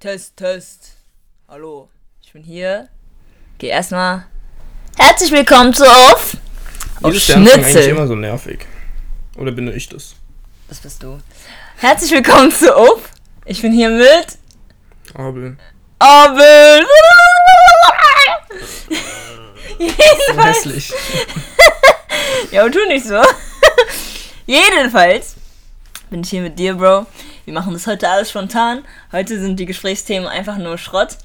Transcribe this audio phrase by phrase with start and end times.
[0.00, 0.92] Test, Test.
[1.48, 1.88] Hallo,
[2.22, 2.88] ich bin hier.
[3.58, 4.26] Geh erstmal.
[4.96, 6.36] Herzlich willkommen zu Auf.
[7.02, 7.90] Auf Dieses Sternchen eigentlich Schnitzel.
[7.90, 8.66] immer so nervig.
[9.36, 10.14] Oder bin nur ich das?
[10.68, 11.18] Das bist du.
[11.78, 13.00] Herzlich willkommen zu Auf.
[13.44, 14.38] Ich bin hier mit
[15.14, 15.56] Abel.
[15.98, 16.86] Abel.
[19.78, 20.92] So hässlich.
[22.50, 23.20] Ja, aber tu nicht so.
[24.46, 25.34] Jedenfalls
[26.08, 27.04] bin ich hier mit dir, Bro.
[27.48, 28.84] Wir machen das heute alles spontan.
[29.10, 31.16] Heute sind die Gesprächsthemen einfach nur Schrott.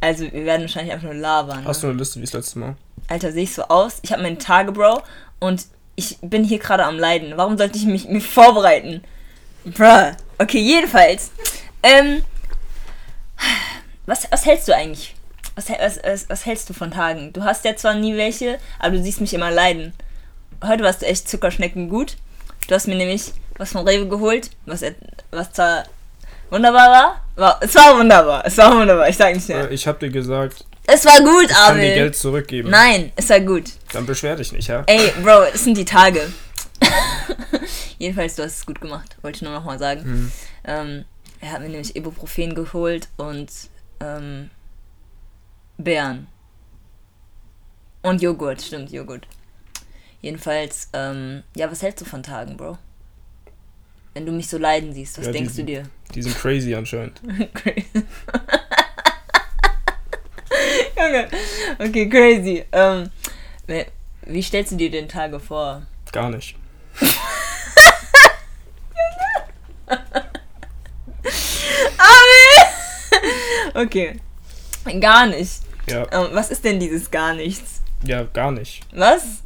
[0.00, 1.64] Also wir werden wahrscheinlich einfach nur labern.
[1.64, 1.86] Hast Ne?
[1.86, 2.74] du eine Liste wie das letzte Mal?
[3.06, 4.00] Alter, sehe ich so aus?
[4.02, 5.02] Ich habe meine Tage, Bro.
[5.38, 7.34] Und ich bin hier gerade am Leiden.
[7.36, 9.04] Warum sollte ich mich, mich vorbereiten?
[9.66, 10.16] Bruh.
[10.38, 11.30] Okay, jedenfalls.
[11.84, 12.24] Ähm,
[14.04, 15.14] was, was hältst du eigentlich?
[15.54, 17.32] Was, was, was, was hältst du von Tagen?
[17.32, 19.92] Du hast ja zwar nie welche, aber du siehst mich immer leiden.
[20.64, 22.16] Heute warst du echt Zuckerschnecken gut.
[22.66, 24.82] Du hast mir nämlich was von Rewe geholt, was,
[25.30, 25.84] was zwar
[26.50, 27.24] wunderbar war.
[27.36, 27.58] war.
[27.60, 29.70] Es war wunderbar, es war wunderbar, ich sag nicht mehr.
[29.70, 31.94] Äh, Ich hab dir gesagt, Es war gut, ich kann dir Abel.
[31.94, 32.70] Geld zurückgeben.
[32.70, 33.64] Nein, es war gut.
[33.92, 34.84] Dann beschwer dich nicht, ja?
[34.86, 36.32] Ey, Bro, es sind die Tage.
[37.98, 40.02] Jedenfalls, du hast es gut gemacht, wollte ich nur noch mal sagen.
[40.04, 40.32] Hm.
[40.64, 41.04] Ähm,
[41.40, 43.50] er hat mir nämlich Ibuprofen geholt und
[44.00, 44.50] ähm,
[45.76, 46.28] Beeren.
[48.02, 49.26] Und Joghurt, stimmt, Joghurt.
[50.20, 52.78] Jedenfalls, ähm, ja, was hältst du von Tagen, Bro?
[54.18, 55.82] Wenn du mich so leiden siehst, was Ja, denkst die- du dir?
[56.12, 57.20] Die sind crazy anscheinend.
[57.54, 57.86] Crazy.
[60.96, 61.28] Junge,
[61.78, 62.64] okay, crazy.
[62.72, 63.10] Ähm,
[64.26, 65.82] wie- stellst du dir den Tage vor?
[66.10, 66.56] Gar nicht.
[73.74, 74.20] Okay.
[75.00, 75.60] Gar nicht.
[75.88, 77.80] Ja, Ähm, was ist denn dieses gar nichts?
[78.04, 78.82] ja, gar nicht.
[78.94, 79.42] Was?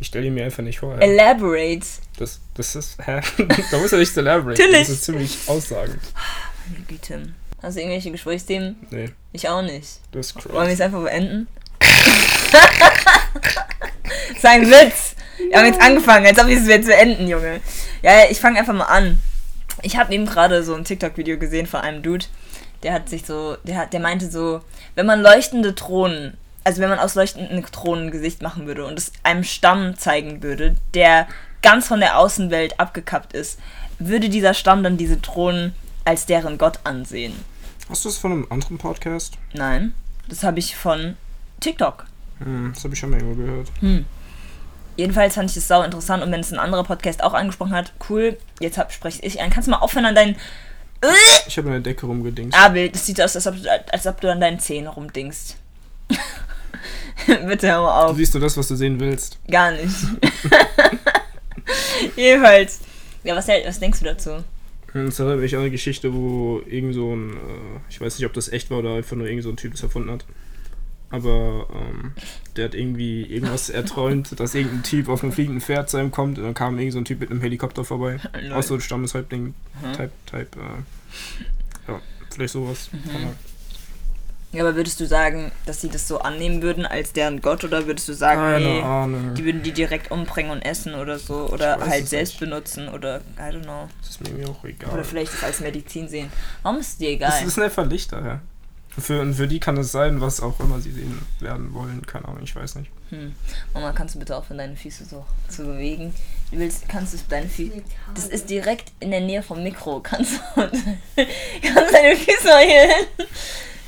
[0.00, 0.94] Ich stelle ihn mir einfach nicht vor.
[0.94, 1.00] Ja.
[1.00, 1.86] Elaborate.
[2.18, 3.20] Das, das ist, hä?
[3.70, 4.60] da muss er nicht elaborate.
[4.60, 4.86] Natürlich.
[4.86, 6.00] Das ist ziemlich aussagend.
[6.70, 7.32] Meine Güte.
[7.62, 8.76] Hast du irgendwelche Gesprächsthemen?
[8.90, 10.00] Nee, Ich auch nicht.
[10.10, 11.46] das ist Wollen wir es einfach beenden?
[11.80, 11.90] das
[14.36, 15.14] ist ein Witz.
[15.48, 17.60] Wir haben jetzt angefangen, als ob wir es jetzt beenden, Junge.
[18.02, 19.18] Ja, ich fange einfach mal an.
[19.82, 22.26] Ich habe eben gerade so ein TikTok-Video gesehen von einem Dude,
[22.82, 24.60] der hat sich so, der hat, der meinte so,
[24.94, 28.98] wenn man leuchtende Thronen, also wenn man aus leuchtenden Thronen ein Gesicht machen würde und
[28.98, 31.26] es einem Stamm zeigen würde, der
[31.62, 33.58] ganz von der Außenwelt abgekappt ist,
[33.98, 35.74] würde dieser Stamm dann diese Thronen
[36.04, 37.32] als deren Gott ansehen.
[37.88, 39.38] Hast du das von einem anderen Podcast?
[39.54, 39.94] Nein,
[40.28, 41.16] das habe ich von
[41.60, 42.06] TikTok.
[42.38, 43.70] Hm, das habe ich schon mal irgendwo gehört.
[44.96, 47.92] Jedenfalls fand ich es sau interessant und wenn es ein anderer Podcast auch angesprochen hat,
[48.10, 49.50] cool, jetzt hab, spreche ich ein.
[49.50, 50.36] Kannst du mal aufhören an deinen
[51.46, 52.56] Ich habe in der Decke rumgedingst.
[52.58, 52.88] Abel?
[52.90, 55.56] Das sieht aus, als ob, du- als ob du an deinen Zähnen rumdingst.
[57.26, 58.16] Bitte hör mal Du auf.
[58.16, 59.38] siehst nur das, was du sehen willst.
[59.50, 59.94] Gar nicht.
[62.16, 62.80] Jedenfalls.
[63.24, 64.44] Ja, was, was denkst du dazu?
[64.94, 68.32] Es erinnert mich an eine Geschichte, wo irgend so ein, äh, ich weiß nicht, ob
[68.34, 70.24] das echt war oder einfach nur irgend so ein Typ das erfunden hat.
[71.08, 72.12] Aber ähm,
[72.56, 76.38] der hat irgendwie irgendwas erträumt, dass irgendein Typ auf einem fliegenden Pferd zu ihm kommt
[76.38, 78.18] und dann kam irgend so ein Typ mit einem Helikopter vorbei.
[78.52, 79.54] Aus so ein Stammeshäuptling.
[79.82, 79.92] Mhm.
[79.92, 82.90] Type, Type, äh, ja, vielleicht sowas.
[82.92, 83.51] Mhm.
[84.52, 87.86] Ja, aber würdest du sagen, dass sie das so annehmen würden als deren Gott oder
[87.86, 89.34] würdest du sagen, Keine nee, Ahnung.
[89.34, 92.40] die würden die direkt umbringen und essen oder so oder halt selbst nicht.
[92.40, 93.88] benutzen oder I don't know.
[94.02, 94.90] Das ist mir auch egal.
[94.92, 96.30] Oder vielleicht das als Medizin sehen.
[96.62, 97.48] Warum ist es dir Das egal?
[97.48, 98.40] ist ein Verlichter, ja.
[98.98, 102.04] Für, und für die kann es sein, was auch immer sie sehen werden wollen.
[102.06, 102.90] Keine Ahnung, ich weiß nicht.
[103.08, 103.34] Hm.
[103.72, 106.12] Mama, kannst du bitte aufhören, deine Füße so zu bewegen?
[106.50, 107.80] Du willst, kannst du deine Füße.
[108.14, 110.00] Das ist direkt in der Nähe vom Mikro.
[110.00, 113.26] Kannst du, kannst deine Füße mal hier hin?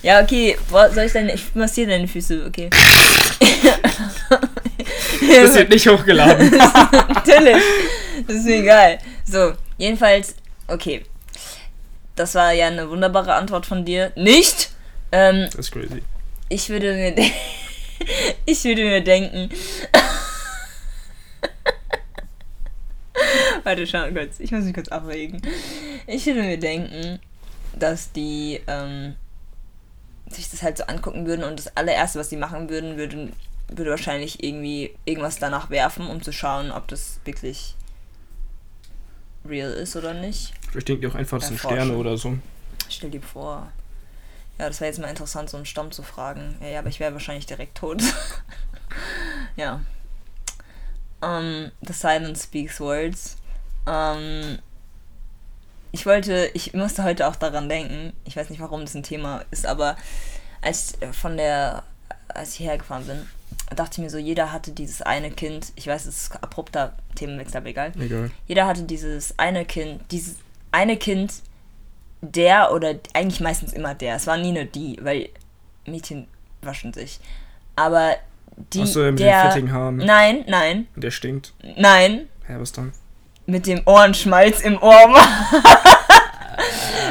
[0.04, 0.56] Ja, okay.
[0.70, 1.32] Soll ich deine.
[1.32, 2.68] Ich massiere deine Füße, okay.
[5.26, 6.50] Das wird nicht hochgeladen.
[7.14, 7.62] Natürlich.
[8.26, 8.98] Das ist mir egal.
[9.24, 10.34] So, jedenfalls,
[10.68, 11.04] okay.
[12.14, 14.12] Das war ja eine wunderbare Antwort von dir.
[14.14, 14.70] Nicht?
[15.10, 16.02] Ähm, Das ist crazy.
[16.50, 17.14] ich würde mir
[18.44, 19.48] ich würde mir denken.
[23.62, 24.38] Warte, schau kurz.
[24.40, 25.40] Ich muss mich kurz abwägen.
[26.06, 27.18] Ich würde mir denken,
[27.72, 29.14] dass die ähm,
[30.28, 33.32] sich das halt so angucken würden und das allererste, was sie machen würden, würden
[33.68, 37.74] würde wahrscheinlich irgendwie irgendwas danach werfen, um zu schauen, ob das wirklich
[39.44, 40.52] real ist oder nicht.
[40.70, 41.58] Vielleicht denkt ihr auch einfach, das sind.
[41.58, 42.38] Sterne oder so.
[42.88, 43.70] Stell dir vor.
[44.58, 46.56] Ja, das wäre jetzt mal interessant, so einen Stamm zu fragen.
[46.60, 48.02] Ja, ja aber ich wäre wahrscheinlich direkt tot.
[49.56, 49.80] ja.
[51.20, 53.36] Um, the silence speaks words.
[53.86, 54.58] Um,
[55.94, 59.42] ich wollte, ich musste heute auch daran denken, ich weiß nicht, warum das ein Thema
[59.52, 59.96] ist, aber
[60.60, 61.84] als ich von der,
[62.28, 63.28] als ich hergefahren bin,
[63.76, 67.58] dachte ich mir so, jeder hatte dieses eine Kind, ich weiß, es ist abrupter Themenwechsel,
[67.58, 68.30] aber egal Egal.
[68.48, 70.34] jeder hatte dieses eine Kind, dieses
[70.72, 71.32] eine Kind,
[72.22, 74.16] der oder eigentlich meistens immer der.
[74.16, 75.28] Es war nie nur die, weil
[75.86, 76.26] Mädchen
[76.62, 77.20] waschen sich.
[77.76, 78.16] Aber
[78.72, 79.96] die, Achso, mit den der, fettigen Haaren.
[79.98, 81.52] nein, nein, Der stinkt.
[81.76, 82.92] nein, Hä, was dann?
[83.46, 85.14] Mit dem Ohrenschmalz im Ohr.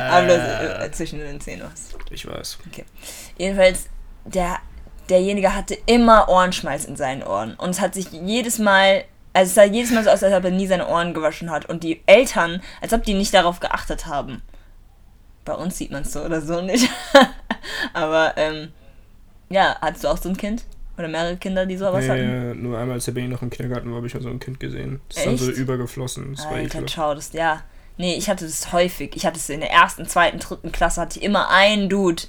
[0.10, 1.90] Aber bloß, äh, zwischen den Zähnen was.
[2.10, 2.58] Ich weiß.
[3.38, 3.88] Jedenfalls,
[4.26, 4.58] der,
[5.10, 7.56] derjenige hatte immer Ohrenschmalz in seinen Ohren.
[7.56, 10.44] Und es hat sich jedes Mal, also es sah jedes Mal so aus, als ob
[10.44, 11.66] er nie seine Ohren gewaschen hat.
[11.66, 14.42] Und die Eltern, als ob die nicht darauf geachtet haben.
[15.46, 16.90] Bei uns sieht man es so oder so nicht.
[17.94, 18.72] Aber, ähm,
[19.50, 20.64] ja, hattest du auch so ein Kind?
[20.98, 22.52] Oder mehrere Kinder, die sowas hatten?
[22.52, 24.40] Nee, nur einmal, als der Benny noch im Kindergarten war, habe ich mal so ein
[24.40, 25.02] Kind gesehen.
[25.10, 25.58] Das ist dann so Echt?
[25.58, 26.36] übergeflossen.
[26.36, 26.92] Das war Alter, ekelhaft.
[26.92, 27.64] schau, das, ja.
[27.98, 29.16] Nee, ich hatte das häufig.
[29.16, 32.24] Ich hatte es in der ersten, zweiten, dritten Klasse, hatte ich immer einen Dude,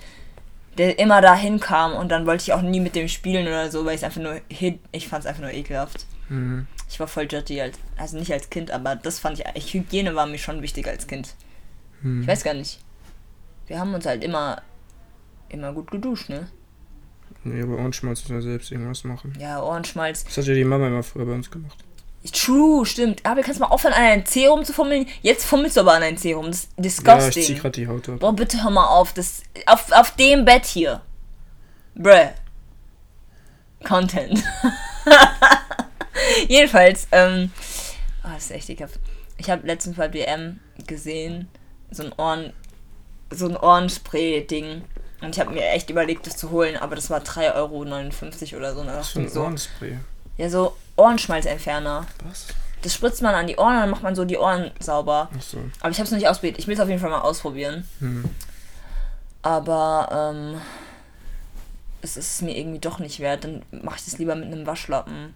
[0.79, 3.85] der immer da hinkam und dann wollte ich auch nie mit dem spielen oder so,
[3.85, 6.07] weil ich es einfach nur, ich fand es einfach nur ekelhaft.
[6.29, 6.67] Mhm.
[6.89, 10.15] Ich war voll dirty, als, also nicht als Kind, aber das fand ich, ich, Hygiene
[10.15, 11.35] war mir schon wichtig als Kind.
[12.03, 12.23] Hm.
[12.23, 12.79] Ich weiß gar nicht.
[13.67, 14.63] Wir haben uns halt immer,
[15.49, 16.49] immer gut geduscht, ne?
[17.45, 19.33] Nee, aber Ohrenschmalz muss man selbst irgendwas machen.
[19.39, 20.25] Ja, Ohrenschmalz.
[20.25, 21.79] Das hat ja die Mama immer früher bei uns gemacht.
[22.33, 23.25] True, stimmt.
[23.27, 25.07] Aber kannst du mal aufhören, an ein C rumzufummeln?
[25.21, 26.47] Jetzt fummelst du aber an ein C rum.
[26.47, 26.71] Das ist
[27.07, 27.59] Ja, ich zieh disgusting.
[27.59, 28.21] grad die Haut ab.
[28.21, 29.13] Boah, bitte hör mal auf.
[29.13, 31.03] Das, auf, auf dem Bett hier.
[31.95, 32.31] Bruh.
[33.87, 34.43] Content.
[36.49, 37.51] Jedenfalls, ähm.
[38.25, 38.99] Oh, das ist echt ekelhaft.
[39.37, 41.49] Ich habe letztens bei DM gesehen,
[41.91, 42.53] so ein Ohren.
[43.31, 44.83] So ein Ohrenspray-Ding.
[45.25, 48.75] Und ich habe mir echt überlegt, das zu holen, aber das war 3,59 Euro oder
[48.75, 48.81] so.
[48.81, 49.99] Und da Was dachte für ein so, Ohrenspray?
[50.37, 52.07] ja, so Ohrenschmalzentferner.
[52.25, 52.47] Was?
[52.83, 55.31] Das spritzt man an die Ohren und dann macht man so die Ohren sauber.
[55.35, 55.59] Achso.
[55.81, 56.59] Aber ich habe es noch nicht ausprobiert.
[56.59, 57.89] Ich will es auf jeden Fall mal ausprobieren.
[58.01, 58.25] Hm.
[59.41, 60.61] Aber ähm,
[62.03, 63.45] es ist mir irgendwie doch nicht wert.
[63.45, 65.33] Dann mache ich das lieber mit einem Waschlappen.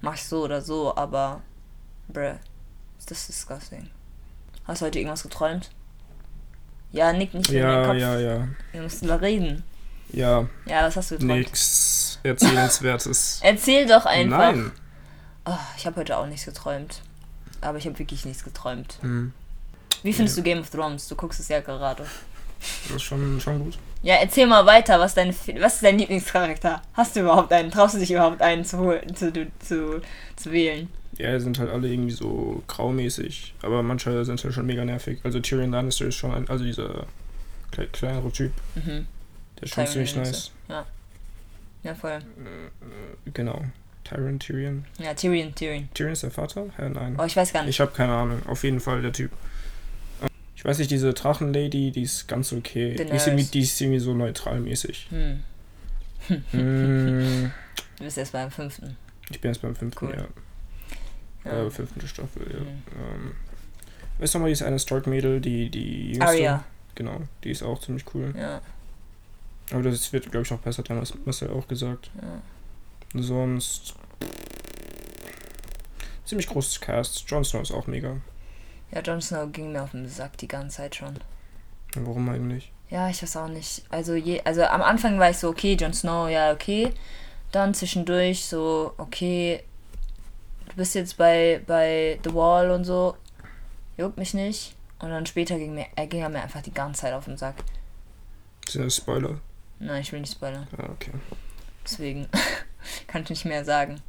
[0.00, 1.40] Mach ich so oder so, aber
[2.08, 2.34] bruh,
[2.98, 3.90] ist das disgusting.
[4.64, 5.70] Hast du heute irgendwas geträumt?
[6.92, 7.96] Ja, nick nicht in den Ja, Kopf.
[7.98, 8.48] ja, ja.
[8.72, 9.62] Wir müssen da reden.
[10.12, 11.38] Ja, Ja, was hast du geträumt?
[11.40, 13.40] nix Erzählenswertes.
[13.42, 14.38] Erzähl doch einfach.
[14.52, 14.72] Nein.
[15.44, 17.02] Oh, ich habe heute auch nichts geträumt.
[17.60, 18.98] Aber ich habe wirklich nichts geträumt.
[19.02, 19.32] Hm.
[20.02, 21.08] Wie findest du Game of Thrones?
[21.08, 22.04] Du guckst es ja gerade.
[22.86, 23.78] Das ist schon, schon gut.
[24.02, 26.80] Ja, erzähl mal weiter, was, dein, was ist dein Lieblingscharakter?
[26.94, 27.70] Hast du überhaupt einen?
[27.70, 30.00] Traust du dich überhaupt einen zu, holen, zu, zu,
[30.36, 30.88] zu wählen?
[31.18, 35.18] Ja, sind halt alle irgendwie so graumäßig, aber manche sind halt schon mega nervig.
[35.24, 37.06] Also Tyrion Lannister ist schon ein, also dieser
[37.72, 39.06] kle kleinere Typ, Mhm.
[39.56, 40.52] der ist schon Tyrion ziemlich nice.
[41.82, 42.18] Ja, voll.
[43.34, 43.64] Genau.
[44.04, 44.84] Tyrion, Tyrion.
[44.98, 45.88] Ja, Tyrion, Tyrion.
[45.94, 46.66] Tyrion ist der Vater?
[46.76, 47.16] Hä, nein.
[47.18, 47.70] Oh, ich weiß gar nicht.
[47.70, 48.40] Ich habe keine Ahnung.
[48.46, 49.30] Auf jeden Fall der Typ.
[50.56, 52.94] Ich weiß nicht, diese Drachenlady, die ist ganz okay.
[52.96, 55.08] Die ist, irgendwie, die ist irgendwie so neutral-mäßig.
[55.10, 55.42] Hm.
[56.52, 57.50] mm,
[57.98, 58.96] Du bist erst beim fünften.
[59.30, 60.14] ich bin jetzt beim fünften, Cool.
[60.16, 60.26] ja.
[61.48, 61.64] Ja.
[61.64, 62.60] Äh, fünften Staffel, ja.
[62.60, 62.66] Mhm.
[62.66, 63.32] Ähm,
[64.18, 66.26] weißt du noch mal, die ist eine Stark-Mädel, die, die jüngste?
[66.26, 66.64] Arya.
[66.94, 68.34] Genau, die ist auch ziemlich cool.
[68.36, 68.60] Ja.
[69.70, 72.10] Aber das wird, glaube ich, noch besser, dann hast Marcel auch gesagt.
[72.20, 72.42] ja.
[73.14, 73.94] Sonst.
[76.24, 77.30] Ziemlich großes Cast.
[77.30, 78.16] Jon Snow ist auch mega.
[78.90, 81.18] Ja, Jon Snow ging mir auf den Sack die ganze Zeit schon.
[81.94, 82.70] Warum eigentlich?
[82.90, 83.84] Ja, ich weiß auch nicht.
[83.88, 86.92] Also, je, also am Anfang war ich so, okay, Jon Snow, ja, okay.
[87.50, 89.62] Dann zwischendurch so, okay,
[90.68, 93.16] du bist jetzt bei, bei The Wall und so.
[93.96, 94.74] Juckt mich nicht.
[95.00, 97.36] Und dann später ging, mir, er ging er mir einfach die ganze Zeit auf den
[97.36, 97.56] Sack.
[98.68, 99.40] Sind das Spoiler?
[99.78, 100.66] Nein, ich will nicht spoilern.
[100.76, 101.12] Ah, okay.
[101.84, 102.28] Deswegen
[103.06, 104.00] kann ich nicht mehr sagen.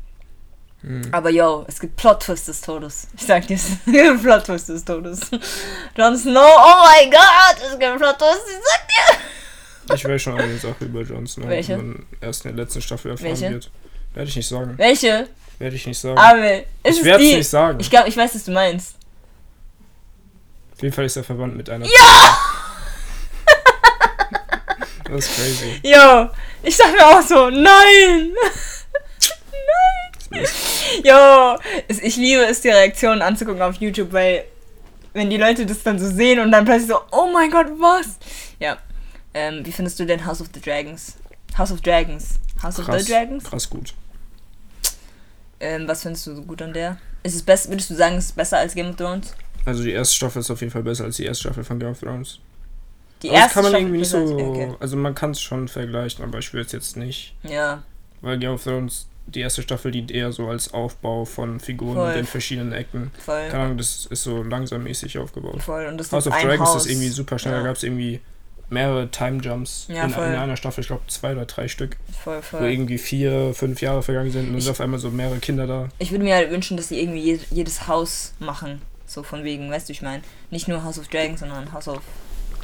[0.82, 1.02] Hm.
[1.12, 3.08] Aber yo, es gibt Plot-Twist des Todes.
[3.16, 5.30] Ich sag dir, es gibt Plot-Twist des Todes.
[5.98, 9.96] Jon Snow, oh mein Gott, es gibt Plot-Twist, ich sag dir.
[9.96, 11.76] Ich weiß schon eine Sache über Jon Snow, Welche?
[11.76, 13.50] die man erst in der letzten Staffel erfahren Welche?
[13.52, 13.72] wird.
[14.14, 14.78] Werde ich nicht sagen.
[14.78, 15.28] Welche?
[15.60, 16.18] Werde ich nicht sagen.
[16.84, 17.80] Ist ich werde es nicht sagen.
[17.80, 18.96] Ich glaube, ich weiß, was du meinst.
[20.74, 21.86] Auf jeden Fall ist er verwandt mit einer.
[21.86, 22.38] Ja!
[25.12, 25.80] Das ist crazy.
[25.84, 26.30] Yo,
[26.62, 28.32] ich sag mir auch so, nein!
[30.32, 30.46] nein!
[31.04, 34.46] Yo, ich liebe es, die Reaktionen anzugucken auf YouTube, weil
[35.14, 38.20] wenn die Leute das dann so sehen und dann plötzlich so, oh mein Gott, was?
[38.60, 38.78] Ja.
[39.34, 41.16] Ähm, wie findest du denn House of the Dragons?
[41.58, 42.36] House of Dragons.
[42.62, 43.44] House of Krass, the Dragons?
[43.44, 43.96] krass gut.
[45.60, 46.98] Ähm, was findest du so gut an der?
[47.24, 49.34] Ist es besser, würdest du sagen, es ist besser als Game of Thrones?
[49.66, 51.90] Also die erste Staffel ist auf jeden Fall besser als die erste Staffel von Game
[51.92, 52.40] of Thrones.
[53.22, 54.18] Die Aber erste kann man Staffel irgendwie nicht so.
[54.38, 54.74] okay.
[54.80, 57.36] Also man kann es schon vergleichen, aber ich will es jetzt nicht.
[57.44, 57.84] Ja,
[58.22, 62.08] Weil Game of Thrones, die erste Staffel dient eher so als Aufbau von Figuren Voll.
[62.08, 63.12] und den verschiedenen Ecken.
[63.24, 63.48] voll.
[63.50, 65.62] Keine Ahnung, das ist so langsammäßig aufgebaut.
[65.62, 65.86] Voll.
[65.88, 66.86] Und das House ist of ein Dragons Haus.
[66.86, 67.56] ist irgendwie super schnell.
[67.56, 67.60] Ja.
[67.60, 68.22] Da gab es irgendwie
[68.70, 70.82] mehrere Time Jumps Ja, in, in einer Staffel.
[70.82, 71.98] Ich glaube zwei oder drei Stück.
[72.24, 72.70] Voll, Wo voll.
[72.70, 75.90] irgendwie vier, fünf Jahre vergangen sind und sind auf einmal so mehrere Kinder da.
[76.00, 78.82] Ich würde mir halt wünschen, dass sie irgendwie je- jedes Haus machen.
[79.06, 80.22] So von wegen, weißt du, ich meine,
[80.52, 82.02] nicht nur House of Dragons, sondern House of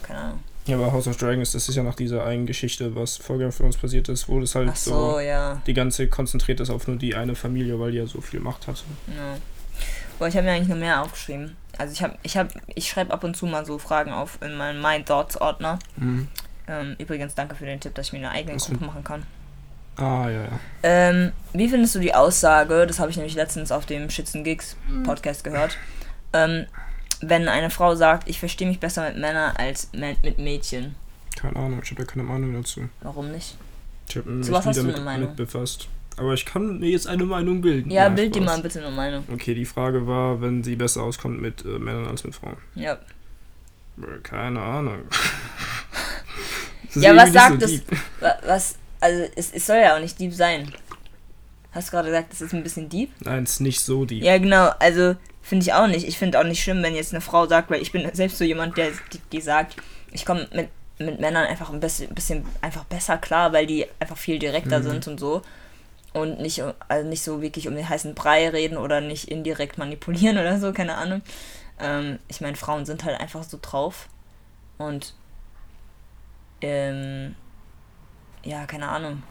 [0.03, 0.39] keine Ahnung.
[0.67, 3.49] Ja, aber House of Dragons, das ist ja nach dieser einen Geschichte, was vor Game
[3.49, 5.61] of Thrones passiert ist, wo das halt Ach so, so ja.
[5.67, 8.67] die ganze konzentriert ist auf nur die eine Familie, weil die ja so viel Macht
[8.67, 8.81] hatte.
[9.15, 9.37] ja.
[10.17, 11.57] Boah, ich habe mir eigentlich noch mehr aufgeschrieben.
[11.77, 14.55] Also ich habe, ich habe, ich schreibe ab und zu mal so Fragen auf in
[14.55, 15.79] meinen My Thoughts Ordner.
[15.97, 16.27] Mhm.
[16.67, 19.23] Ähm, übrigens, danke für den Tipp, dass ich mir eine eigene Was Gruppe machen kann.
[19.97, 20.59] Ah, ja, ja.
[20.83, 24.75] Ähm, wie findest du die Aussage, das habe ich nämlich letztens auf dem Schützen Gigs
[25.05, 25.77] Podcast gehört,
[26.33, 26.65] ähm,
[27.21, 30.95] wenn eine Frau sagt, ich verstehe mich besser mit Männern als mit Mädchen.
[31.37, 32.89] Keine Ahnung, ich habe da keine Meinung dazu.
[33.01, 33.57] Warum nicht?
[34.09, 35.27] Ich habe mich Zu was nie hast du damit eine Meinung?
[35.29, 35.87] mit befasst.
[36.17, 37.91] Aber ich kann mir jetzt eine Meinung bilden.
[37.91, 39.25] Ja, Nein, bild dir mal bitte eine Meinung.
[39.33, 42.57] Okay, die Frage war, wenn sie besser auskommt mit äh, Männern als mit Frauen.
[42.75, 42.93] Ja.
[42.93, 44.99] Äh, Keine Ahnung.
[46.93, 47.83] Das Ja, was sagt deep.
[48.21, 50.71] Wa- Was, also es, es soll ja auch nicht deep sein.
[51.71, 53.11] Hast du gerade gesagt, es ist ein bisschen deep?
[53.19, 54.23] Nein, es ist nicht so deep.
[54.23, 54.69] Ja, genau.
[54.79, 56.07] Also finde ich auch nicht.
[56.07, 58.45] Ich finde auch nicht schlimm, wenn jetzt eine Frau sagt, weil ich bin selbst so
[58.45, 59.75] jemand, der die, die sagt,
[60.11, 60.69] ich komme mit,
[60.99, 64.83] mit Männern einfach ein bisschen, bisschen einfach besser klar, weil die einfach viel direkter Mhm.
[64.83, 65.41] sind und so.
[66.15, 70.37] Und nicht, also nicht so wirklich um den heißen Brei reden oder nicht indirekt manipulieren
[70.39, 71.21] oder so, keine Ahnung.
[71.79, 74.09] Ähm, ich meine, Frauen sind halt einfach so drauf.
[74.79, 75.13] Und
[76.61, 77.35] ähm,
[78.43, 79.23] ja, keine Ahnung.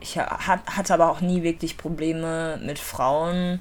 [0.00, 3.60] Ich ha- hat, hatte aber auch nie wirklich Probleme mit Frauen,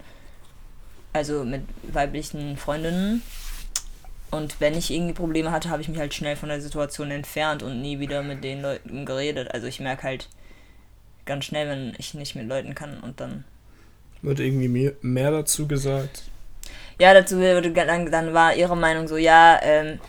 [1.13, 3.21] also mit weiblichen Freundinnen.
[4.29, 7.63] Und wenn ich irgendwie Probleme hatte, habe ich mich halt schnell von der Situation entfernt
[7.63, 9.53] und nie wieder mit den Leuten geredet.
[9.53, 10.27] Also ich merke halt
[11.27, 13.43] ganz schnell, wenn ich nicht mit Leuten kann und dann.
[14.23, 16.23] Wird irgendwie mehr, dazu gesagt.
[16.99, 19.99] Ja, dazu wurde dann, dann war ihre Meinung so, ja, ähm,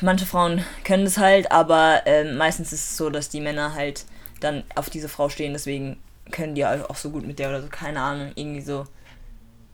[0.00, 4.04] manche Frauen können das halt, aber ähm, meistens ist es so, dass die Männer halt
[4.38, 5.98] dann auf diese Frau stehen, deswegen
[6.30, 8.86] können die halt auch so gut mit der oder so, keine Ahnung, irgendwie so.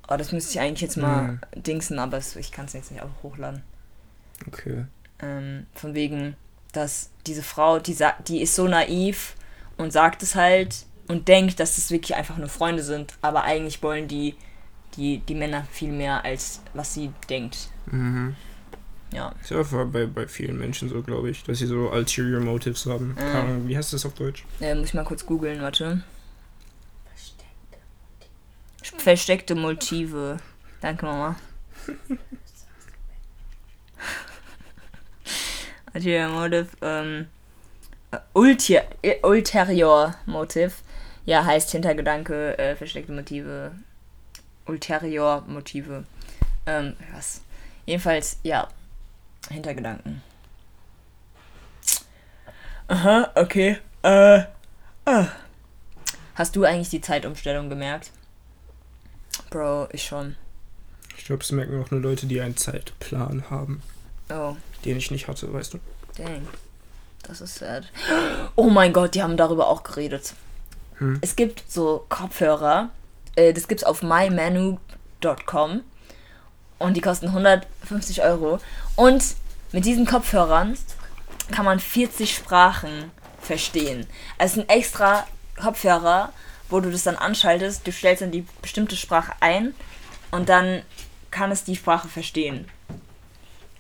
[0.09, 1.40] Oh, das müsste ich eigentlich jetzt mal Mhm.
[1.54, 3.62] dingsen, aber ich kann es jetzt nicht auch hochladen.
[4.47, 4.87] Okay.
[5.21, 6.35] Ähm, von wegen,
[6.73, 9.35] dass diese Frau, die, die ist so naiv
[9.79, 13.83] und sagt es halt und denkt, dass es wirklich einfach nur Freunde sind, aber eigentlich
[13.83, 14.35] wollen die,
[14.97, 17.69] die, die Männer viel mehr, als was sie denkt.
[17.87, 18.37] Mhm.
[19.11, 19.33] Ja.
[19.41, 22.85] Ist ja einfach bei, bei vielen Menschen so, glaube ich, dass sie so ulterior motives
[22.85, 23.15] haben.
[23.17, 23.37] Keine Mhm.
[23.37, 24.45] Ahnung, wie heißt das auf Deutsch?
[24.61, 26.03] Äh, muss ich mal kurz googeln, warte.
[28.99, 30.37] Versteckte Motive.
[30.81, 31.37] Danke, Mama.
[35.95, 37.27] Ulterior Motive, ähm, äh,
[38.33, 40.73] Ulti äh, Ulterior Motive.
[41.27, 43.73] Ja, heißt Hintergedanke, äh, versteckte Motive.
[44.67, 46.05] Ulterior Motive.
[46.67, 47.43] Ähm, was?
[47.87, 48.69] Jedenfalls, ja.
[49.50, 50.23] Hintergedanken.
[52.88, 53.79] Aha, okay.
[54.03, 54.43] Äh.
[55.05, 55.27] ah.
[56.35, 58.11] Hast du eigentlich die Zeitumstellung gemerkt?
[59.50, 60.37] Bro, ich schon.
[61.17, 63.83] Ich glaube, es merken auch nur Leute, die einen Zeitplan haben,
[64.31, 65.79] Oh, den ich nicht hatte, weißt du?
[66.17, 66.47] dang.
[67.29, 67.85] Das ist sad.
[68.57, 70.33] Oh mein Gott, die haben darüber auch geredet.
[70.97, 71.19] Hm.
[71.21, 72.89] Es gibt so Kopfhörer,
[73.37, 75.83] äh, das gibt's auf mymanu.com
[76.79, 78.59] und die kosten 150 Euro.
[78.97, 79.23] Und
[79.73, 80.77] mit diesen Kopfhörern
[81.51, 83.11] kann man 40 Sprachen
[83.43, 84.07] verstehen.
[84.39, 85.27] Also es sind extra
[85.61, 86.33] Kopfhörer,
[86.71, 89.75] wo du das dann anschaltest, du stellst dann die bestimmte Sprache ein
[90.31, 90.83] und dann
[91.31, 92.69] kann es die Sprache verstehen.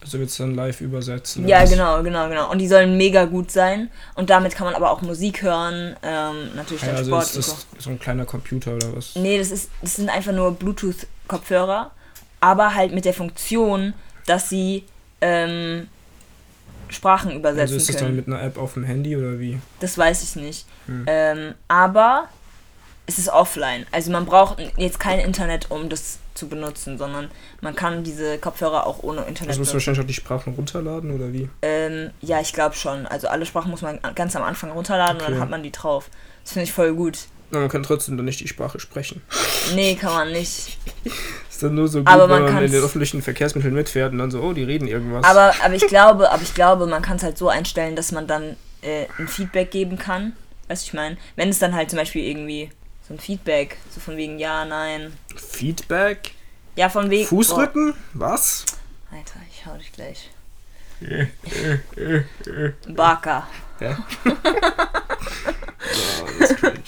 [0.00, 1.48] Also wird es dann live übersetzen.
[1.48, 2.50] Ja, genau, genau, genau.
[2.50, 3.90] Und die sollen mega gut sein.
[4.14, 7.36] Und damit kann man aber auch Musik hören, ähm, natürlich Ja, dann also Sport ist
[7.36, 7.52] und so.
[7.74, 9.16] das so ein kleiner Computer oder was?
[9.16, 11.90] Nee, das, ist, das sind einfach nur Bluetooth-Kopfhörer,
[12.40, 13.92] aber halt mit der Funktion,
[14.26, 14.84] dass sie
[15.20, 15.88] ähm,
[16.90, 18.16] Sprachen übersetzen Also ist das dann können.
[18.16, 19.58] mit einer App auf dem Handy oder wie?
[19.80, 20.66] Das weiß ich nicht.
[20.86, 21.04] Hm.
[21.06, 22.28] Ähm, aber
[23.06, 23.84] es ist offline.
[23.90, 27.30] Also man braucht jetzt kein Internet, um das zu benutzen, sondern
[27.60, 31.10] man kann diese Kopfhörer auch ohne Internet Also musst du wahrscheinlich auch die Sprachen runterladen
[31.10, 31.48] oder wie?
[31.62, 33.06] Ähm, ja, ich glaube schon.
[33.06, 35.32] Also alle Sprachen muss man ganz am Anfang runterladen und Okay.
[35.32, 36.08] dann hat man die drauf.
[36.44, 37.18] Das finde ich voll gut.
[37.50, 39.22] Na, man kann trotzdem dann nicht die Sprache sprechen.
[39.74, 40.78] Nee, kann man nicht.
[41.50, 44.18] Ist dann nur so gut, Aber man wenn man in den öffentlichen Verkehrsmitteln mitfährt und
[44.18, 45.24] dann so, oh, die reden irgendwas.
[45.26, 48.26] Aber, aber ich glaube, aber ich glaube, man kann es halt so einstellen, dass man
[48.26, 50.32] dann äh, ein Feedback geben kann.
[50.68, 52.70] Weißt du, ich meine, wenn es dann halt zum Beispiel irgendwie
[53.08, 55.16] so ein Feedback, so von wegen ja, nein.
[55.34, 56.34] Feedback?
[56.76, 57.26] Ja, von wegen.
[57.26, 57.94] Fußrücken?
[58.12, 58.66] Was?
[59.10, 60.30] Boah, Alter, ich hau dich gleich.
[62.88, 63.48] Baka.
[63.80, 63.96] Ja.
[64.24, 64.34] oh,
[66.40, 66.82] das ist cringe.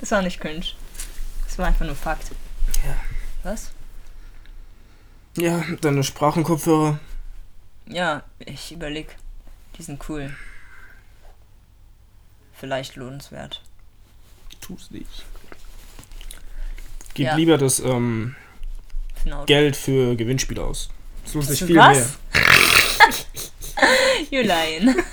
[0.00, 0.66] Das war nicht cringe.
[1.44, 2.32] Das war einfach nur Fakt.
[2.84, 2.96] Ja.
[3.44, 3.70] Was?
[5.36, 6.98] Ja, deine Sprachenkopfhörer.
[7.86, 9.14] Ja, ich überleg.
[9.78, 10.34] Die sind cool.
[12.54, 13.62] Vielleicht lohnenswert.
[14.60, 15.24] Tu's nicht.
[17.16, 17.34] Gib Ja.
[17.36, 18.34] lieber das ähm,
[19.24, 19.44] Auto.
[19.46, 20.90] Geld für Gewinnspiele aus.
[21.24, 21.96] Das lohnt sich viel was?
[21.96, 22.06] mehr.
[24.30, 24.94] You lying.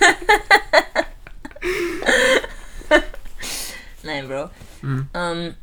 [4.03, 4.50] Nein, Bro.
[4.81, 5.07] Mhm.
[5.13, 5.53] Ähm,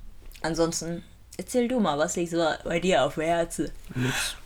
[0.43, 1.03] ansonsten,
[1.37, 3.71] erzähl du mal, was liegt so bei dir auf dem Herzen?
[3.95, 4.37] Nix.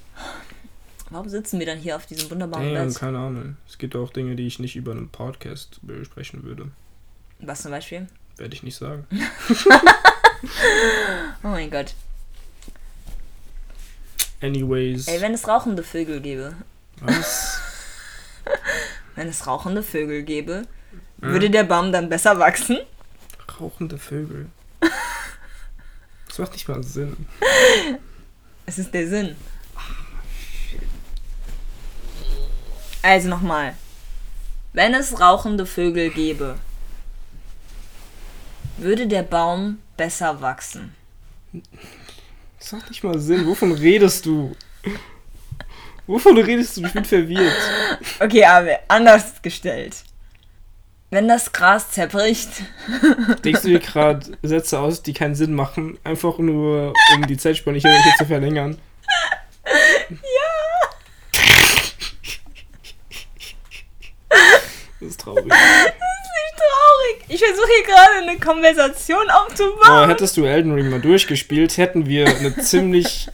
[1.11, 2.97] Warum sitzen wir dann hier auf diesem wunderbaren Ja, Bett?
[2.97, 3.57] keine Ahnung.
[3.69, 6.71] Es gibt auch Dinge, die ich nicht über einen Podcast besprechen würde.
[7.41, 8.09] Was zum Beispiel?
[8.37, 9.07] Werde ich nicht sagen.
[11.43, 11.95] Oh mein Gott.
[14.41, 15.09] Anyways.
[15.09, 16.55] Ey, wenn es rauchende Vögel gäbe,
[17.01, 17.61] Was?
[19.15, 20.67] wenn es rauchende Vögel gäbe,
[21.19, 22.79] würde der Baum dann besser wachsen?
[23.59, 24.51] Rauchende Vögel.
[26.29, 27.27] Das macht nicht mal Sinn.
[28.67, 29.37] Es ist der Sinn.
[33.03, 33.75] Also nochmal.
[34.73, 36.57] Wenn es rauchende Vögel gäbe,
[38.79, 40.95] würde der Baum besser wachsen.
[42.59, 43.47] Das macht nicht mal Sinn.
[43.47, 44.57] Wovon redest du?
[46.07, 46.85] Wovon redest du?
[46.85, 47.53] Ich bin verwirrt.
[48.21, 50.05] Okay, aber anders gestellt.
[51.11, 52.49] Wenn das Gras zerbricht,
[53.45, 57.79] Denkst du dir gerade Sätze aus, die keinen Sinn machen, einfach nur um die Zeitspanne
[57.79, 58.79] hier hier zu verlängern?
[60.11, 60.91] Ja.
[65.01, 65.53] Das ist traurig.
[67.29, 69.89] Ich versuche hier gerade eine Konversation aufzubauen.
[69.89, 73.29] Aber hättest du Elden Ring mal durchgespielt, hätten wir eine ziemlich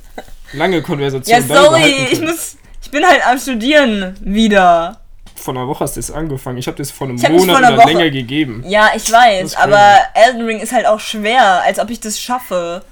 [0.53, 2.57] lange Konversation ja, sorry, ich muss.
[2.83, 5.01] Ich bin halt am Studieren wieder.
[5.37, 6.59] Vor einer Woche hast du es angefangen.
[6.59, 8.63] Ich habe es vor einem Ich Monat vor oder Woche- länger gegeben.
[8.67, 12.21] Ja, ich Das weiß, aber Elden Ring ist halt auch schwer, als ob ich das
[12.21, 12.83] schaffe.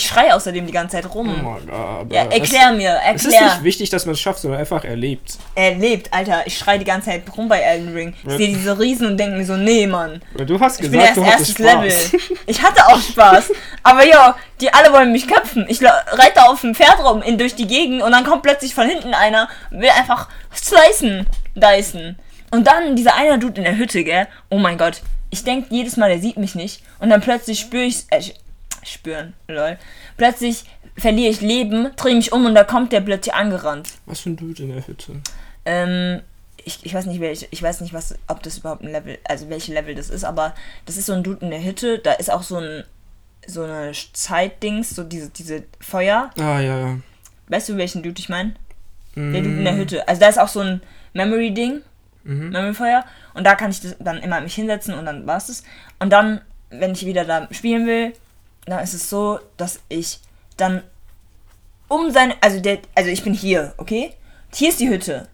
[0.00, 1.26] Ich schreie außerdem die ganze Zeit Oh rum.
[1.26, 1.74] mein Gott.
[1.74, 3.50] aber ja, erklär mir, Es, es ist erklär.
[3.54, 5.32] nicht wichtig, dass man es schafft, sondern einfach erlebt.
[5.56, 6.46] Er lebt, Alter.
[6.46, 8.14] Ich schreie die ganze Zeit rum bei Elden Ring.
[8.24, 10.22] Ich sehe diese Riesen und denke mir so, nee, Mann.
[10.46, 12.12] Du hast Ich bin gesagt, erst du hattest erstes Spaß.
[12.12, 12.38] Level.
[12.46, 13.50] Ich hatte auch Spaß.
[13.82, 15.66] Aber ja, die alle wollen mich köpfen.
[15.68, 18.88] Ich reite auf dem Pferd rum in, durch die Gegend und dann kommt plötzlich von
[18.88, 21.26] hinten einer, will einfach slicen,
[21.56, 22.16] dicen.
[22.52, 24.28] Und dann dieser eine Dude in der Hütte, gell?
[24.48, 25.02] Oh mein Gott.
[25.30, 26.82] Ich denke jedes Mal, der sieht mich nicht.
[27.00, 28.20] Und dann plötzlich spüre ich, äh,
[28.84, 29.78] spüren, lol.
[30.16, 30.64] Plötzlich
[30.96, 33.88] verliere ich Leben, drehe mich um und da kommt der plötzlich angerannt.
[34.06, 35.20] Was für ein Dude in der Hütte?
[35.64, 36.22] Ähm,
[36.64, 39.48] ich, ich weiß nicht, welch, ich weiß nicht, was, ob das überhaupt ein Level, also
[39.48, 40.54] welche Level das ist, aber
[40.86, 42.84] das ist so ein Dude in der Hütte, da ist auch so ein,
[43.46, 46.30] so eine Zeitdings, so diese, diese Feuer.
[46.38, 46.98] Ah, ja, ja.
[47.48, 48.54] Weißt du, welchen Dude ich meine?
[49.16, 50.06] Der Mm, Dude in der Hütte.
[50.06, 50.80] Also da ist auch so ein
[51.14, 51.82] Memory-Ding,
[52.24, 52.50] Mhm.
[52.50, 53.04] Memory-Feuer.
[53.32, 55.62] Und da kann ich das dann immer mich hinsetzen und dann war's das.
[55.98, 58.12] Und dann, wenn ich wieder da spielen will,
[58.70, 60.20] dann ist es so, dass ich
[60.56, 60.82] dann
[61.88, 64.12] um seine, also der, also ich bin hier, okay?
[64.52, 65.28] Hier ist die Hütte.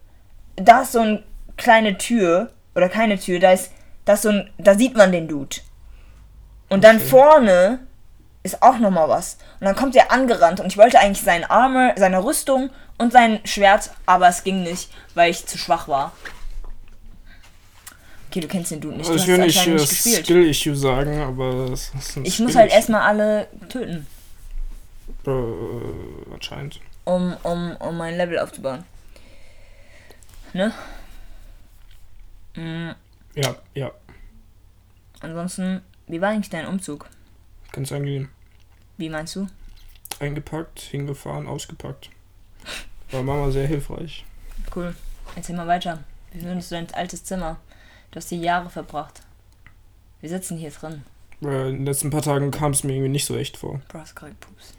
[0.57, 1.23] Da ist so eine
[1.57, 3.71] kleine Tür oder keine Tür, da ist,
[4.05, 5.57] da ist so ein, da sieht man den Dude.
[6.69, 7.07] Und dann Okay.
[7.07, 7.79] vorne
[8.43, 9.39] ist auch noch mal was.
[9.61, 13.41] Und dann kommt er angerannt und ich wollte eigentlich seinen Armor, seine Rüstung und sein
[13.45, 16.13] Schwert, aber es ging nicht, weil ich zu schwach war.
[18.35, 19.09] Okay, du kennst den Dude nicht.
[19.09, 20.25] Du ich will nicht gespielt.
[20.25, 24.09] Skill-Issue sagen, aber das ist ein Ich muss halt erstmal alle töten,
[25.25, 25.31] Äh,
[26.35, 26.81] anscheinend.
[27.05, 28.85] um, um, um mein Level aufzubauen.
[30.53, 30.73] Ne?
[32.57, 32.91] Mm,
[33.37, 33.93] Ja, ja.
[35.21, 37.09] ansonsten, wie war eigentlich dein Umzug?
[37.71, 38.31] Ganz angenehm.
[38.97, 39.47] Wie meinst du?
[40.19, 42.11] Eingepackt, hingefahren, ausgepackt.
[43.13, 44.25] War Mama sehr hilfreich.
[44.75, 44.93] Cool.
[45.37, 46.03] Erzähl mal weiter.
[46.33, 47.59] Wie findest du dein altes Zimmer?
[48.15, 49.23] Du hast hier Jahre verbracht.
[50.21, 51.03] Wir sitzen hier drin.
[51.43, 53.81] Äh, in den letzten paar Tagen kam es mir irgendwie nicht so echt vor.
[53.89, 54.75] Bro, hast gerade gepupst.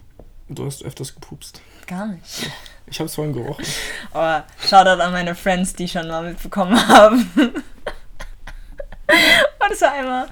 [0.47, 1.61] Du hast öfters gepupst.
[1.85, 2.49] Gar nicht.
[2.87, 3.65] Ich hab's vorhin gerochen.
[4.13, 7.29] Oh, Shoutout an meine Friends, die schon mal mitbekommen haben.
[7.37, 7.51] oh,
[9.67, 10.27] das war einmal.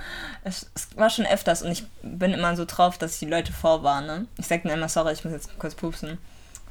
[0.46, 3.52] Es, es war schon öfters und ich bin immer so drauf, dass ich die Leute
[3.52, 4.28] vorwarne.
[4.38, 6.20] Ich sag dann immer, sorry, ich muss jetzt kurz pupsen.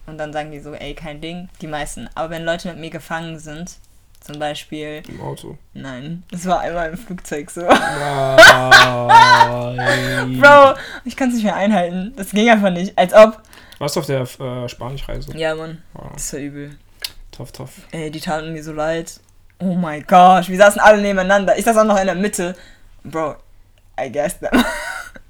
[0.06, 1.50] Und dann sagen die so, ey, kein Ding.
[1.60, 2.08] Die meisten.
[2.14, 3.76] Aber wenn Leute mit mir gefangen sind,
[4.24, 5.02] zum Beispiel.
[5.08, 5.58] Im Auto.
[5.74, 7.62] Nein, das war einmal im Flugzeug so.
[7.62, 8.38] Nein.
[10.40, 12.12] Bro, ich kann es nicht mehr einhalten.
[12.16, 12.96] Das ging einfach nicht.
[12.96, 13.42] Als ob.
[13.78, 15.36] Warst du auf der äh, Spanischreise?
[15.36, 15.82] Ja, Mann.
[15.94, 16.12] Wow.
[16.14, 16.76] Das war übel.
[17.32, 17.72] Tough, tough.
[17.90, 19.18] Ey, die taten mir so leid.
[19.58, 21.58] Oh mein Gott, wir saßen alle nebeneinander.
[21.58, 22.54] Ich saß auch noch in der Mitte.
[23.04, 23.36] Bro,
[24.00, 24.50] I guess them.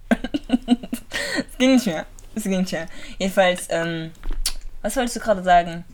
[0.09, 2.07] es ging nicht mehr.
[2.35, 2.87] Es ging nicht mehr.
[3.19, 4.11] Jedenfalls, ähm,
[4.81, 5.85] was wolltest du gerade sagen?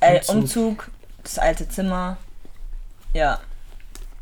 [0.00, 0.34] Äh, Umzug.
[0.34, 0.90] Umzug,
[1.22, 2.16] das alte Zimmer.
[3.14, 3.40] Ja.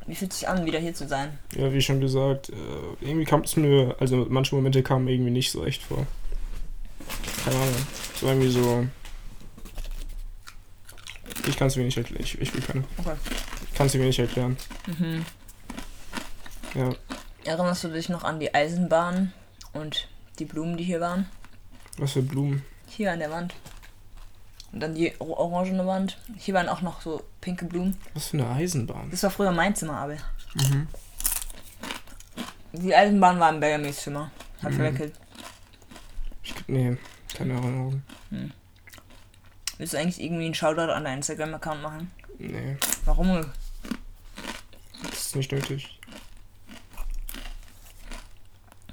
[0.06, 1.38] Wie fühlt sich an, wieder hier zu sein?
[1.56, 2.54] Ja, wie schon gesagt, äh,
[3.00, 6.06] irgendwie kam es mir, also manche Momente kamen irgendwie nicht so echt vor.
[7.44, 7.86] Keine Ahnung.
[8.14, 8.86] Es war irgendwie so.
[11.48, 12.22] Ich kann es mir nicht erklären.
[12.22, 12.84] Ich, ich will keine.
[12.98, 13.16] Okay.
[13.68, 14.56] Ich kann es mir nicht erklären.
[14.86, 15.24] Mhm.
[16.74, 16.90] Ja.
[17.44, 19.32] Erinnerst du dich noch an die Eisenbahn
[19.72, 21.26] und die Blumen, die hier waren?
[21.98, 22.62] Was für Blumen.
[22.88, 23.54] Hier an der Wand.
[24.72, 26.18] Und dann die or- orangene Wand.
[26.36, 27.96] Hier waren auch noch so pinke Blumen.
[28.14, 29.10] Was für eine Eisenbahn.
[29.10, 30.18] Das war früher mein Zimmer, Abel.
[32.72, 34.30] Die Eisenbahn war im Benjamins Zimmer.
[34.62, 34.76] Hab Mhm.
[34.76, 35.14] verwechselt.
[36.42, 36.96] Ich, nee,
[37.34, 38.02] keine Erinnerung.
[39.78, 42.10] Willst du eigentlich irgendwie einen Shoutout an deinen Instagram-Account machen?
[42.38, 43.46] Nee, Warum?
[45.02, 45.98] das ist nicht nötig.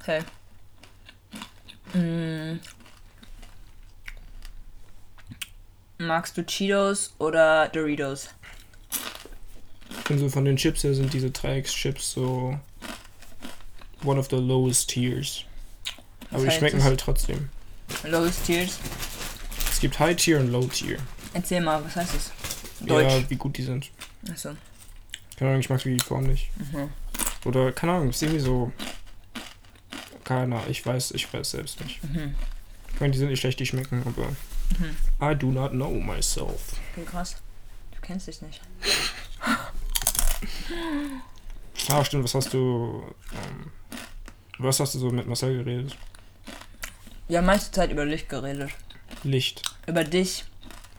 [0.00, 0.22] Okay.
[1.94, 2.58] Mm.
[5.98, 8.28] Magst du Cheetos oder Doritos?
[9.90, 12.58] Ich finde so von den Chips her sind diese Dreieckschips so
[14.02, 15.44] one of the lowest tiers.
[16.30, 16.86] Aber die heißt schmecken das?
[16.86, 17.48] halt trotzdem.
[18.04, 18.78] Lowest Tiers.
[19.70, 20.98] Es gibt High Tier und Low Tier.
[21.32, 22.32] Erzähl mal, was heißt das?
[22.80, 23.12] Deutsch.
[23.12, 23.90] Ja, wie gut die sind.
[24.30, 24.50] Achso.
[25.36, 26.50] Keine Ahnung, ich mag die Form nicht.
[26.56, 26.90] Mhm.
[27.44, 28.72] Oder, keine Ahnung, ist irgendwie so.
[30.22, 32.02] Keine Ahnung, ich weiß, ich weiß selbst nicht.
[32.04, 32.34] Mhm.
[32.92, 34.28] Ich meine, die sind nicht schlecht, die schmecken, aber.
[34.78, 34.96] Mhm.
[35.20, 36.74] I do not know myself.
[36.92, 37.36] Okay, krass.
[37.94, 38.60] Du kennst dich nicht.
[41.90, 43.04] Ah, stimmt, was hast du.
[43.32, 43.70] Ähm,
[44.58, 45.96] was hast du so mit Marcel geredet?
[47.28, 48.70] Wir haben meiste Zeit über Licht geredet.
[49.22, 49.62] Licht.
[49.86, 50.44] Über dich.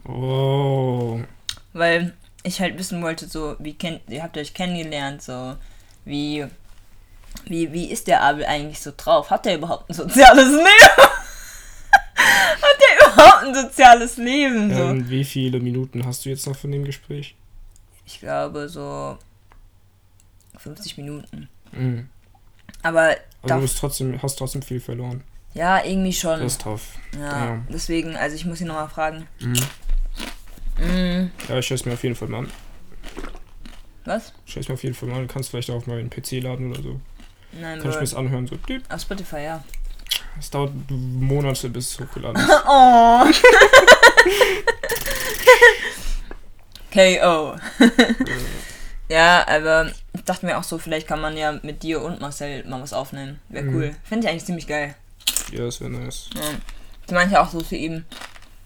[0.08, 1.22] Oh.
[1.74, 5.56] Weil ich halt wissen wollte, so, wie kennt, ihr habt euch kennengelernt, so,
[6.04, 6.46] wie,
[7.46, 9.30] wie, wie ist der Abel eigentlich so drauf?
[9.32, 11.05] Hat er überhaupt ein soziales Leben?
[13.46, 14.74] Ein soziales Leben?
[14.74, 14.82] So?
[14.82, 17.36] Ähm, wie viele Minuten hast du jetzt noch von dem Gespräch?
[18.06, 19.18] Ich glaube so
[20.58, 21.50] 50 Minuten.
[21.72, 22.10] Mhm.
[22.84, 25.24] Aber Also du bist trotzdem, hast trotzdem viel verloren.
[25.54, 26.40] ja, irgendwie schon.
[26.40, 26.94] Das ist tough.
[27.20, 27.62] ja, ja.
[27.70, 29.28] deswegen, also ich muss ihn nochmal fragen.
[29.40, 29.54] Mhm.
[30.78, 32.52] Mm, Ja, ich schaue es mir auf jeden Fall mal an.
[34.04, 34.34] was?
[34.46, 35.28] Ich schaue es mir auf jeden Fall mal an.
[35.28, 37.00] Du kannst vielleicht auch mal einen PC laden oder so.
[37.54, 38.48] Nein, Kann ich mir das anhören.
[38.48, 38.58] So.
[38.90, 39.64] Auf Spotify, ja.
[40.40, 42.50] Es dauert Monate, bis es hochgeladen ist.
[42.68, 43.26] Oh.
[46.94, 47.56] KO.
[49.10, 52.64] ja, aber ich dachte mir auch so, vielleicht kann man ja mit dir und Marcel
[52.66, 53.40] mal was aufnehmen.
[53.50, 53.76] Wäre Mhm.
[53.76, 53.96] cool.
[54.04, 54.96] Finde ich eigentlich ziemlich geil.
[55.52, 56.30] Ja, das wäre nice.
[56.36, 56.42] Ja.
[57.08, 58.06] Sie meinte auch so zu ihm,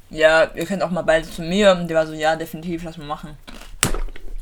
[0.09, 1.71] ja, ihr könnt auch mal beide zu mir.
[1.71, 3.37] Und der war so, ja, definitiv, lass mal machen.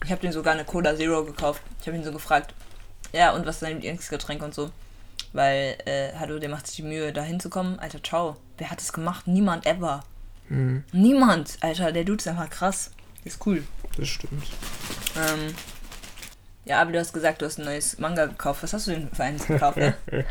[0.03, 1.61] Ich habe den sogar eine Cola Zero gekauft.
[1.81, 2.53] Ich habe ihn so gefragt,
[3.13, 4.69] ja, und was ist dein Lieblingsgetränk und so.
[5.37, 7.77] Weil, äh, hallo, der macht sich die Mühe, da hinzukommen.
[7.77, 8.37] Alter, ciao.
[8.57, 9.27] Wer hat das gemacht?
[9.27, 10.03] Niemand ever.
[10.49, 12.89] Mhm, Niemand, Alter, der Dude ist einfach krass.
[13.23, 13.63] Ist cool.
[13.95, 14.47] das stimmt.
[15.15, 15.53] Ähm,
[16.65, 18.63] ja, aber du hast gesagt, du hast ein neues Manga gekauft.
[18.63, 19.77] Was hast du denn für eins gekauft?
[19.77, 19.93] Ja?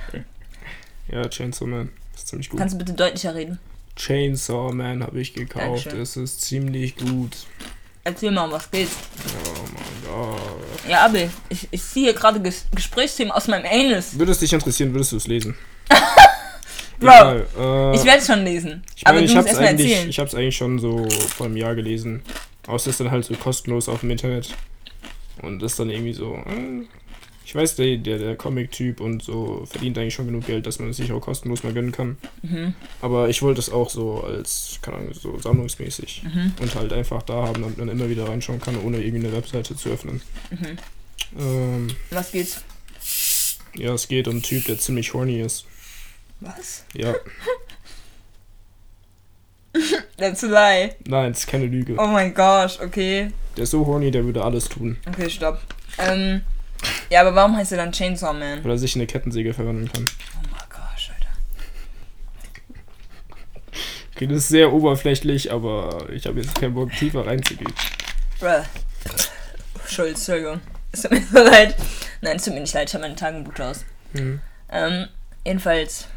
[1.09, 1.93] Ja, Chainsaw Man.
[2.17, 2.59] Ist ziemlich gut.
[2.59, 3.61] Kannst du bitte deutlicher reden?
[3.95, 5.87] Chainsaw Man habe ich gekauft.
[5.87, 6.01] Dankeschön.
[6.01, 7.47] Es ist ziemlich gut.
[8.03, 8.97] Erzähl mal, um was geht's?
[9.25, 10.41] Oh mein Gott.
[10.89, 14.19] Ja, Abel, ich, ich ziehe gerade Ges Gesprächsthemen aus meinem Anus.
[14.19, 15.57] Würde es dich interessieren, würdest du es lesen?
[17.01, 18.83] Bro, Egal, äh, Ich werde es schon lesen.
[18.97, 20.09] ich aber meine, du ich hab's eigentlich, erzählen.
[20.11, 22.23] ich hab's eigentlich schon so vor einem Jahr gelesen.
[22.67, 24.49] Außer es ist dann halt so kostenlos auf dem Internet.
[25.43, 26.35] Und das dann irgendwie so.
[26.37, 26.87] Äh,
[27.47, 30.89] ich weiß, der, der, der Comic-Typ und so verdient eigentlich schon genug Geld, dass man
[30.91, 32.19] es sich auch kostenlos mal gönnen kann.
[32.43, 32.75] Mhm.
[33.01, 36.25] Aber ich wollte es auch so als, keine Ahnung, so sammlungsmäßig.
[36.25, 36.55] Mhm.
[36.61, 39.77] Und halt einfach da haben, damit man immer wieder reinschauen kann, ohne irgendwie eine Webseite
[39.77, 40.21] zu öffnen.
[40.51, 40.77] Mhm.
[41.39, 42.65] Ähm, Was geht's?
[43.77, 45.67] ja, es geht um einen Typ, der ziemlich horny ist.
[46.41, 46.85] Was?
[46.95, 47.15] Ja,
[50.17, 50.97] That's a lie.
[51.07, 51.95] nein, es ist keine Lüge.
[51.99, 53.31] Oh mein gosh, okay.
[53.57, 55.61] Der ist so horny, der würde alles tun, Okay, stopp.
[55.99, 56.41] Ähm,
[57.11, 58.63] ja, aber warum heißt er dann Chainsaw Man?
[58.65, 60.05] weil er sich in eine Kettensäge verwandeln kann.
[60.37, 61.31] Oh mein gosh, Alter.
[64.15, 67.73] Okay, das ist sehr oberflächlich, aber ich habe jetzt keinen Bock, tiefer reinzugehen.
[68.41, 68.63] Bruh.
[69.89, 70.61] Schuld, Entschuldigung.
[70.93, 71.77] Es tut mir so leid.
[72.21, 73.85] Nein, es tut mir nicht leid, ich habe meine Tagebuch raus.
[74.13, 74.41] Hm.
[74.71, 75.07] Ähm,
[75.45, 76.09] jedenfalls.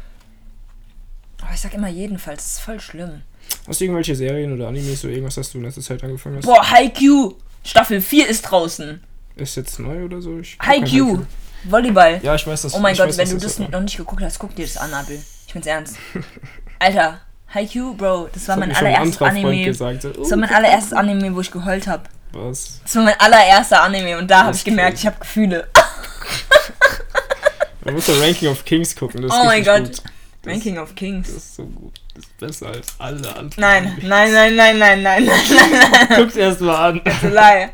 [1.42, 3.22] Oh, ich sag immer jedenfalls, das ist voll schlimm.
[3.66, 6.46] Hast du irgendwelche Serien oder Animes oder irgendwas, das du in letzter Zeit angefangen hast?
[6.46, 7.34] Boah, Haikyuu!
[7.64, 9.02] Staffel 4 ist draußen.
[9.40, 10.38] Ist jetzt neu oder so?
[10.62, 11.24] Haikyuu!
[11.64, 12.20] Volleyball.
[12.22, 12.74] Ja, ich weiß das.
[12.74, 13.68] Oh mein Gott, weiß, wenn du das war.
[13.68, 15.20] noch nicht geguckt hast, guck dir das an, Abel.
[15.46, 15.96] Ich bin's ernst.
[16.78, 17.20] Alter,
[17.54, 19.64] Haikyuu, Bro, das war hat mein allererstes Anime.
[19.64, 22.04] Gesagt, so, Das war oh, mein allererstes Anime, wo ich geheult habe.
[22.32, 22.80] was?
[22.84, 25.68] Das war mein allererster Anime und da habe Das ich gemerkt, ich habe Gefühle.
[27.84, 29.22] Man muss ja Ranking of Kings gucken.
[29.22, 29.88] Das Oh mein Gott.
[29.90, 30.02] Das-
[30.46, 31.28] Ranking of Das Kings.
[31.28, 32.00] ist so gut.
[32.14, 33.50] Das ist besser als alle anderen.
[33.58, 37.02] Nein, nein, nein, nein, nein, nein, nein, Guck's erst mal an.
[37.04, 37.68] that's a lie.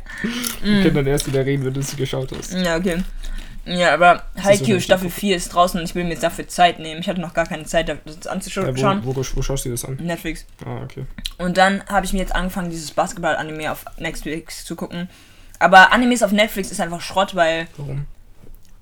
[0.63, 2.53] Wir können dann erst wieder reden, wenn du es geschaut hast.
[2.53, 3.03] Ja, okay.
[3.65, 6.79] Ja, aber Haikyuu so Staffel 4 ist draußen und ich will mir jetzt dafür Zeit
[6.79, 7.01] nehmen.
[7.01, 8.77] Ich hatte noch gar keine Zeit, das Ja, anzuschauen.
[9.05, 9.97] wo, wo, wo schaust du das an?
[10.01, 10.47] Netflix.
[10.65, 11.05] Ah, okay.
[11.39, 15.09] Und dann habe ich mir jetzt angefangen, dieses Basketball-Anime auf Netflix zu gucken.
[15.59, 18.07] Aber Animes auf Netflix ist einfach Schrott, weil Warum?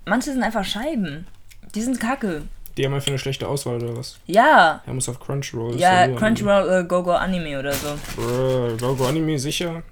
[0.04, 1.26] manche sind einfach Scheiben.
[1.74, 2.42] Die sind kacke.
[2.76, 4.18] Die haben einfach eine schlechte Auswahl oder was?
[4.26, 4.82] Ja.
[4.86, 5.76] Er muss auf Crunchyroll.
[5.78, 7.88] Ja, Crunchyroll, äh, Gogo Anime oder so.
[7.88, 8.76] Anime.
[8.76, 9.82] Bruh, Gogo Anime sicher?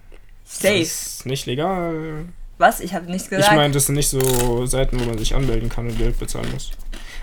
[0.52, 0.78] Safe.
[0.78, 2.26] Das ist nicht legal.
[2.58, 2.80] Was?
[2.80, 3.50] Ich habe nichts gesagt.
[3.50, 6.50] Ich meine, das sind nicht so Seiten, wo man sich anmelden kann und Geld bezahlen
[6.52, 6.70] muss.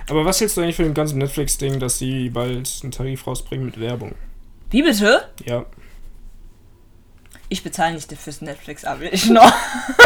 [0.09, 3.65] Aber was hältst du eigentlich von dem ganzen Netflix-Ding, dass sie bald einen Tarif rausbringen
[3.67, 4.15] mit Werbung?
[4.71, 5.29] Wie bitte?
[5.45, 5.65] Ja.
[7.47, 9.03] Ich bezahle nicht fürs Netflix-Abo.
[9.11, 9.53] Ich noch.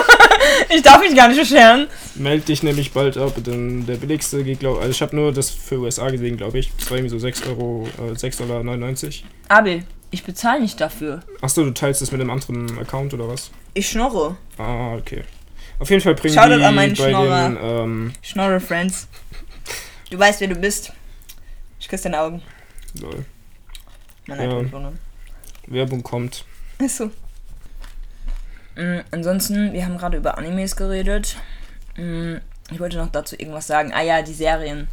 [0.70, 1.88] ich darf mich gar nicht beschweren.
[2.16, 5.50] Meld dich nämlich bald ab, denn der billigste geht, glaube also ich habe nur das
[5.50, 6.72] für USA gesehen, glaube ich.
[6.78, 9.60] Das war irgendwie so 6 Euro, äh, 6,99 Dollar.
[9.60, 11.21] Abel, ich bezahle nicht dafür.
[11.41, 13.52] Achso, du teilst das mit einem anderen Account oder was?
[13.73, 14.38] Ich schnorre.
[14.58, 15.23] Ah, okay.
[15.80, 17.49] Auf jeden Fall bringen Shoutout die an meinen bei Schnorrer.
[17.49, 19.08] den, ähm, Schnorre, Friends.
[20.10, 20.93] Du weißt, wer du bist.
[21.80, 22.41] Ich küsse deine Augen.
[23.02, 23.26] lol,
[24.28, 24.91] Nein, Ja.
[25.67, 26.45] Werbung kommt.
[26.80, 27.10] Achso.
[28.76, 31.38] Mm, ansonsten, wir haben gerade über Animes geredet.
[31.97, 32.36] Mm,
[32.71, 33.91] ich wollte noch dazu irgendwas sagen.
[33.93, 34.88] Ah ja, die Serien.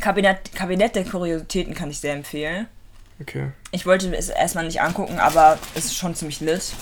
[0.00, 2.66] Kabinett, Kabinett der Kuriositäten kann ich sehr empfehlen.
[3.20, 3.50] Okay.
[3.72, 6.72] Ich wollte es erstmal nicht angucken, aber es ist schon ziemlich lit.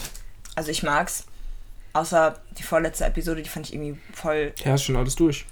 [0.54, 1.24] Also ich mag's.
[1.94, 5.46] Außer die vorletzte Episode, die fand ich irgendwie voll Ja, hast schon alles durch.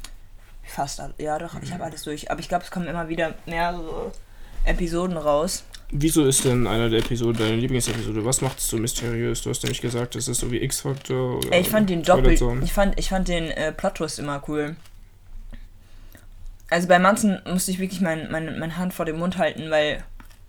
[0.65, 1.01] fast.
[1.01, 2.31] all- Ja, doch, ich habe alles durch.
[2.31, 4.13] Aber ich glaube, es kommen immer wieder mehrere
[4.65, 5.65] Episoden raus.
[5.91, 8.25] Wieso ist denn einer der Episoden deine Lieblingsepisode?
[8.25, 9.43] Was macht es so mysteriös?
[9.43, 12.05] Du hast nämlich gesagt, es ist so wie X-Factor oder Ey, ich fand den.
[12.05, 12.61] Zone.
[12.65, 14.75] Ich fand, ich fand den äh, Plot-Twist immer cool.
[16.69, 20.03] Also bei manchen musste ich wirklich mein, mein, meine Hand vor dem Mund halten, weil.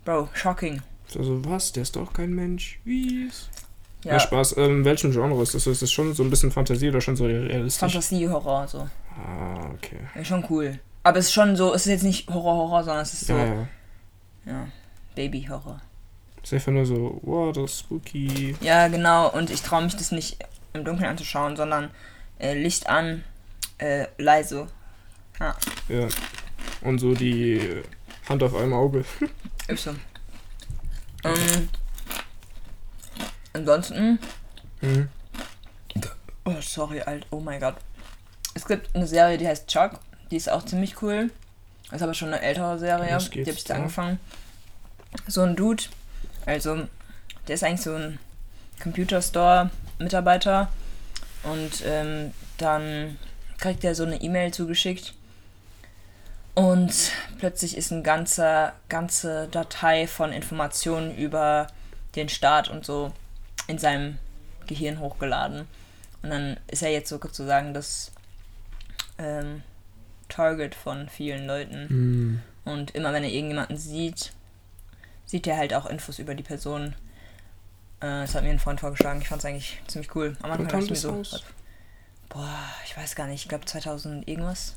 [0.07, 0.81] Bro, shocking.
[1.17, 1.73] Also, was?
[1.73, 2.79] Der ist doch kein Mensch.
[2.85, 3.29] Wie?
[4.05, 4.13] Ja.
[4.13, 4.55] Ja, Spaß.
[4.55, 5.67] Ähm, welchen Genre ist das?
[5.67, 7.91] Ist das schon so ein bisschen Fantasie oder schon so realistisch?
[7.91, 8.87] Fantasie-Horror, so.
[9.17, 9.99] Ah, okay.
[10.15, 10.79] Ja, schon cool.
[11.03, 13.45] Aber es ist schon so, es ist jetzt nicht Horror-Horror, sondern es ist so, Ja,
[13.47, 13.67] ja,
[14.45, 14.67] ja.
[15.15, 15.81] Baby-Horror.
[16.41, 18.55] Ist einfach nur so, wow, das ist spooky.
[18.61, 19.29] Ja, genau.
[19.31, 20.37] Und ich traue mich das nicht
[20.71, 21.91] im Dunkeln anzuschauen, sondern
[22.39, 23.25] äh, Licht an,
[23.77, 24.67] äh, leise.
[25.41, 26.07] Ja.
[26.79, 27.81] Und so die
[28.29, 29.03] Hand auf einem Auge.
[29.75, 29.95] So.
[31.23, 31.69] Ähm,
[33.53, 34.19] ansonsten,
[34.81, 35.09] Mhm.
[36.45, 37.75] oh sorry, alt, oh mein Gott.
[38.53, 39.99] Es gibt eine Serie, die heißt Chuck.
[40.31, 41.31] Die ist auch ziemlich cool.
[41.91, 43.07] Ist aber schon eine ältere Serie.
[43.07, 43.75] Die habe ich da?
[43.75, 44.19] angefangen.
[45.27, 45.83] So ein Dude,
[46.45, 46.87] also
[47.47, 48.19] der ist eigentlich so ein
[48.81, 50.69] Computerstore-Mitarbeiter.
[51.43, 53.17] Und ähm, dann
[53.57, 55.13] kriegt er so eine E-Mail zugeschickt.
[56.57, 61.67] Und plötzlich ist eine ganze, ganze Datei von Informationen über
[62.15, 63.13] den Staat und so
[63.67, 64.17] in seinem
[64.65, 65.67] Gehirn hochgeladen.
[66.23, 68.11] Und dann ist er jetzt sozusagen das
[69.19, 69.61] ähm,
[70.29, 71.87] Target von vielen Leuten.
[71.89, 72.41] Mhm.
[72.65, 74.33] Und immer wenn er irgendjemanden sieht,
[75.27, 76.95] sieht er halt auch Infos über die Person.
[77.99, 79.21] Äh, das hat mir ein Freund vorgeschlagen.
[79.21, 80.35] Ich fand es eigentlich ziemlich cool.
[80.41, 81.21] Am Anfang dachte ich mir so,
[82.29, 84.73] boah, ich weiß gar nicht, ich glaube 2000 irgendwas.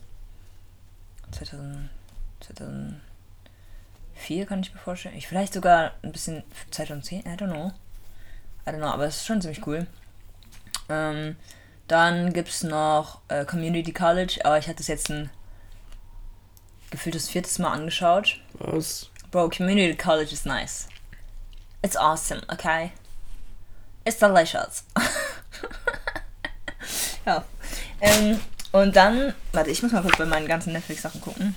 [1.32, 1.90] 2000,
[2.40, 5.16] 2004 kann ich mir vorstellen.
[5.16, 7.72] Ich vielleicht sogar ein bisschen 2010, I don't know.
[8.66, 9.86] I don't know, aber es ist schon ziemlich cool.
[10.88, 11.36] Ähm,
[11.88, 15.30] dann gibt es noch äh, Community College, aber ich hatte es jetzt ein
[16.90, 18.40] gefühltes viertes Mal angeschaut.
[18.54, 19.10] Was?
[19.30, 20.88] Bro, community college is nice.
[21.82, 22.92] It's awesome, okay?
[24.04, 24.84] It's delicious.
[27.26, 27.44] ja.
[28.00, 28.40] Ähm,
[28.72, 31.54] und dann, warte, ich muss mal kurz bei meinen ganzen Netflix-Sachen gucken.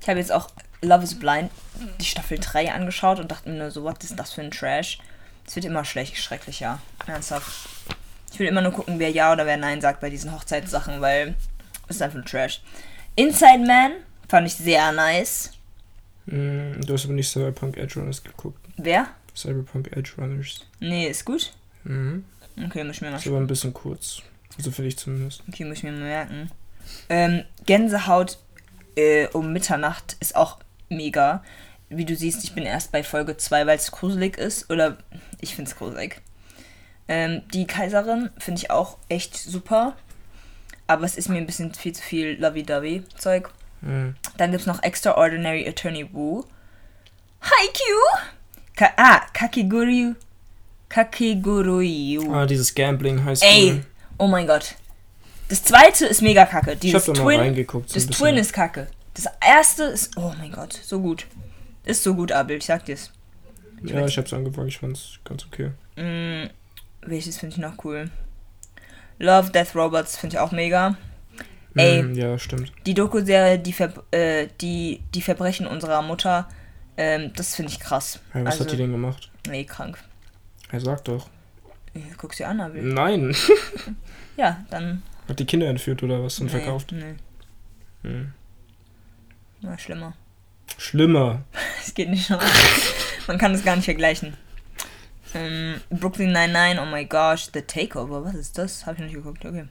[0.00, 0.48] Ich habe jetzt auch
[0.80, 1.50] Love is Blind,
[2.00, 4.98] die Staffel 3 angeschaut und dachte mir nur so, was ist das für ein Trash?
[5.46, 6.78] Es wird immer schlecht, schrecklicher.
[7.06, 7.68] Ernsthaft.
[8.32, 11.34] Ich will immer nur gucken, wer Ja oder wer Nein sagt bei diesen Hochzeitssachen, weil
[11.88, 12.60] es ist einfach nur Trash.
[13.16, 13.92] Inside Man
[14.28, 15.52] fand ich sehr nice.
[16.26, 18.64] Mhm, du hast aber nicht Cyberpunk Edge Runners geguckt.
[18.76, 19.08] Wer?
[19.34, 20.66] Cyberpunk Edge Runners.
[20.78, 21.52] Nee, ist gut.
[21.84, 22.24] Mhm.
[22.66, 24.22] Okay, muss ich mir mal Ist aber ein bisschen kurz.
[24.58, 25.42] Also finde ich zumindest.
[25.48, 26.50] Okay, muss ich mir mal merken.
[27.08, 28.38] Ähm, Gänsehaut
[28.96, 31.42] äh, um Mitternacht ist auch mega.
[31.88, 34.70] Wie du siehst, ich bin erst bei Folge 2, weil es gruselig ist.
[34.70, 34.98] Oder
[35.40, 36.20] ich finde es gruselig.
[37.06, 39.96] Ähm, die Kaiserin finde ich auch echt super.
[40.86, 43.50] Aber es ist mir ein bisschen viel zu viel Lovey-Dovey-Zeug.
[43.80, 44.16] Mhm.
[44.36, 46.44] Dann gibt es noch Extraordinary Attorney Wu.
[47.40, 48.32] Haikyuu!
[48.74, 50.14] Ka ah, Kakiguryu.
[50.88, 52.32] Kakiguryu.
[52.32, 53.82] Ah, dieses Gambling heißt Ey,
[54.18, 54.74] oh mein Gott.
[55.48, 56.72] Das zweite ist mega kacke.
[56.72, 57.88] Ich Dieses hab da mal Twin, reingeguckt.
[57.88, 58.06] So das.
[58.06, 58.88] Twin ist kacke.
[59.14, 61.26] Das erste ist, oh mein Gott, so gut.
[61.84, 63.10] Ist so gut, Abel, ich sag dir's.
[63.82, 65.70] Ja, ich hab's angefangen, ich fand's ganz okay.
[65.96, 66.50] Mm,
[67.02, 68.10] welches finde ich noch cool?
[69.18, 70.96] Love, Death Robots finde ich auch mega.
[71.74, 72.02] Ey.
[72.02, 72.72] Mhm, ja, stimmt.
[72.86, 76.48] Die Doku-Serie, die, Ver äh, die, die Verbrechen unserer Mutter,
[76.96, 78.20] ähm, das finde ich krass.
[78.32, 79.30] Hey, was Also- hat die denn gemacht?
[79.48, 79.98] Nee, krank.
[80.70, 81.28] Er sagt doch.
[81.94, 82.82] Ich guck's dir an, Abel.
[82.82, 83.34] Nein.
[84.38, 85.02] Ja, dann.
[85.28, 86.92] Hat die Kinder entführt oder was und nee, verkauft?
[86.92, 87.16] Nee.
[88.02, 88.32] Hm.
[89.60, 90.14] Na, schlimmer.
[90.78, 91.42] Schlimmer.
[91.84, 92.38] Es geht nicht schon.
[93.26, 94.36] Man kann es gar nicht vergleichen.
[95.34, 98.86] Ähm, Brooklyn 99, oh my gosh, The Takeover, was ist das?
[98.86, 99.64] Habe ich noch nicht geguckt, okay.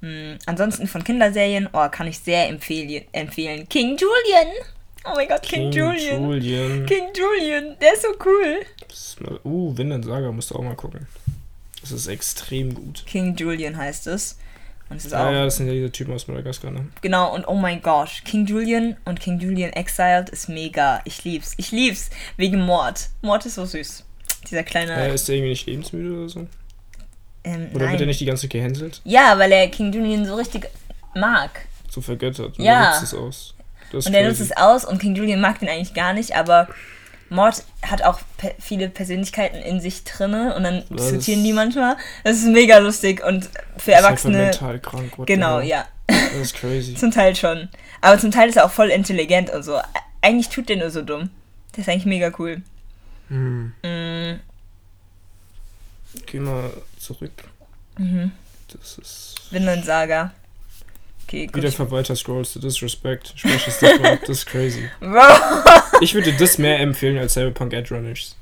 [0.00, 3.68] Mm, ansonsten von Kinderserien, oh, kann ich sehr empfehlen, empfehlen.
[3.68, 4.54] King Julian!
[5.04, 6.22] Oh my god, King, Julian.
[6.22, 6.86] Julian.
[6.86, 9.38] King Julian, der ist so cool.
[9.44, 11.06] Uh, Vinland Saga musst du auch mal gucken.
[11.80, 13.04] Das ist extrem gut.
[13.06, 14.38] King Julian heißt es.
[14.90, 15.32] Und es ist Ah auch.
[15.32, 16.86] ja, das sind ja diese Typen aus Madagaskar, ne?
[17.02, 21.00] Genau, und oh mein gosh, King Julian und King Julian Exiled ist mega.
[21.04, 21.52] Ich lieb's.
[21.58, 22.08] Ich lieb's.
[22.38, 23.08] Wegen Mord.
[23.20, 24.04] Mord ist so süß.
[24.50, 24.92] Dieser kleine.
[24.94, 26.46] Äh, ist der irgendwie nicht lebensmüde oder so?
[27.44, 27.92] ähm, Oder nein.
[27.92, 29.00] wird er nicht die ganze Zeit gehänselt?
[29.04, 30.68] Ja, weil er King Julian so richtig
[31.14, 31.50] mag.
[31.90, 32.58] So vergöttert.
[32.58, 32.84] Und Ja.
[32.84, 33.54] er nutzt es aus.
[33.92, 36.68] Und er nutzt es aus und King Julian mag den eigentlich gar nicht, aber
[37.30, 41.96] Mord hat auch pe viele Persönlichkeiten in sich drinne und dann Das diskutieren die manchmal.
[42.24, 43.44] Das ist mega lustig und
[43.76, 44.38] für Ist einfach Erwachsene.
[44.38, 45.12] mental krank.
[45.26, 45.86] Genau, ja.
[46.06, 46.94] Das ist crazy.
[46.96, 47.68] Zum Teil schon.
[48.00, 49.78] Aber zum Teil ist er auch voll intelligent und so.
[50.22, 51.30] Eigentlich tut der nur so dumm.
[51.76, 52.62] Der ist eigentlich mega cool.
[53.28, 53.72] Hm.
[53.82, 54.40] Mm,
[56.26, 57.44] Geh mal zurück.
[57.98, 58.32] mhm.
[58.68, 59.34] Das ist.
[59.50, 60.32] Vinland Saga.
[61.28, 61.56] Okay, gut.
[61.56, 63.34] Wieder für weiter scrollst du Disrespect.
[63.36, 64.20] Es nicht mal ab.
[64.20, 64.88] Das ist crazy.
[66.00, 68.36] Ich würde das mehr empfehlen als Cyberpunk Edge Runners.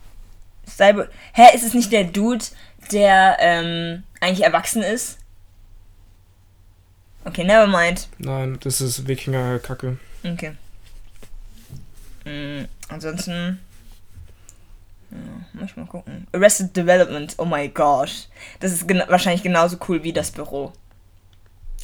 [0.69, 2.45] Cyber Hä, ist es nicht der Dude,
[2.93, 5.19] der ähm, eigentlich erwachsen ist?
[7.25, 8.09] Okay, never mind.
[8.19, 9.99] Nein, das ist Wikinger-Kacke.
[10.23, 10.53] Okay.
[12.25, 13.59] Mm, ansonsten.
[15.11, 15.19] Ja,
[15.55, 16.27] muss ich mal gucken.
[16.33, 18.27] Arrested Development, oh my gosh.
[18.61, 20.73] Das ist gena wahrscheinlich genauso cool wie das Büro.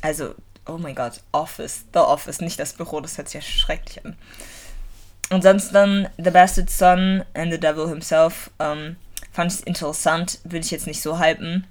[0.02, 0.34] Also,
[0.66, 1.84] oh my god, Office.
[1.92, 4.16] The Office, nicht das Büro, das hört sich ja schrecklich an.
[5.30, 8.50] Ansonsten The Bastard Son and the Devil Himself.
[8.58, 8.96] Ähm,
[9.32, 11.66] fand ich interessant, würde ich jetzt nicht so hypen.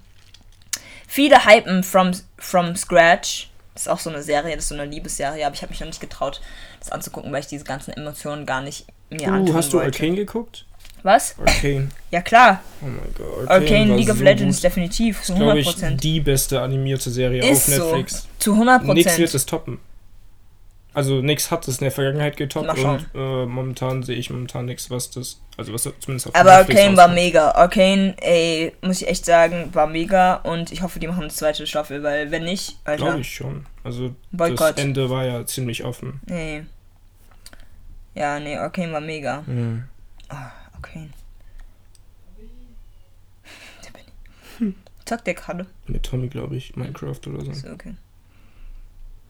[1.08, 3.49] Viele hypen from, from Scratch.
[3.73, 5.80] Das ist auch so eine Serie, das ist so eine Liebesserie, aber ich habe mich
[5.80, 6.41] noch nicht getraut,
[6.80, 9.88] das anzugucken, weil ich diese ganzen Emotionen gar nicht mir Uh, antun hast du wollte.
[9.88, 10.65] Arcane geguckt?
[11.03, 11.35] Was?
[11.39, 11.89] Arcane.
[12.11, 13.47] Ja klar, Oh mein Gott.
[13.49, 14.63] Arcane war League of so Legends gut.
[14.65, 15.95] definitiv, zu glaube ich, 100%.
[15.97, 17.85] die beste animierte Serie Ist auf so.
[17.85, 18.27] Netflix.
[18.39, 19.35] Zu Nix wird 100%.
[19.35, 19.79] es toppen.
[20.93, 24.89] Also nix hat es in der Vergangenheit getoppt und äh, momentan sehe ich momentan nichts,
[24.89, 27.51] was das, also was zumindest auf Aber Netflix Arcane war mega.
[27.51, 31.65] Arcane, ey, muss ich echt sagen, war mega und ich hoffe, die machen eine zweite
[31.65, 33.65] Staffel, weil wenn nicht, Alter, Glaube ich schon.
[33.85, 34.75] Also Boykott.
[34.77, 36.19] das Ende war ja ziemlich offen.
[36.25, 36.63] Nee.
[38.13, 39.43] Ja, nee, Arcane war mega.
[39.47, 39.85] Mhm.
[40.27, 40.51] Ah,
[40.84, 41.10] Arcane.
[43.86, 44.74] Der Benny.
[45.06, 45.65] Zockt der gerade?
[45.88, 47.54] Mit Tommy, glaube ich, Minecraft oder so.
[47.54, 47.96] So, okay.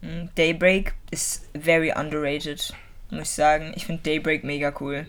[0.02, 2.74] Mm, Daybreak ist very underrated,
[3.10, 3.72] muss ich sagen.
[3.76, 5.06] Ich finde Daybreak mega cool.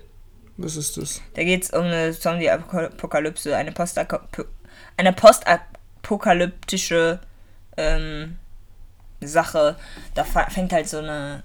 [0.58, 1.22] Was ist das?
[1.34, 4.46] Da geht es um eine Zombie-Apokalypse, eine, Postako-
[4.98, 7.20] eine postapokalyptische
[7.78, 8.38] ähm,
[9.22, 9.76] Sache.
[10.14, 11.42] Da fa- fängt halt so eine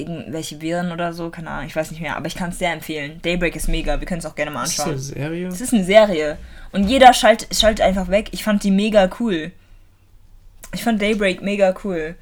[0.00, 2.72] irgendwelche Viren oder so, keine Ahnung, ich weiß nicht mehr, aber ich kann es sehr
[2.72, 3.20] empfehlen.
[3.22, 5.14] Daybreak ist mega, wir können es auch gerne mal Ist das eine anschauen.
[5.14, 5.48] Serie?
[5.48, 6.38] Es ist eine Serie
[6.72, 8.28] und jeder schaltet schalt einfach weg.
[8.32, 9.52] Ich fand die mega cool.
[10.72, 12.14] Ich fand Daybreak mega cool.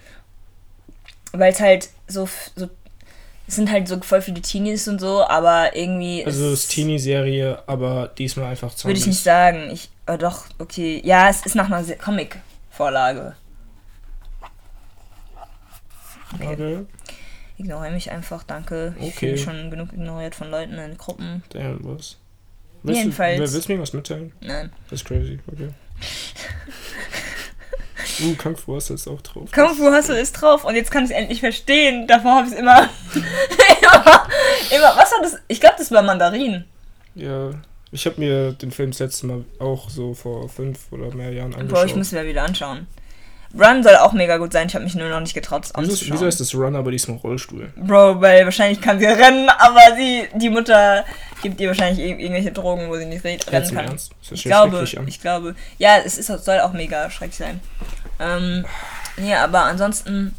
[1.32, 2.68] Weil es halt so, so.
[3.46, 6.24] Es sind halt so voll viele Teenies und so, aber irgendwie.
[6.24, 8.84] Also es ist- Teenie-Serie, aber diesmal einfach Zombies.
[8.84, 9.70] Würde ich nicht sagen.
[9.70, 9.90] Ich.
[10.06, 11.00] Oh doch, okay.
[11.04, 13.34] Ja, es ist nach einer Comic-Vorlage.
[16.34, 16.52] Okay.
[16.52, 16.86] Okay.
[17.58, 18.94] Ignoriere mich einfach, danke.
[19.00, 19.32] Ich Okay.
[19.32, 21.42] bin schon genug ignoriert von Leuten in Gruppen.
[21.50, 22.16] Damn, was?
[22.84, 24.32] Jedenfalls- Du, willst du mir irgendwas mitteilen?
[24.40, 24.70] Nein.
[24.88, 25.68] Das ist crazy, okay.
[28.22, 29.50] uh, Kung Fu du jetzt auch drauf.
[29.52, 32.06] Kung Fu Hustle ist drauf und jetzt kann ich es endlich verstehen.
[32.06, 32.78] Davor habe ich es immer,
[33.14, 34.28] immer.
[34.70, 34.96] Immer.
[34.96, 35.36] Was war das?
[35.48, 36.64] Ich glaube, das war Mandarin.
[37.14, 37.50] Ja,
[37.90, 41.54] ich habe mir den Film das letzte Mal auch so vor fünf oder mehr Jahren
[41.54, 41.74] angeschaut.
[41.74, 42.86] Boah, ich muss mir wieder anschauen.
[43.54, 44.66] Run soll auch mega gut sein.
[44.68, 46.12] Ich habe mich nur noch nicht getraut, es wieso, anzuschauen.
[46.12, 47.72] wieso ist das Run, aber diesmal Rollstuhl?
[47.76, 51.04] Bro, weil wahrscheinlich kann sie rennen, aber sie, die Mutter
[51.42, 53.86] gibt ihr wahrscheinlich ir irgendwelche Drogen, wo sie nicht re- Ganz rennen im kann.
[53.86, 54.12] Ernst?
[54.20, 55.54] Das Ich glaube, ich glaube.
[55.78, 57.60] Ja, es ist, soll auch mega schrecklich sein.
[58.20, 58.66] Ähm,
[59.16, 60.34] nee, aber ansonsten,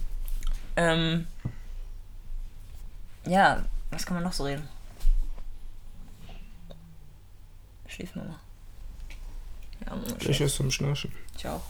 [0.76, 1.26] ähm,
[3.26, 4.68] ja, was kann man noch so reden?
[7.88, 8.40] Schläft Mama.
[9.86, 11.12] Ja, Mama Ich ist zum Schnarchen.
[11.38, 11.62] Ich auch.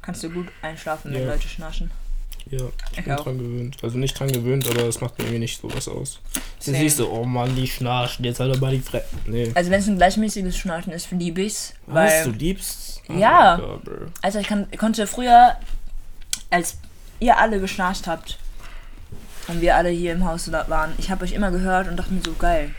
[0.00, 1.28] Kannst du gut einschlafen, wenn Ja.
[1.32, 1.90] Leute schnarchen?
[2.50, 2.58] Ja,
[2.96, 3.22] ich bin auch.
[3.22, 3.76] dran gewöhnt.
[3.82, 6.18] Also nicht dran gewöhnt, aber es macht mir irgendwie nicht so was aus.
[6.58, 6.76] Same.
[6.76, 9.02] siehst du, oh Mann, die schnarchen, jetzt halt mal die Fre...
[9.26, 9.52] Nee.
[9.54, 11.74] Also wenn es ein gleichmäßiges Schnarchen ist, liebe ich's.
[11.86, 13.00] Was, du Weil, liebst?
[13.08, 13.56] Oh Ja.
[13.58, 13.92] mein Gott, bro.
[14.22, 15.56] also ich kann, konnte früher,
[16.50, 16.76] als
[17.20, 18.38] ihr alle geschnarcht habt
[19.48, 22.12] und wir alle hier im Haus da waren, ich habe euch immer gehört und dachte
[22.12, 22.74] mir so, geil,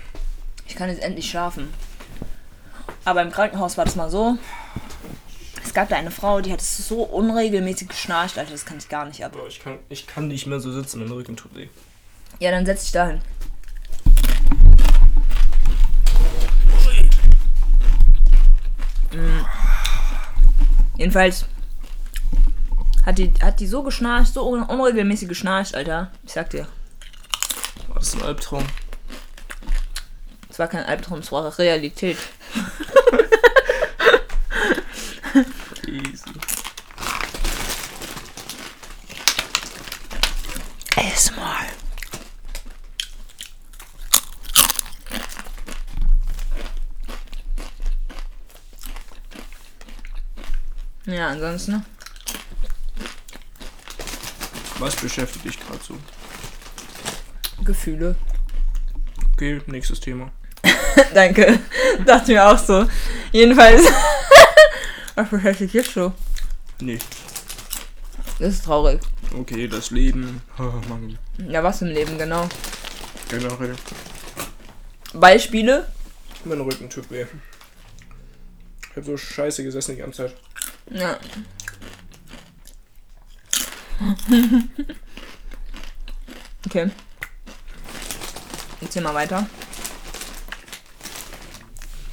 [0.68, 1.74] ich kann jetzt endlich schlafen.
[3.06, 4.38] Aber im Krankenhaus war das mal so,
[5.64, 8.90] es es gab da eine Frau, die hat so unregelmäßig geschnarcht, Alter, das kann ich
[8.90, 9.32] gar nicht ab.
[9.32, 11.68] Bro, ich kann, ich kann nicht mehr so sitzen, mein Rücken tut weh.
[12.38, 13.22] Ja, dann setz dich da hin.
[19.14, 19.46] Mm.
[20.98, 21.46] Jedenfalls
[23.04, 26.12] hat die, hat die so geschnarcht, so un unregelmäßig geschnarcht, Alter.
[26.24, 26.68] Ich sag dir.
[27.88, 28.64] War das ein Albtraum?
[30.52, 32.18] Es war kein Albtraum, es war Realität.
[35.88, 36.32] Easy.
[40.96, 41.66] ASMR.
[51.06, 51.86] Ja, ansonsten.
[54.80, 55.98] Was beschäftigt dich gerade so?
[57.64, 58.16] Gefühle.
[59.34, 60.32] Okay, nächstes Thema.
[61.14, 61.60] Danke.
[62.06, 62.86] Dachte mir auch so.
[63.32, 63.84] Jedenfalls.
[65.16, 66.12] Was beschäftigt dich so?
[66.80, 67.08] Nichts.
[68.40, 69.00] Das ist traurig.
[69.38, 70.42] Okay, das Leben.
[70.60, 70.82] Oh.
[71.50, 72.48] Ja, was im Leben, genau.
[73.30, 73.76] Generell.
[75.14, 75.88] Beispiele?
[76.46, 77.26] Mein Rücken tut weh.
[78.92, 80.36] Ich hab so scheiße gesessen die ganze Zeit.
[80.92, 81.18] Ja.
[86.68, 86.92] Okay.
[88.82, 89.48] Erzähl mal weiter.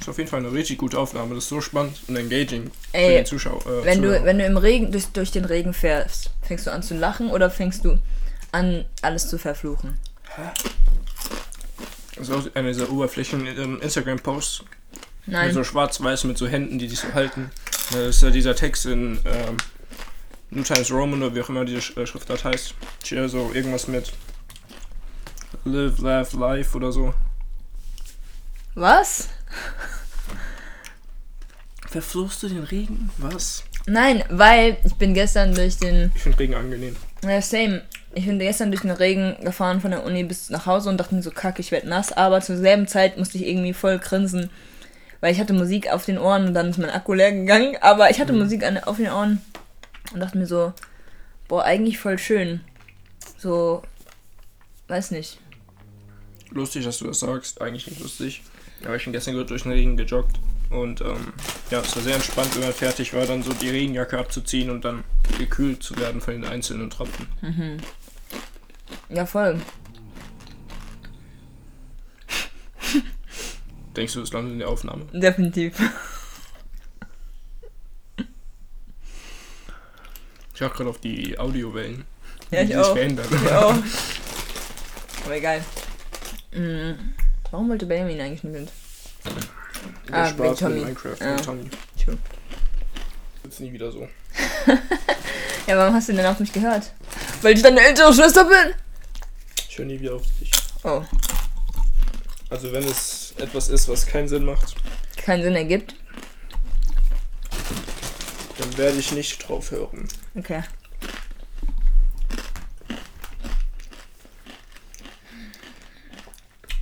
[0.01, 1.35] Ist auf jeden Fall eine richtig gute Aufnahme.
[1.35, 3.61] Das ist so spannend und engaging für Ey, den Zuschauer.
[3.67, 6.81] Äh, Wenn du, wenn du im Regen, durch, durch den Regen fährst, fängst du an
[6.81, 7.99] zu lachen oder fängst du
[8.51, 9.99] an, alles zu verfluchen?
[12.15, 14.63] Das ist auch einer dieser Oberflächen ähm, Instagram-Posts.
[15.27, 15.53] Nein.
[15.53, 17.51] So schwarz-weiß mit so Händen, die sich so halten.
[17.91, 19.57] Das ist ja dieser Text in ähm,
[20.49, 22.73] New Times Roman oder wie auch immer diese äh, Schriftart heißt.
[23.03, 24.11] Hier so irgendwas mit
[25.63, 27.13] Live, Laugh, Life oder so.
[28.73, 29.29] Was?
[31.87, 33.09] Verfluchst du den Regen?
[33.17, 33.63] Was?
[33.85, 36.11] Nein, weil ich bin gestern durch den.
[36.15, 36.95] Ich finde Regen angenehm.
[37.23, 37.81] Ja, same.
[38.13, 41.15] Ich bin gestern durch den Regen gefahren von der Uni bis nach Hause und dachte
[41.15, 42.11] mir so, kacke, ich werd nass.
[42.11, 44.49] Aber zur selben Zeit musste ich irgendwie voll grinsen.
[45.19, 47.77] Weil ich hatte Musik auf den Ohren und dann ist mein Akku leer gegangen.
[47.81, 49.41] Aber ich hatte Musik an, auf den Ohren
[50.13, 50.73] und dachte mir so,
[51.47, 52.61] boah, eigentlich voll schön.
[53.37, 53.83] So,
[54.87, 55.39] weiß nicht.
[56.51, 57.61] Lustig, dass du das sagst.
[57.61, 58.41] Eigentlich nicht lustig.
[58.85, 60.39] Aber ich bin gestern gut durch den Regen gejoggt.
[60.69, 61.33] Und ähm,
[61.69, 64.85] ja, es war sehr entspannt, wenn man fertig war, dann so die Regenjacke abzuziehen und
[64.85, 65.03] dann
[65.37, 67.27] gekühlt zu werden von den einzelnen Tropfen.
[69.09, 69.59] Ja, voll.
[73.97, 75.05] Denkst du, es landet in der Aufnahme?
[75.11, 75.75] Definitiv.
[80.55, 82.05] Ich achte gerade auf die Audiowellen.
[82.51, 82.93] Ja, die ich sich auch.
[82.93, 83.25] verändern.
[83.45, 83.67] Ja.
[85.25, 85.63] Aber egal.
[86.53, 86.91] Mm,
[87.51, 88.69] Warum wollte Benjamin eigentlich nicht mit?
[90.09, 90.79] Der Ah, Spaß wegen mit Tommy.
[90.79, 91.37] Minecraft Ja.
[91.37, 91.69] von Tommy.
[92.03, 92.17] True.
[93.47, 94.07] Ist nie wieder so.
[95.67, 96.91] Ja, warum hast du denn auf mich gehört?
[97.43, 98.73] Weil ich deine ältere Schwester bin.
[99.69, 100.51] Ich höre nie wieder auf dich.
[100.83, 101.03] Oh,
[102.49, 104.75] Also wenn es etwas ist, was keinen Sinn macht,
[105.17, 105.95] keinen Sinn ergibt.
[108.57, 110.07] dann werde ich nicht drauf hören.
[110.35, 110.63] Okay.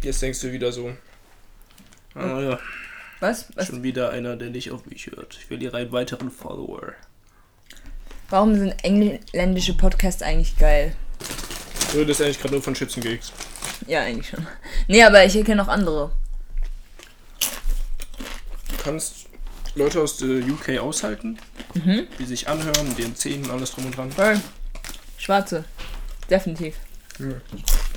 [0.02, 0.94] Jetzt denkst du wieder so.
[2.16, 2.60] Ah ja,
[3.20, 3.46] Was?
[3.56, 3.68] Was?
[3.68, 5.38] schon wieder einer, der nicht auf mich hört.
[5.42, 6.94] Ich will hier einen weiteren Follower.
[8.30, 10.96] Warum sind engländische Podcasts eigentlich geil?
[11.92, 13.32] Du redest eigentlich gerade nur von Schützengigs.
[13.88, 14.46] Ja, eigentlich schon.
[14.88, 16.12] Nee, aber ich kenne noch andere.
[18.70, 19.28] Du kannst
[19.76, 21.38] Leute aus der UK aushalten,
[21.74, 22.08] Mhm.
[22.18, 24.12] die sich anhören, den Zähnen und alles drum und dran.
[24.12, 24.40] Voll.
[25.18, 25.66] Schwarze.
[26.30, 26.76] Definitiv.
[27.18, 27.42] Willst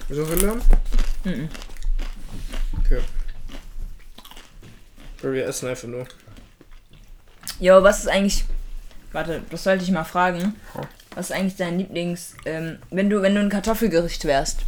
[0.09, 0.63] du noch lernen?
[1.25, 1.49] Mhm.
[2.93, 3.03] Okay.
[5.23, 6.07] Weil wir essen einfach nur.
[7.59, 8.45] Jo, was ist eigentlich.
[9.13, 10.55] Warte, das sollte ich mal fragen.
[10.75, 10.81] Ja.
[11.15, 12.35] Was ist eigentlich dein Lieblings.
[12.45, 14.61] Ähm, wenn du, wenn du ein Kartoffelgericht wärst?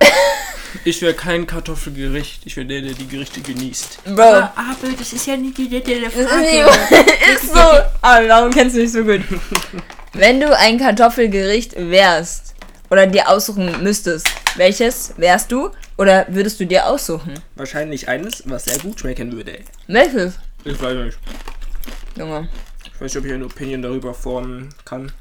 [0.84, 4.04] Ich wäre kein Kartoffelgericht, ich wäre der, der die Gerichte genießt.
[4.04, 4.22] Bro.
[4.22, 7.58] aber das ist ja nicht der, der ist, ist so.
[8.02, 9.22] Aber warum kennst du mich so gut?
[10.12, 12.54] Wenn du ein Kartoffelgericht wärst
[12.90, 17.34] oder dir aussuchen müsstest, welches wärst du oder würdest du dir aussuchen?
[17.56, 19.58] Wahrscheinlich eines, was sehr gut schmecken würde.
[19.86, 20.38] Welches?
[20.64, 21.18] Ich weiß nicht.
[22.16, 22.48] Junge,
[22.84, 25.12] Ich weiß nicht, ob ich eine Opinion darüber formen kann.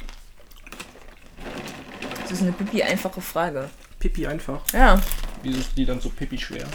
[2.21, 3.69] das ist eine pipi einfache Frage.
[3.99, 4.61] Pipi einfach.
[4.73, 5.01] Ja.
[5.43, 6.65] Wieso ist die dann so pipi schwer?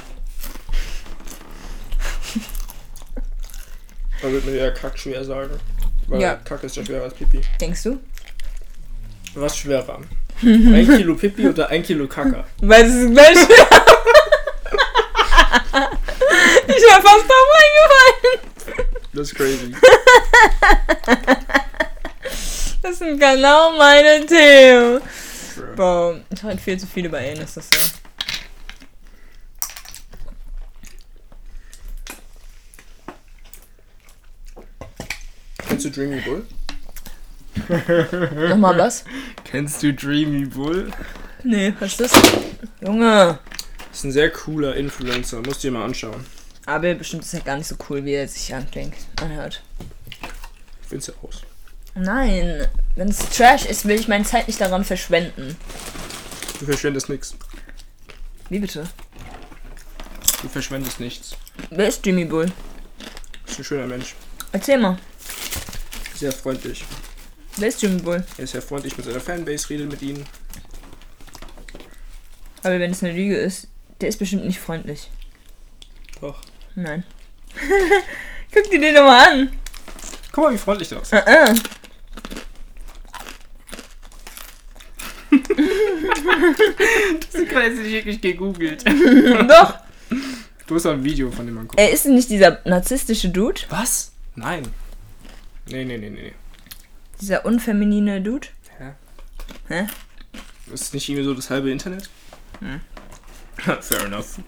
[4.20, 5.58] Da würde man eher Kack schwer sagen.
[6.06, 6.34] Weil Ja.
[6.36, 7.40] Kack ist ja schwerer als Pipi.
[7.60, 7.98] Denkst du?
[9.34, 10.00] Was schwerer?
[10.42, 12.44] Ein Kilo Pipi oder ein Kilo Kacker?
[12.60, 13.36] Weil es ist gleich
[16.66, 18.40] ich war fast drauf eingefallen.
[19.12, 19.74] Das ist crazy.
[22.82, 25.00] Das sind genau meine Themen.
[25.76, 27.78] Bro, ich rede viel zu viel über ihn, ist das ja.
[35.68, 36.44] Kennst du Dreamy Bull?
[38.48, 39.04] Nochmal was?
[39.44, 40.90] Kennst du Dreamy Bull?
[41.44, 42.22] Nee, was ist das?
[42.80, 43.38] Junge.
[43.88, 46.24] Das ist ein sehr cooler Influencer, musst du dir mal anschauen.
[46.66, 48.94] Aber bestimmt ist er gar nicht so cool, wie er sich anklingt.
[49.20, 49.62] Anhört.
[50.88, 51.42] Findest du aus.
[51.94, 55.56] Nein, wenn es Trash ist, will ich meine Zeit nicht daran verschwenden.
[56.58, 57.34] Du verschwendest nichts.
[58.48, 58.88] Wie bitte?
[60.40, 61.36] Du verschwendest nichts.
[61.70, 62.50] Wer ist Jimmy Bull?
[63.46, 64.14] Ist ein schöner Mensch.
[64.52, 64.96] Erzähl mal.
[66.14, 66.84] Sehr freundlich.
[67.56, 68.24] Wer ist Jimmy Bull?
[68.38, 70.24] Er ist sehr freundlich mit seiner Fanbase, redet mit ihnen.
[72.62, 73.68] Aber wenn es eine Lüge ist,
[74.00, 75.10] der ist bestimmt nicht freundlich.
[76.20, 76.40] Doch.
[76.74, 77.04] Nein.
[78.52, 79.52] Guck dir den doch mal an.
[80.32, 81.22] Guck mal, wie freundlich der aussieht.
[81.26, 81.54] Äh, äh.
[87.20, 88.84] Das ist gerade nicht wirklich gegoogelt.
[89.48, 89.78] Doch.
[90.66, 91.80] Du hast doch ein Video von dem man guckt.
[91.80, 93.60] Er ist nicht dieser narzisstische Dude.
[93.70, 94.12] Was?
[94.36, 94.62] Nein.
[95.66, 96.32] Nee, nee, nee, nee.
[97.22, 98.48] Dieser unfeminine Dude.
[98.78, 98.94] Hä?
[99.68, 99.86] Hä?
[100.72, 102.10] Ist nicht irgendwie so das halbe Internet?
[102.58, 102.80] Hm.
[103.80, 104.38] Fair enough.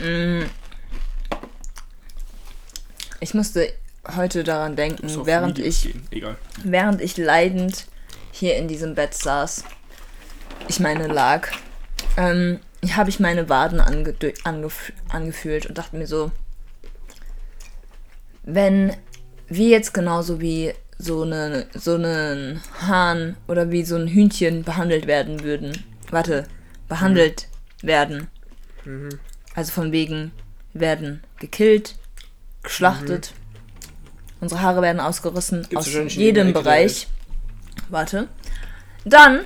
[0.00, 0.42] Mm.
[3.20, 3.72] Ich musste
[4.16, 5.92] heute daran denken, während ich,
[6.62, 7.86] während ich leidend
[8.30, 9.64] hier in diesem Bett saß.
[10.68, 11.48] Ich meine lag.
[12.16, 12.60] Ähm,
[12.92, 16.30] habe ich meine Waden ange angef angefühlt und dachte mir so,
[18.44, 18.96] wenn
[19.48, 25.06] wir jetzt genauso wie so eine so einen Hahn oder wie so ein Hühnchen behandelt
[25.06, 25.84] werden würden.
[26.10, 26.44] Warte,
[26.88, 27.48] behandelt
[27.82, 28.28] werden.
[28.84, 29.10] Mhm.
[29.54, 30.32] Also von wegen
[30.74, 31.96] werden gekillt,
[32.62, 33.32] geschlachtet.
[34.40, 37.08] Unsere Haare werden ausgerissen Gibt's aus jedem Bereich.
[37.88, 38.28] Warte.
[39.04, 39.40] Dann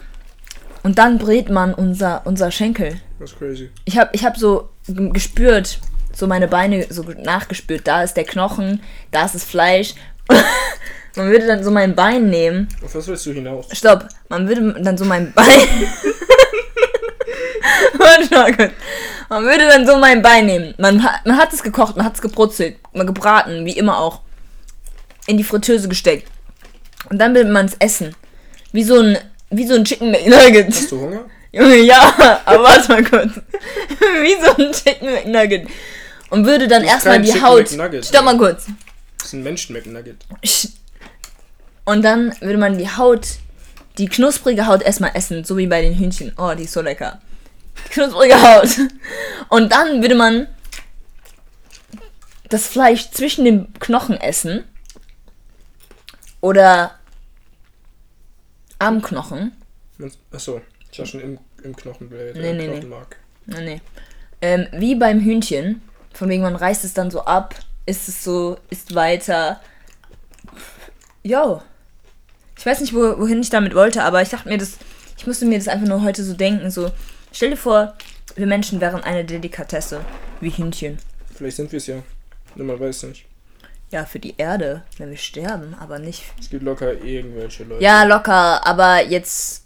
[0.82, 3.00] und dann brät man unser unser Schenkel.
[3.18, 3.70] Das ist crazy.
[3.84, 5.78] Ich habe ich hab so gespürt,
[6.14, 7.86] so meine Beine so nachgespürt.
[7.86, 9.94] Da ist der Knochen, da ist das Fleisch.
[11.16, 12.68] man würde dann so mein Bein nehmen.
[12.84, 13.66] Auf was willst du hinaus?
[13.72, 15.46] Stopp, man würde dann so mein Bein.
[19.28, 20.74] Man würde dann so mein Bein nehmen.
[20.78, 24.20] Man, hat- man hat es gekocht, man hat es gebrutzelt, man gebraten, wie immer auch.
[25.26, 26.28] In die Fritteuse gesteckt.
[27.08, 28.14] Und dann will man es essen.
[28.72, 29.18] Wie so ein,
[29.50, 30.68] wie so ein Chicken McNugget.
[30.74, 31.24] Hast du Hunger?
[31.52, 33.30] Junge, ja, aber warte mal kurz.
[34.20, 35.68] Wie so ein Chicken McNugget.
[36.32, 37.70] Und würde dann erstmal die Chicken Haut.
[37.72, 38.64] McNugget, Stopp mal kurz.
[39.18, 40.16] Das ist ein Menschen-McNugget.
[41.84, 43.26] Und dann würde man die Haut,
[43.98, 46.32] die knusprige Haut erstmal essen, so wie bei den Hühnchen.
[46.38, 47.20] Oh, die ist so lecker.
[47.90, 48.70] Knusprige Haut.
[49.50, 50.48] Und dann würde man
[52.48, 54.64] das Fleisch zwischen den Knochen essen.
[56.40, 56.98] Oder
[58.78, 59.52] am Knochen.
[60.32, 62.36] Achso, ich war schon im, im Knochenblät.
[62.36, 62.68] Nee, nee, nee.
[62.68, 63.16] Knochenmark.
[63.44, 63.80] Nee, nee.
[64.40, 65.82] Ähm, wie beim Hühnchen.
[66.14, 67.54] Von wegen, man reißt es dann so ab,
[67.86, 69.60] isst es so, isst weiter.
[71.22, 71.62] Yo.
[72.58, 74.78] Ich weiß nicht, wo, wohin ich damit wollte, aber ich dachte mir, das,
[75.16, 76.70] ich musste mir das einfach nur heute so denken.
[76.70, 76.90] So,
[77.32, 77.94] stell dir vor,
[78.36, 80.00] wir Menschen wären eine Delikatesse,
[80.40, 80.98] wie Hühnchen.
[81.34, 82.02] Vielleicht sind wir es ja.
[82.54, 83.26] Nur man weiß nicht.
[83.90, 86.24] Ja, für die Erde, wenn wir sterben, aber nicht.
[86.40, 87.82] Es gibt locker irgendwelche Leute.
[87.82, 89.64] Ja, locker, aber jetzt.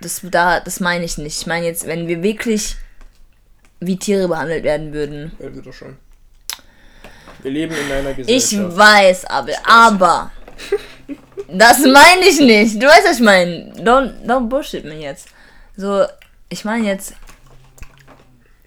[0.00, 1.40] Das, da, das meine ich nicht.
[1.40, 2.76] Ich meine jetzt, wenn wir wirklich
[3.86, 5.32] wie Tiere behandelt werden würden.
[5.38, 5.96] Werden wir doch schon.
[7.42, 8.76] Wir leben in einer Ich Gesellschaft.
[8.76, 10.30] weiß, aber, aber.
[11.48, 12.80] Das meine ich nicht.
[12.82, 13.72] Du weißt, was ich meine.
[13.78, 15.28] Don't, don't bullshit mir jetzt.
[15.76, 16.04] So,
[16.48, 17.14] ich meine jetzt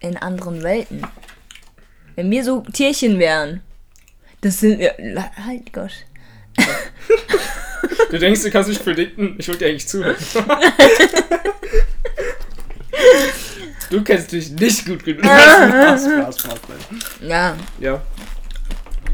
[0.02, 1.08] in anderen Welten.
[2.16, 3.62] Wenn wir so Tierchen wären,
[4.42, 4.94] das sind wir.
[5.46, 5.94] Halt Gott.
[8.10, 9.36] Du denkst, du kannst mich predikten?
[9.38, 10.16] Ich wollte dir eigentlich zuhören.
[13.90, 15.24] du kennst dich nicht gut genug.
[15.26, 16.60] Spaß, Spaß, Spaß.
[17.22, 18.02] Ja, Ja,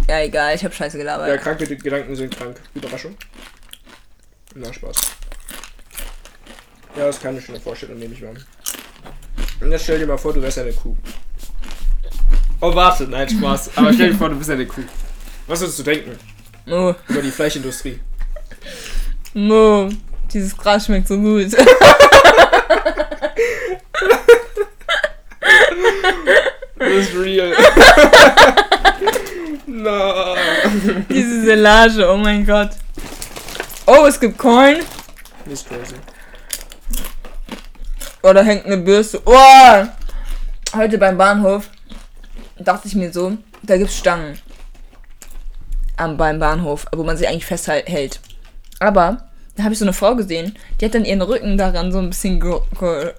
[0.07, 1.27] ja, egal, ich hab Scheiße gelabert.
[1.29, 2.59] ja, kranke Gedanken sind krank.
[2.73, 3.15] Überraschung.
[4.55, 4.95] Na, Spaß.
[6.97, 8.33] Ja, das kann ich mir schon vorstellen, nehme ich mal.
[9.61, 10.95] Und jetzt stell dir mal vor, du wärst eine Kuh.
[12.59, 13.71] Oh, warte, nein, Spaß.
[13.77, 14.83] Aber stell dir vor, du bist eine Kuh.
[15.47, 16.17] Was würdest du denken
[16.65, 17.99] Mo, über die Fleischindustrie?
[19.33, 19.89] Mo,
[20.33, 21.47] dieses Gras schmeckt so gut.
[26.77, 27.53] Das ist real.
[29.65, 30.35] Na.
[31.09, 32.71] Diese Silage, oh mein Gott.
[33.85, 34.43] Oh, es gibt.
[34.43, 34.77] Das
[35.45, 35.95] ist crazy.
[38.23, 39.21] Oh, da hängt eine Bürste.
[39.25, 39.85] Oh!
[40.75, 41.69] Heute beim Bahnhof
[42.57, 44.39] dachte ich mir so, da gibt's Stangen.
[45.97, 48.19] am, beim Bahnhof, wo man sich eigentlich festhält.
[48.79, 51.99] Aber da habe ich so eine Frau gesehen, die hat dann ihren Rücken daran so
[51.99, 52.79] ein bisschen gerubbt.
[52.79, 53.13] Ge,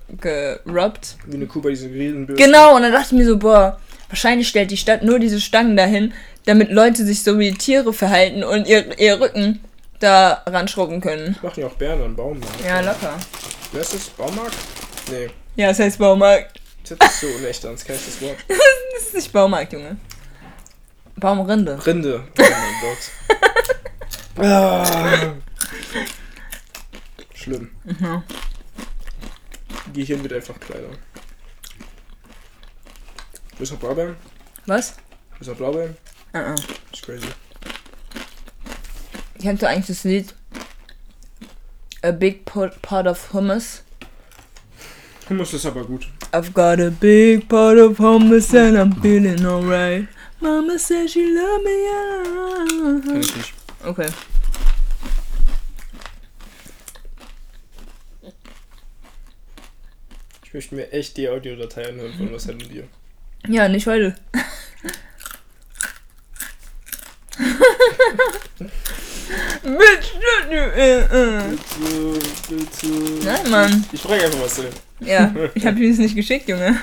[0.64, 1.16] gerubbt.
[1.26, 2.45] Wie eine Kuh bei diesen Riesenbürsten.
[2.45, 3.78] Genau, und dann dachte ich mir so, boah,
[4.09, 6.12] wahrscheinlich stellt die Stadt nur diese Stangen dahin,
[6.47, 9.61] damit Leute sich so wie Tiere verhalten und ihr, ihr Rücken
[10.01, 11.37] da ranschrubben können.
[11.43, 12.64] Machen ja auch Bären an Baumarkt.
[12.66, 13.18] Ja, locker.
[13.72, 14.09] Wer ist das?
[14.11, 14.57] Baumarkt?
[15.11, 15.28] Nee.
[15.57, 16.61] Ja, das heißt Baumarkt.
[16.89, 18.37] Das sich so unecht an, das kann ich das Wort.
[18.95, 19.97] Das ist nicht Baumarkt, Junge.
[21.16, 21.85] Baumrinde.
[21.87, 22.22] Rinde.
[22.39, 22.51] Oh mein
[22.83, 22.99] Gott.
[24.45, 25.35] Ah.
[27.43, 27.70] Schlimm.
[27.84, 28.22] Mhm.
[29.93, 30.88] Gehirn wird einfach kleiner.
[33.59, 34.16] Willst du noch Blaubeeren?
[34.66, 34.95] Was?
[35.38, 35.97] Willst du noch Blaubeeren?
[36.32, 36.55] Uh -uh.
[36.55, 37.26] Das ist crazy.
[39.40, 40.34] Kennst du eigentlich das Lied
[42.03, 43.82] A Big Pot, of Hummus?
[45.28, 46.09] Hummus ist aber gut.
[46.32, 50.09] I've got a big pot of hummus and I'm feeling alright.
[50.40, 53.20] Mama says she love me, Kenn yeah.
[53.20, 53.55] ich nicht.
[53.84, 54.09] Okay.
[60.53, 62.87] Ich möchte mir echt die Audiodatei anhören von was hätten dir.
[63.49, 64.15] Ja, nicht heute.
[69.63, 70.11] Bitte,
[72.49, 73.25] bitte.
[73.25, 73.85] Nein, Mann.
[73.93, 74.67] Ich frage einfach was hin.
[75.01, 76.79] Ja, ich hab dir das nicht geschickt, Junge.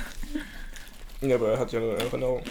[1.21, 2.43] Ja, aber er hat ja nur einfach Augen.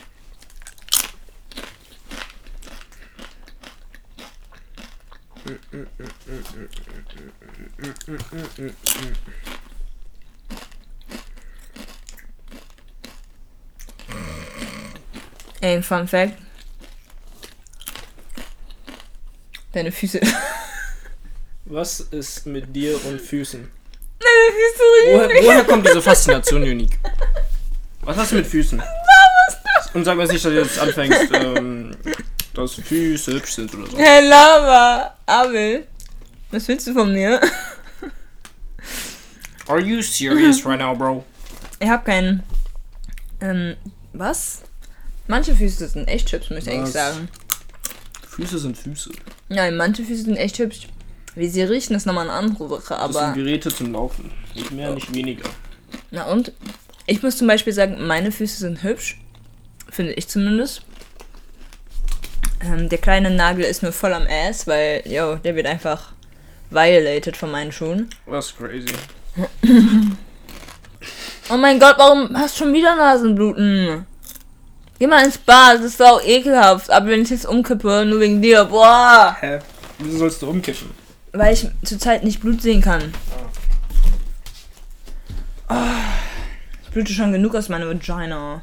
[15.61, 16.35] Ey, Fun Fact.
[19.73, 20.21] Deine Füße.
[21.65, 23.69] Was ist mit dir und Füßen?
[24.19, 24.83] Deine Füße
[25.13, 26.99] Woher, woher kommt diese Faszination, Unique?
[28.03, 28.83] Was hast du mit Füßen?
[29.95, 31.97] Und sag mir nicht, dass du jetzt anfängst, ähm,
[32.55, 33.97] dass Füße hübsch sind oder so.
[33.99, 35.15] Hey, Lava.
[35.27, 35.87] Abel.
[36.51, 37.41] Was willst du von mir?
[39.67, 41.25] Are you serious right now, bro?
[41.81, 42.43] Ich hab keinen.
[43.41, 43.77] Ähm,
[44.13, 44.63] was?
[45.29, 46.93] Manche Füße sind echt hübsch, muss ich eigentlich Was?
[46.95, 47.29] sagen.
[48.29, 49.11] Füße sind Füße.
[49.49, 50.89] Nein, manche Füße sind echt hübsch.
[51.35, 53.33] Wie sie riechen, ist nochmal eine andere Sache, Das sind aber.
[53.35, 54.31] Geräte zum Laufen.
[54.55, 55.49] Nicht mehr, nicht weniger.
[56.11, 56.53] Na und?
[57.07, 59.21] Ich muss zum Beispiel sagen, meine Füße sind hübsch.
[59.91, 60.83] Finde ich zumindest.
[62.61, 66.13] Ähm, der kleine Nagel ist nur voll am Ass, weil, yo, der wird einfach
[66.71, 68.11] violated von meinen Schuhen.
[68.27, 68.87] Das ist crazy.
[71.51, 74.05] Oh mein Gott, warum hast du schon wieder Nasenbluten?
[74.99, 76.91] Geh mal ins Bad, das ist auch ekelhaft.
[76.91, 79.37] Aber wenn ich jetzt umkippe, nur wegen dir, boah.
[79.41, 79.61] Hä?
[79.99, 80.91] Wieso sollst du umkippen?
[81.33, 83.15] Weil ich zurzeit nicht Blut sehen kann.
[85.69, 85.75] Oh,
[86.83, 88.63] ich blute schon genug aus meiner Vagina.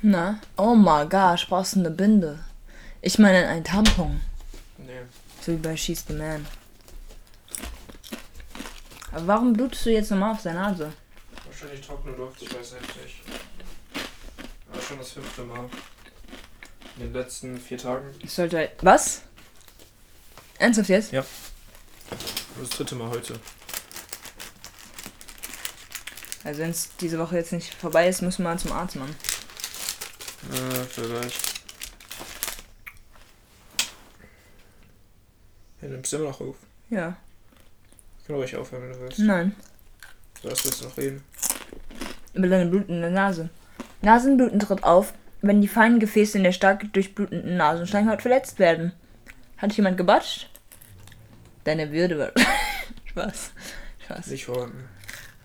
[0.00, 0.38] Na?
[0.56, 2.38] Oh my gosh, brauchst du eine Binde?
[3.02, 4.20] Ich meine ein Tampon.
[4.78, 4.92] Nee.
[5.42, 6.46] So wie bei She's the Man.
[9.16, 10.92] Aber warum blutest du jetzt nochmal auf der Nase?
[11.46, 13.22] Wahrscheinlich trockene Luft, ich weiß echt nicht.
[14.70, 15.70] War schon das fünfte Mal.
[16.98, 18.14] In den letzten vier Tagen.
[18.22, 18.70] Ich sollte.
[18.82, 19.22] Was?
[20.58, 21.14] Ernsthaft jetzt?
[21.14, 21.24] Und
[22.60, 23.40] das dritte Mal heute.
[26.44, 29.16] Also wenn es diese Woche jetzt nicht vorbei ist, müssen wir mal zum Arzt, Mann.
[30.52, 31.62] Äh, vielleicht.
[35.80, 36.56] Ja, nimmst du immer noch auf.
[36.90, 37.16] Ja.
[38.26, 39.20] Ich kann ruhig aufhören, wenn du willst.
[39.20, 39.54] Nein.
[40.42, 41.22] Du hast du noch reden.
[42.34, 43.50] Über deine blutende Nase.
[44.02, 48.90] Nasenbluten tritt auf, wenn die feinen Gefäße in der stark durchblutenden Nasenschleimhaut verletzt werden.
[49.58, 50.50] Hat dich jemand gebatscht?
[51.62, 52.36] Deine Würde wird.
[53.04, 53.52] Spaß.
[54.06, 54.26] Spaß.
[54.26, 54.88] Nicht vorhanden.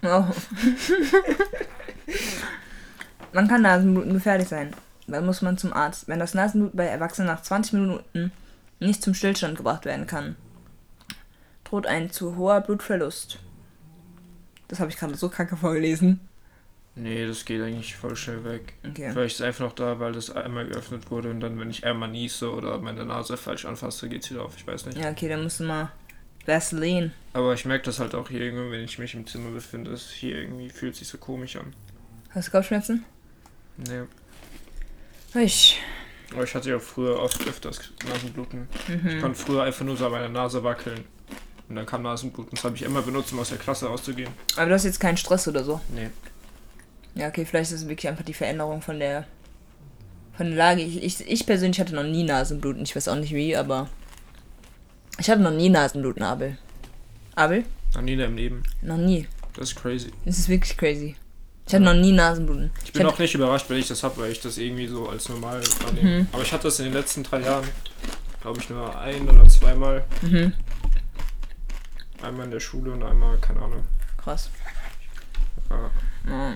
[0.01, 0.25] Oh.
[3.31, 4.73] man kann Nasenbluten gefährlich sein.
[5.05, 8.31] Dann muss man zum Arzt, wenn das Nasenbluten bei Erwachsenen nach 20 Minuten
[8.79, 10.35] nicht zum Stillstand gebracht werden kann.
[11.71, 13.39] Droht ein zu hoher Blutverlust.
[14.67, 16.19] Das habe ich gerade so kacke vorgelesen.
[16.95, 18.73] Nee, das geht eigentlich voll schnell weg.
[18.85, 19.09] Okay.
[19.13, 21.85] Vielleicht ist es einfach noch da, weil das einmal geöffnet wurde und dann, wenn ich
[21.85, 24.57] einmal niese oder meine Nase falsch anfasse, geht's wieder auf.
[24.57, 24.97] Ich weiß nicht.
[24.97, 25.93] Ja, okay, dann musst du mal
[26.45, 27.11] Vaseline.
[27.31, 29.91] Aber ich merke das halt auch hier irgendwie, wenn ich mich im Zimmer befinde.
[29.91, 31.73] Es hier irgendwie fühlt sich so komisch an.
[32.31, 33.05] Hast du Kopfschmerzen?
[33.77, 34.01] Nee.
[35.41, 35.79] Ich.
[36.33, 38.67] Aber ich hatte ja früher oft öfters Nasenbluten.
[38.89, 39.21] Ich Mhm.
[39.21, 41.05] konnte früher einfach nur so an meiner Nase wackeln.
[41.71, 42.51] Und dann kam Nasenbluten.
[42.53, 44.29] Das habe ich immer benutzt, um aus der Klasse auszugehen.
[44.57, 45.79] Aber du hast jetzt keinen Stress oder so.
[45.95, 46.09] Nee.
[47.15, 49.25] Ja, okay, vielleicht ist es wirklich einfach die Veränderung von der
[50.35, 50.81] von der Lage.
[50.81, 52.83] Ich, ich, ich persönlich hatte noch nie Nasenbluten.
[52.83, 53.87] Ich weiß auch nicht wie, aber
[55.17, 56.57] ich hatte noch nie Nasenbluten, Abel.
[57.35, 57.63] Abel?
[57.95, 58.63] Noch nie in deinem Leben.
[58.81, 59.27] Noch nie.
[59.53, 60.11] Das ist crazy.
[60.25, 61.15] Das ist wirklich crazy.
[61.67, 62.71] Ich hatte noch nie Nasenbluten.
[62.83, 65.07] Ich bin hab- auch nicht überrascht, wenn ich das habe, weil ich das irgendwie so
[65.07, 66.19] als normal wahrnehme.
[66.23, 66.27] Mhm.
[66.33, 67.65] Aber ich hatte das in den letzten drei Jahren,
[68.41, 70.03] glaube ich, nur ein oder zweimal.
[70.21, 70.51] Mhm.
[72.21, 73.83] Einmal in der Schule und einmal, keine Ahnung.
[74.17, 74.49] Krass.
[75.69, 75.89] Ja.
[76.27, 76.55] Ja.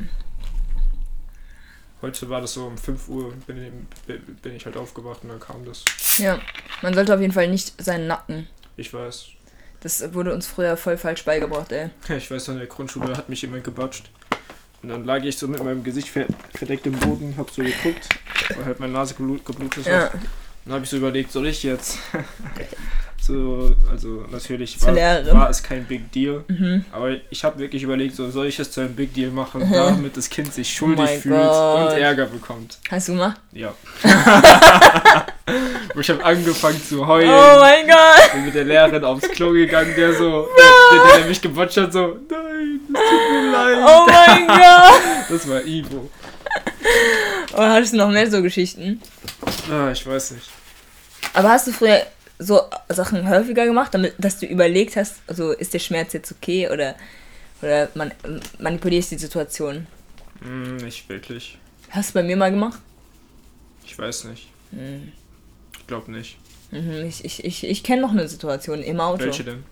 [2.02, 3.58] Heute war das so um 5 Uhr, bin,
[4.08, 5.84] ich- bin ich halt aufgewacht und dann kam das.
[6.18, 6.40] ja.
[6.82, 8.48] Man sollte auf jeden Fall nicht seinen Nacken.
[8.78, 9.28] Ich weiß.
[9.80, 11.90] Das wurde uns früher voll falsch beigebracht, ey.
[12.18, 14.10] Ich weiß, an der Grundschule hat mich jemand gebatscht.
[14.84, 18.08] Und dann lag ich so mit meinem Gesicht ver verdeckt im Boden, hab so geguckt,
[18.56, 20.02] weil halt meine Nase geblut, geblutet Ja.
[20.12, 20.14] hat.
[20.66, 21.98] Dann habe ich so überlegt, soll ich jetzt?
[23.22, 24.96] so, also natürlich war,
[25.34, 26.44] war es kein Big Deal.
[26.48, 26.86] Mhm.
[26.92, 29.74] Aber ich habe wirklich überlegt, so soll ich es zu einem Big Deal machen, Mhm.
[29.74, 31.92] damit das Kind sich schuldig Oh fühlt Gott.
[31.94, 32.78] und Ärger bekommt.
[32.92, 33.40] Hast du gemacht?
[33.52, 33.74] Ja.
[35.98, 37.30] Ich habe angefangen zu heulen.
[37.30, 38.34] Oh mein Gott!
[38.34, 40.48] bin mit der Lehrerin aufs Klo gegangen, der so,
[40.92, 43.78] der, der, der mich gewatscht hat, so, nein, es tut mir leid.
[43.88, 45.02] Oh mein Gott!
[45.30, 46.10] Das war Ivo.
[47.54, 49.02] Oder hattest du noch mehr so Geschichten?
[49.72, 50.50] Ah, ich weiß nicht.
[51.34, 52.02] Aber hast du früher
[52.40, 56.70] so Sachen häufiger gemacht, damit, dass du überlegt hast, also ist der Schmerz jetzt okay
[56.70, 56.96] oder,
[57.62, 58.12] oder man,
[58.60, 59.88] manipulierst die Situation?
[60.42, 61.58] Hm, nicht wirklich.
[61.90, 62.80] Hast du bei mir mal gemacht?
[63.86, 64.50] Ich weiß nicht.
[64.72, 65.12] Mhm.
[65.80, 66.38] Ich glaube nicht.
[66.72, 69.64] Mhm, Ich, ich, ich, ich kenne noch eine Situation im Auto, Welche denn?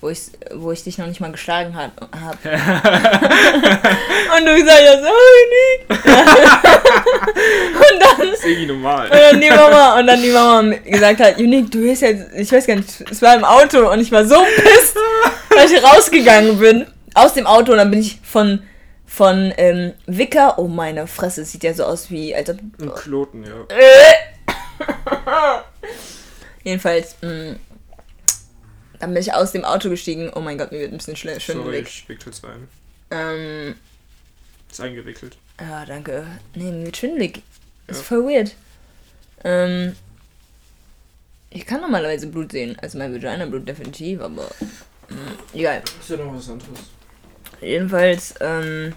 [0.00, 1.92] Wo ich, wo ich dich noch nicht mal geschlagen habe.
[2.00, 2.38] Hab.
[4.36, 5.90] Und du gesagt hast, oh, Nick.
[7.76, 9.08] Und dann Das ist irgendwie normal.
[9.08, 12.52] Und dann die Mama, und dann die Mama gesagt hat, Unique, du bist jetzt, ich
[12.52, 14.96] weiß gar nicht, es war im Auto und ich war so pisst,
[15.50, 18.62] dass ich rausgegangen bin aus dem Auto und dann bin ich von,
[19.06, 22.94] von ähm, Wicker, oh meine Fresse, es sieht ja so aus wie, als ob, Ein
[22.94, 23.66] Kloten, ja.
[26.62, 27.56] jedenfalls, mh,
[29.00, 31.40] dann bin ich aus dem Auto gestiegen, oh mein Gott, mir wird ein bisschen schnell,
[31.40, 31.86] Sorry, schwindelig.
[31.88, 32.68] ich wickel's ein.
[33.10, 33.74] Ähm,
[34.70, 35.36] Ist eingewickelt.
[35.60, 36.26] ja, danke.
[36.54, 37.42] Nee, mir wird schwindelig.
[37.86, 38.02] Ist Ja.
[38.02, 38.54] voll weird.
[39.44, 39.94] Ähm,
[41.50, 44.42] ich kann normalerweise Blut sehen, also mein Vagina-Blut definitiv, aber
[45.08, 45.16] mh,
[45.54, 45.82] egal.
[46.00, 46.70] Ist ja noch was anderes.
[47.60, 48.92] Jedenfalls ähm,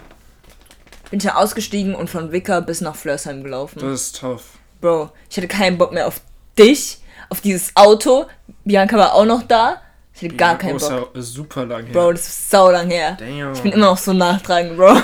[1.09, 3.79] bin ich ja ausgestiegen und von Wicker bis nach Flörsheim gelaufen.
[3.79, 4.43] Das ist tough.
[4.81, 6.21] Bro, ich hatte keinen Bock mehr auf
[6.57, 6.97] dich,
[7.29, 8.25] auf dieses Auto.
[8.65, 9.81] Bianca war auch noch da.
[10.19, 11.15] Ich hatte gar keinen Bianca Bock.
[11.15, 11.93] ist super lang her.
[11.93, 13.15] Bro, das ist sau lang her.
[13.17, 13.53] Damn.
[13.53, 14.97] Ich bin immer noch so nachtragend, Bro.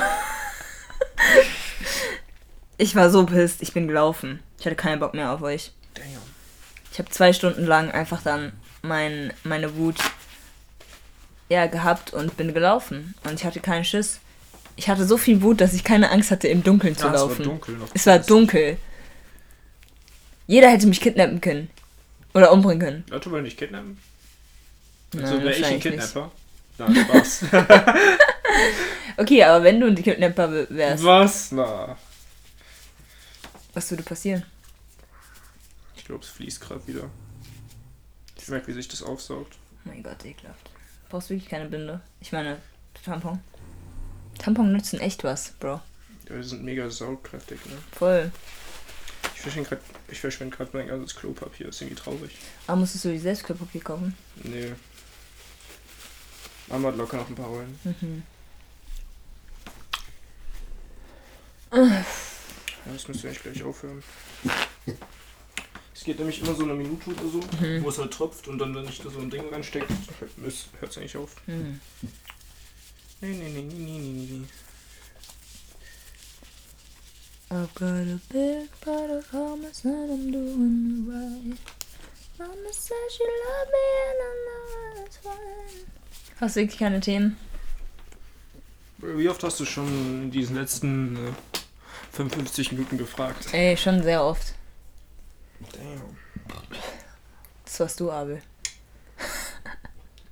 [2.78, 4.42] ich war so pisst, ich bin gelaufen.
[4.60, 5.72] Ich hatte keinen Bock mehr auf euch.
[5.94, 6.06] Damn.
[6.92, 8.52] Ich habe zwei Stunden lang einfach dann
[8.82, 9.96] mein, meine Wut
[11.48, 13.16] ja, gehabt und bin gelaufen.
[13.24, 14.20] Und ich hatte keinen Schiss.
[14.76, 17.22] Ich hatte so viel Wut, dass ich keine Angst hatte, im Dunkeln zu Ja, es
[17.22, 17.44] war laufen.
[17.44, 17.88] dunkel noch.
[17.94, 18.78] Es war dunkel.
[20.48, 21.70] Jeder hätte mich kidnappen können.
[22.34, 23.06] Oder umbringen können.
[23.10, 23.98] Leute wollen dich kidnappen?
[25.24, 25.80] Also wäre ich ein.
[25.80, 26.32] Kidnapper?
[26.78, 27.46] Nein, Spaß.
[29.18, 31.52] Okay, aber wenn du ein Kidnapper wärst, Was?
[31.52, 31.98] Na.
[33.74, 34.44] was würde passieren?
[35.96, 37.10] Ich glaube, es fließt gerade wieder.
[38.38, 39.56] Ich merke, wie sich das aufsaugt.
[39.86, 40.68] Oh mein Gott, ekelhaft.
[40.68, 42.02] Du brauchst wirklich keine Binde.
[42.20, 42.62] Ich meine,
[43.04, 43.40] Tampon.
[44.38, 45.82] Tampon nützen echt was, Bro.
[46.30, 47.78] Ja, die sind mega saugkräftig, ne?
[47.94, 48.32] Voll.
[49.34, 51.70] Ich verschwende gerade grad mein ganzes Klopapier.
[51.70, 52.32] ist irgendwie traurig.
[52.68, 54.16] Aber musstest du die Selbstklopapier kaufen?
[54.44, 54.74] Nee.
[56.70, 57.80] Hat locker noch ein paar Rollen.
[57.84, 58.24] Mhm.
[61.74, 62.04] Ja,
[62.94, 64.04] das müsste eigentlich gleich aufhören.
[65.94, 67.84] Es geht nämlich immer so eine Minute oder so, Mhm.
[67.84, 69.88] wo es halt tropft und dann, wenn ich da so ein Ding reinstecke,
[70.80, 71.36] hört es eigentlich auf.
[71.48, 71.80] Mhm.
[73.22, 74.46] Nee, nee, nee, nee, nee, nee, nee.
[77.52, 81.58] I've got a big pot of hummus and I'm doing right.
[82.40, 85.86] Mama says she love me and I know that's fine.
[86.40, 87.38] Hast du wirklich keine Themen?
[88.98, 91.32] Wie oft hast du schon in diesen letzten äh,
[92.12, 93.54] 55 Minuten gefragt?
[93.54, 94.54] Ey, schon sehr oft.
[95.74, 96.18] Damn.
[97.64, 98.42] Das warst du, Abel.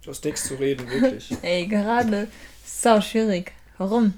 [0.03, 1.31] Du hast nichts zu reden, wirklich.
[1.41, 2.27] Ey, gerade.
[2.65, 3.53] Sau schwierig.
[3.77, 4.13] Warum?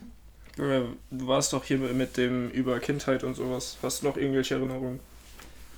[0.57, 3.77] Du warst doch hier mit dem über Kindheit und sowas.
[3.83, 4.99] Hast du noch irgendwelche Erinnerungen,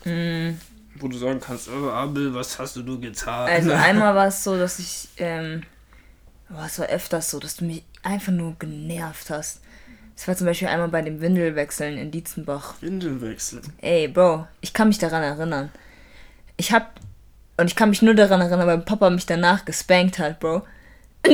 [0.03, 0.59] Hm,
[0.95, 3.49] wo du sagen kannst, oh, Abel, was hast du nur getan?
[3.49, 5.63] Also einmal war es so, dass ich, ähm,
[6.51, 9.61] oh, es war öfters so, dass du mich einfach nur genervt hast.
[10.15, 12.75] Es war zum Beispiel einmal bei dem Windelwechseln in Dietzenbach.
[12.81, 13.61] Windeln wechseln.
[13.81, 15.69] Ey, Bro, ich kann mich daran erinnern.
[16.57, 16.99] Ich hab,
[17.57, 20.63] und ich kann mich nur daran erinnern, weil Papa mich danach gespankt hat, Bro.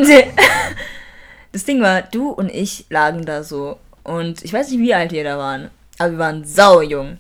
[1.54, 3.78] Das Ding war, du und ich lagen da so.
[4.04, 5.70] Und ich weiß nicht, wie alt wir da waren.
[6.00, 7.20] Aber wir waren sau jung.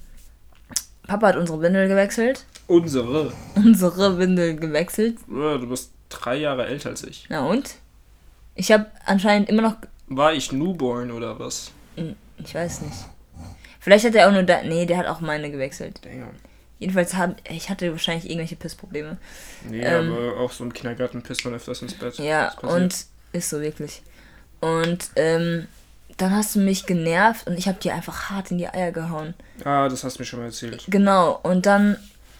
[1.05, 2.43] Papa hat unsere Windel gewechselt.
[2.65, 3.31] Unsere.
[3.53, 5.19] Unsere Windel gewechselt.
[5.29, 7.27] Ja, du bist drei Jahre älter als ich.
[7.29, 7.75] Na und?
[8.55, 9.75] Ich habe anscheinend immer noch
[10.07, 11.71] War ich Newborn oder was?
[11.95, 12.95] Hm, Ich weiß nicht.
[13.79, 14.61] Vielleicht hat er auch nur da.
[14.63, 15.99] Nee, der hat auch meine gewechselt.
[16.03, 16.29] Damn.
[16.79, 19.17] Jedenfalls hat ich hatte wahrscheinlich irgendwelche Pissprobleme.
[19.69, 20.11] Nee, Ähm.
[20.11, 22.17] aber auch so im Kindergarten pisst man öfters ins Bett.
[22.19, 24.01] Ja, und ist so wirklich.
[24.61, 25.67] Und ähm,
[26.17, 29.33] dann hast du mich genervt und ich habe dir einfach hart in die Eier gehauen.
[29.65, 30.85] Ah, das hast du mir schon mal erzählt.
[30.87, 31.39] Genau.
[31.43, 31.97] Und dann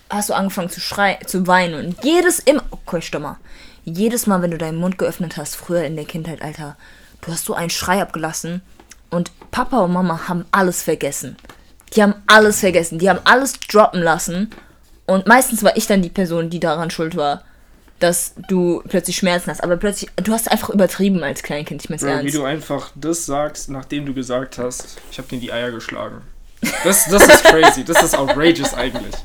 [0.10, 1.74] hast du angefangen zu schreien, zu weinen.
[1.86, 2.64] Und jedes immer.
[2.70, 3.38] Okay, stopp mal.
[3.86, 6.78] Jedes Mal, wenn du deinen Mund geöffnet hast, früher in der Kindheit, Alter,
[7.22, 8.62] du hast so einen Schrei abgelassen.
[9.10, 11.38] Und Papa und Mama haben alles vergessen.
[11.94, 12.98] Die haben alles vergessen.
[13.00, 14.50] Die haben alles droppen lassen.
[15.06, 17.44] Und meistens war ich dann die Person, die daran schuld war,
[18.00, 19.64] dass du plötzlich Schmerzen hast.
[19.64, 23.26] Aber plötzlich, du hast einfach übertrieben als Kleinkind, ich mein's Bro, wie du einfach das
[23.26, 26.22] sagst, nachdem du gesagt hast, ich habe dir die Eier geschlagen.
[26.84, 27.84] Das, das ist crazy.
[27.84, 29.16] Das ist outrageous eigentlich.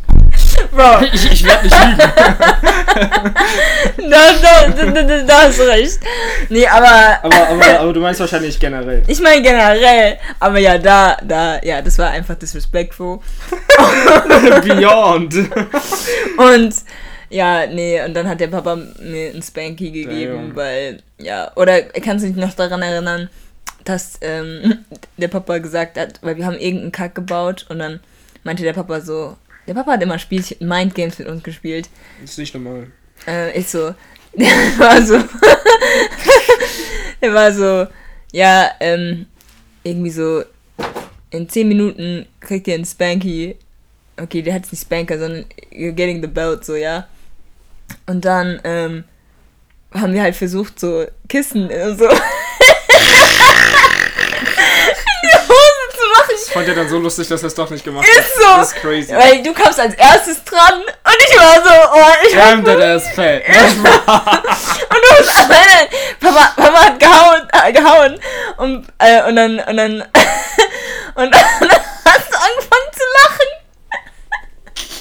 [0.70, 1.98] Bro, Ich, ich werde nicht lügen.
[4.10, 5.98] da, da, da, da, da hast du recht.
[6.48, 9.02] Nee, aber Aber, aber, aber du meinst wahrscheinlich generell.
[9.06, 13.20] Ich meine generell, aber ja, da, da, ja, das war einfach disrespectful.
[14.62, 15.34] Beyond.
[16.36, 16.74] Und
[17.30, 20.56] ja, nee, und dann hat der Papa mir ein Spanky gegeben, Damn.
[20.56, 23.28] weil, ja, oder kannst du dich noch daran erinnern,
[23.84, 24.78] dass ähm,
[25.18, 28.00] der Papa gesagt hat, weil wir haben irgendeinen Kack gebaut und dann
[28.44, 29.36] meinte der Papa so,
[29.68, 31.90] der Papa hat immer Spielchen, Mindgames mit uns gespielt.
[32.22, 32.90] Das ist nicht normal.
[33.26, 33.94] Äh, ich so,
[34.32, 34.48] der
[34.78, 35.18] war so,
[37.22, 37.86] der war so,
[38.32, 39.26] ja, ähm,
[39.84, 40.42] irgendwie so,
[41.30, 43.56] in 10 Minuten kriegt ihr einen Spanky.
[44.16, 47.06] Okay, der hat jetzt nicht Spanker, sondern you're getting the belt, so, ja.
[48.06, 49.04] Und dann, ähm,
[49.92, 52.16] haben wir halt versucht, so Kissen, äh, so, in
[55.22, 56.34] die Hose zu machen.
[56.34, 58.26] Ich fand ja dann so lustig, dass er es doch nicht gemacht Ist hat.
[58.36, 58.56] so.
[58.56, 59.14] Das ist crazy.
[59.14, 63.08] Weil du kamst als erstes dran und ich war so, oh, ich Damn, that ass
[63.14, 63.42] fat.
[63.48, 65.88] Und du nein, nein,
[66.20, 68.20] Papa, Papa hat gehauen, äh, gehauen
[68.56, 69.92] und, äh, und dann, und dann,
[71.14, 73.50] und dann hast du angefangen zu lachen.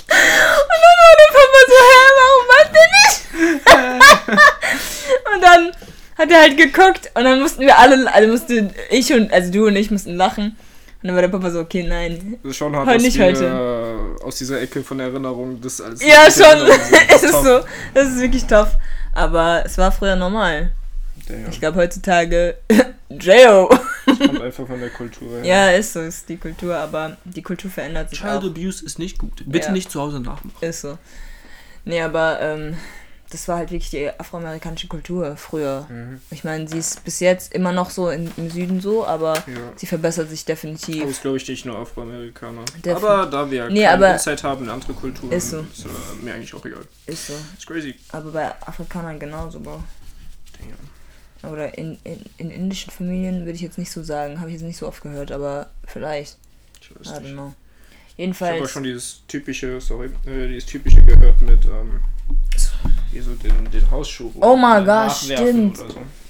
[0.10, 3.18] Und dann war der Papa so, hä, warum macht der nicht?
[5.34, 5.72] Und dann
[6.18, 9.68] hat er halt geguckt und dann mussten wir alle, also musste ich und, also du
[9.68, 10.58] und ich mussten lachen.
[11.02, 12.38] Und dann war der Papa so, okay, nein.
[12.42, 16.02] Das ist schon hart, Heute nicht wir, aus dieser Ecke von Erinnerung das alles.
[16.04, 16.68] Ja, das schon,
[17.16, 17.60] es ist so,
[17.94, 18.72] das ist wirklich tough.
[19.14, 20.72] Aber es war früher normal.
[21.28, 21.50] Damn.
[21.50, 22.56] Ich glaube heutzutage
[23.10, 23.68] J.O.
[24.06, 25.42] Kommt einfach von der Kultur.
[25.42, 25.46] her.
[25.46, 28.44] Ja, ist so, ist die Kultur, aber die Kultur verändert sich Child auch.
[28.46, 29.44] Abuse ist nicht gut.
[29.46, 29.72] Bitte Ja.
[29.74, 30.52] nicht zu Hause nachmachen.
[30.62, 30.98] Ist so.
[31.86, 32.78] Nee, aber ähm,
[33.30, 35.86] das war halt wirklich die afroamerikanische Kultur früher.
[35.90, 36.22] Mhm.
[36.32, 39.74] Ich meine, sie ist bis jetzt immer noch so in, im Süden so, aber Ja.
[39.76, 41.04] sie verbessert sich definitiv.
[41.04, 42.64] es glaube ich nicht nur Afroamerikaner.
[42.84, 45.60] Defin- aber da wir Nee, keine Insight haben in andere Kulturen, Ist so.
[45.60, 46.86] ist äh, mir eigentlich auch egal.
[47.06, 47.34] Ist so.
[47.58, 47.96] Ist crazy.
[48.14, 49.84] Aber bei Afrikanern genauso, Bro.
[51.42, 51.52] Damn.
[51.52, 54.40] Oder in, in, in indischen Familien würde ich jetzt nicht so sagen.
[54.40, 56.38] Habe ich jetzt nicht so oft gehört, aber vielleicht.
[56.82, 57.34] Ich I weiß don't nicht.
[57.34, 57.54] know.
[57.54, 58.72] Ich habe Jedenfalls.
[58.72, 62.02] schon dieses typische, sorry, äh, dieses typische gehört mit, ähm,
[63.18, 64.32] wie so den, den Hausschuh.
[64.42, 65.78] Oh my gosh, nachwerfen stimmt.
[65.78, 65.86] So.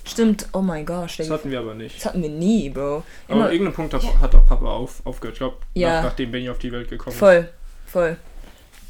[0.05, 1.13] Stimmt, oh mein Gott.
[1.19, 1.97] Das hatten wir aber nicht.
[1.97, 3.03] Das hatten wir nie, Bro.
[3.27, 5.35] Aber Immer, irgendeinem Punkt hat, hat auch Papa auf, aufgehört.
[5.35, 5.97] Ich glaube, Ja.
[5.97, 7.19] nach, nachdem Benny auf die Welt gekommen ist.
[7.19, 7.49] voll,
[7.87, 8.15] voll.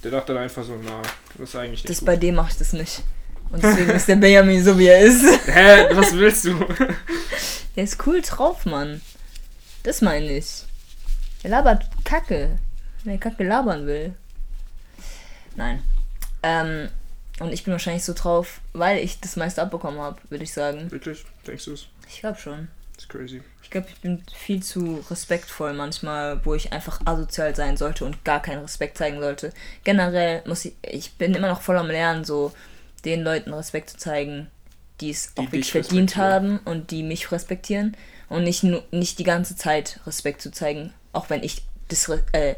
[0.04, 1.02] Der dachte dann einfach so, na,
[1.38, 2.06] das ist eigentlich nicht Das gut.
[2.06, 3.02] bei dem mache ich das nicht.
[3.50, 5.24] Und deswegen ist der Benjamin so, wie er ist.
[5.48, 6.54] Hä, was willst du?
[7.76, 9.02] Der ist cool drauf, Mann.
[9.84, 10.64] Das meine ich.
[11.44, 12.60] Er labert Kacke.
[13.04, 14.14] Wenn er Kacke labern will.
[15.56, 15.82] Nein.
[16.44, 16.90] Ähm,
[17.40, 20.92] und ich bin wahrscheinlich so drauf, weil ich das meiste abbekommen habe, würde ich sagen.
[20.92, 21.24] Wirklich?
[21.46, 21.88] Denkst du es?
[22.08, 22.68] Ich glaube schon.
[22.96, 23.42] Das ist crazy.
[23.62, 28.24] Ich glaube, ich bin viel zu respektvoll manchmal, wo ich einfach asozial sein sollte und
[28.24, 29.52] gar keinen Respekt zeigen sollte.
[29.84, 32.54] Generell muss ich, ich bin immer noch voll am Lernen, so
[33.06, 34.48] den Leuten Respekt zu zeigen,
[35.02, 37.96] die es Die auch wirklich verdient haben und die mich respektieren
[38.30, 42.56] und nicht nicht die ganze Zeit Respekt zu zeigen, auch wenn ich disre äh,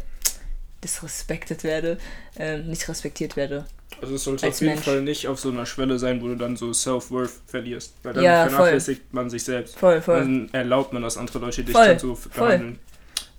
[0.83, 1.97] disrespektet werde,
[2.37, 3.65] ähm, nicht respektiert werde.
[4.01, 4.85] Also es sollte auf jeden Mensch.
[4.85, 7.93] Fall nicht auf so einer Schwelle sein, wo du dann so Self-Worth verlierst.
[8.03, 8.51] Weil dann Ja, voll.
[8.55, 9.77] vernachlässigt man sich selbst.
[9.77, 10.19] Voll, voll.
[10.19, 12.29] Dann erlaubt man, dass andere Leute dich Voll, dann so voll.
[12.47, 12.79] behandeln.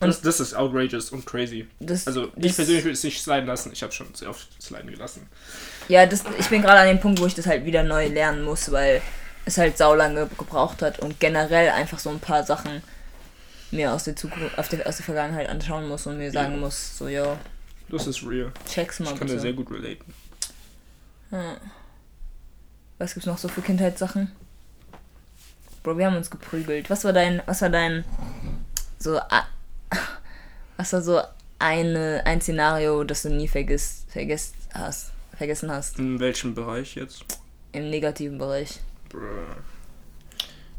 [0.01, 1.67] Das, das ist outrageous und crazy.
[1.79, 3.71] Das, Also ich das- persönlich würde es nicht sliden lassen.
[3.73, 5.27] Ich habe schon sehr oft sliden gelassen.
[5.89, 8.43] Ja, das, ich bin gerade an dem Punkt, wo ich das halt wieder neu lernen
[8.43, 9.03] muss, weil
[9.45, 12.83] es halt saulange gebraucht hat und generell einfach so ein paar Sachen
[13.71, 16.59] mir aus der Zukunft, auf der, aus der Vergangenheit anschauen muss und mir sagen Ja.
[16.61, 17.37] muss, so, yo,
[17.89, 18.53] Das ist real.
[18.69, 19.65] check's mal Ich kann da sehr bitte.
[19.65, 20.15] gut relaten.
[21.31, 21.57] Ja.
[22.99, 24.31] Was gibt's noch so für Kindheitssachen?
[25.83, 26.91] Bro, wir haben uns geprügelt.
[26.91, 28.05] Was war dein, was war dein,
[28.99, 29.19] so,
[30.77, 31.21] was war so
[31.59, 35.99] eine, ein Szenario, das du nie vergisst, vergesst hast, vergessen hast?
[35.99, 37.25] In welchem Bereich jetzt?
[37.73, 38.81] Im negativen Bereich.
[39.09, 39.21] Bruh.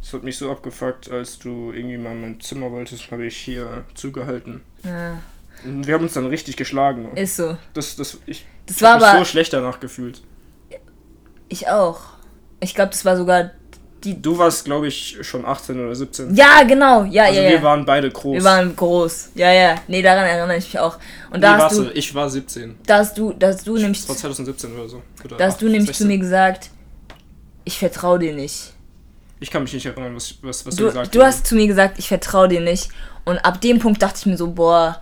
[0.02, 3.38] Das hat mich so abgefuckt, als du irgendwie mal in mein Zimmer wolltest, habe ich
[3.38, 4.62] hier zugehalten.
[4.84, 5.20] Ja,
[5.64, 7.16] Und wir haben uns dann richtig geschlagen.
[7.16, 7.56] ist so.
[7.74, 9.20] Das, das, ich Das ich war mich aber.
[9.20, 10.22] so schlecht danach gefühlt.
[11.50, 12.00] Ich auch.
[12.60, 13.52] Ich glaube, das war sogar.
[14.04, 16.34] Du warst, glaube ich, schon 18 oder 17.
[16.34, 17.04] Ja, genau.
[17.04, 17.62] Ja, also ja, wir ja.
[17.62, 18.34] waren beide groß.
[18.34, 19.30] Wir waren groß.
[19.36, 19.76] Ja, ja.
[19.88, 20.96] Nee, daran erinnere ich mich auch.
[21.30, 22.80] Und nee, da hast warst du, du, ich war 17.
[22.88, 25.04] da hast du, da hast du nämlich, Das war 2017 oder so.
[25.24, 26.08] Oder da hast du 8, nämlich zu 16.
[26.08, 26.72] mir gesagt,
[27.64, 28.74] ich vertraue dir nicht.
[29.42, 32.00] Ich kann mich nicht erinnern, was, was, was Du, gesagt du hast zu mir gesagt,
[32.00, 32.88] ich vertraue dir nicht.
[33.26, 35.02] Und ab dem Punkt dachte ich mir so, boah,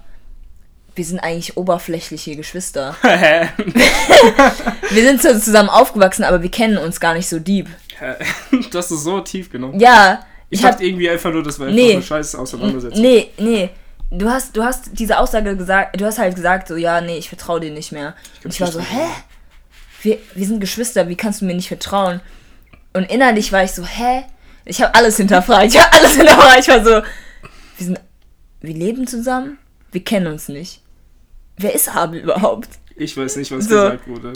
[0.96, 2.96] wir sind eigentlich oberflächliche Geschwister.
[4.92, 7.68] Wir sind zwar zusammen aufgewachsen, aber wir kennen uns gar nicht so deep.
[8.72, 9.80] Du hast es so tief genommen.
[9.80, 11.94] Ja, Ich, ich dachte irgendwie einfach nur, das war einfach Nee.
[11.94, 13.02] eine scheiß Auseinandersetzung.
[13.02, 13.70] Nee, nee.
[14.12, 17.30] Du hast, du hast diese Aussage gesagt, du hast halt gesagt, so, ja, nee, ich
[17.30, 18.16] vertraue dir nicht mehr.
[18.40, 19.08] Ich Und ich war so, hä?
[20.02, 22.20] Wir, wir sind Geschwister, wie kannst du mir nicht vertrauen?
[22.94, 24.24] Und innerlich war ich so, hä?
[24.66, 25.66] Ich habe alles hinterfragt.
[25.74, 26.60] Ich habe alles hinterfragt.
[26.60, 28.00] Ich war so, wir sind,
[28.62, 29.58] wir leben zusammen,
[29.92, 30.82] wir kennen uns nicht.
[31.58, 32.70] Wer ist Abel überhaupt?
[32.96, 33.76] Ich weiß nicht, was So.
[33.76, 34.34] gesagt wurde.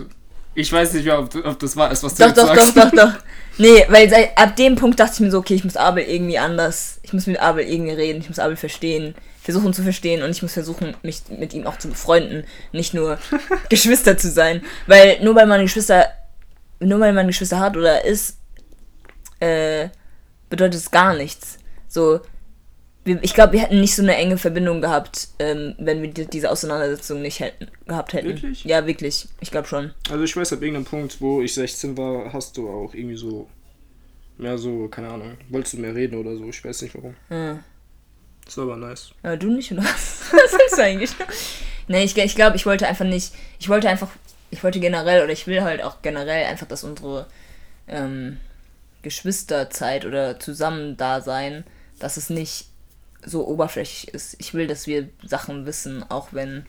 [0.56, 2.78] Ich weiß nicht mehr, ob, ob das war, ist, was du Doch, doch, doch, sagst.
[2.78, 3.14] doch, doch.
[3.60, 6.99] Nee, weil ab dem Punkt dachte ich mir so, okay, ich muss Abel irgendwie anders,
[7.04, 10.41] ich muss mit Abel irgendwie reden, ich muss Abel verstehen, versuchen zu verstehen und ich
[10.41, 13.20] muss versuchen, mich mit ihm auch zu befreunden, nicht nur
[13.70, 14.64] Geschwister zu sein.
[14.88, 16.08] Weil nur weil man Geschwister,
[16.80, 18.38] nur weil man Geschwister hat oder ist,
[19.44, 19.89] äh,
[20.50, 21.58] bedeutet es gar nichts.
[21.88, 22.22] So,
[23.04, 26.26] wir, ich glaube, wir hätten nicht so eine enge Verbindung gehabt, ähm, wenn wir die,
[26.26, 28.30] diese Auseinandersetzung nicht hätten, gehabt hätten.
[28.30, 28.64] Wirklich?
[28.64, 29.28] Ja, wirklich.
[29.41, 29.94] Ich glaube schon.
[30.10, 33.50] Also ich weiß, ab irgendeinem Punkt, wo ich 16 war, hast du auch irgendwie so
[34.38, 37.16] mehr so, keine Ahnung, wolltest du mehr reden oder so, ich weiß nicht warum.
[37.30, 37.60] Ja.
[38.46, 39.12] Das war aber nice.
[39.22, 40.22] Aber du nicht, oder was?
[40.32, 41.12] Was sagst du eigentlich?
[41.88, 43.34] Nee, ich, ich glaube, ich wollte einfach nicht.
[43.60, 44.10] Ich wollte einfach.
[44.50, 47.26] Ich wollte generell, oder ich will halt auch generell einfach, dass unsere
[47.88, 48.38] ähm,
[49.04, 51.64] Geschwisterzeit oder Zusammendasein,
[51.99, 52.68] dass es nicht
[53.26, 54.36] so oberflächlich ist.
[54.39, 56.66] Ich will, dass wir Sachen wissen, auch wenn.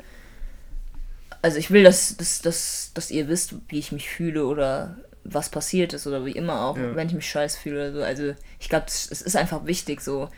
[1.42, 5.48] Also ich will, dass, dass, dass, dass ihr wisst, wie ich mich fühle oder was
[5.48, 6.94] passiert ist oder wie immer auch, Ja.
[6.94, 8.02] wenn ich mich scheiß fühle oder so.
[8.04, 10.28] Also ich glaube, es es ist einfach wichtig so.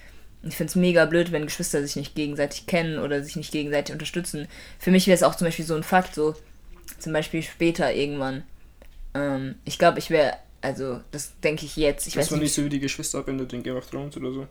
[0.43, 3.93] Ich finde es mega blöd, wenn Geschwister sich nicht gegenseitig kennen oder sich nicht gegenseitig
[3.93, 4.47] unterstützen.
[4.79, 6.35] Für mich wäre es auch zum Beispiel so ein Fakt, so
[6.99, 8.45] zum Beispiel später irgendwann.
[9.15, 10.35] Ähm, ich glaube, ich wäre,
[10.67, 12.07] also das denke ich jetzt.
[12.07, 12.55] Ich Dass weiß man nicht.
[12.55, 14.47] so wie die Geschwister abwendet in Game of Thrones oder so.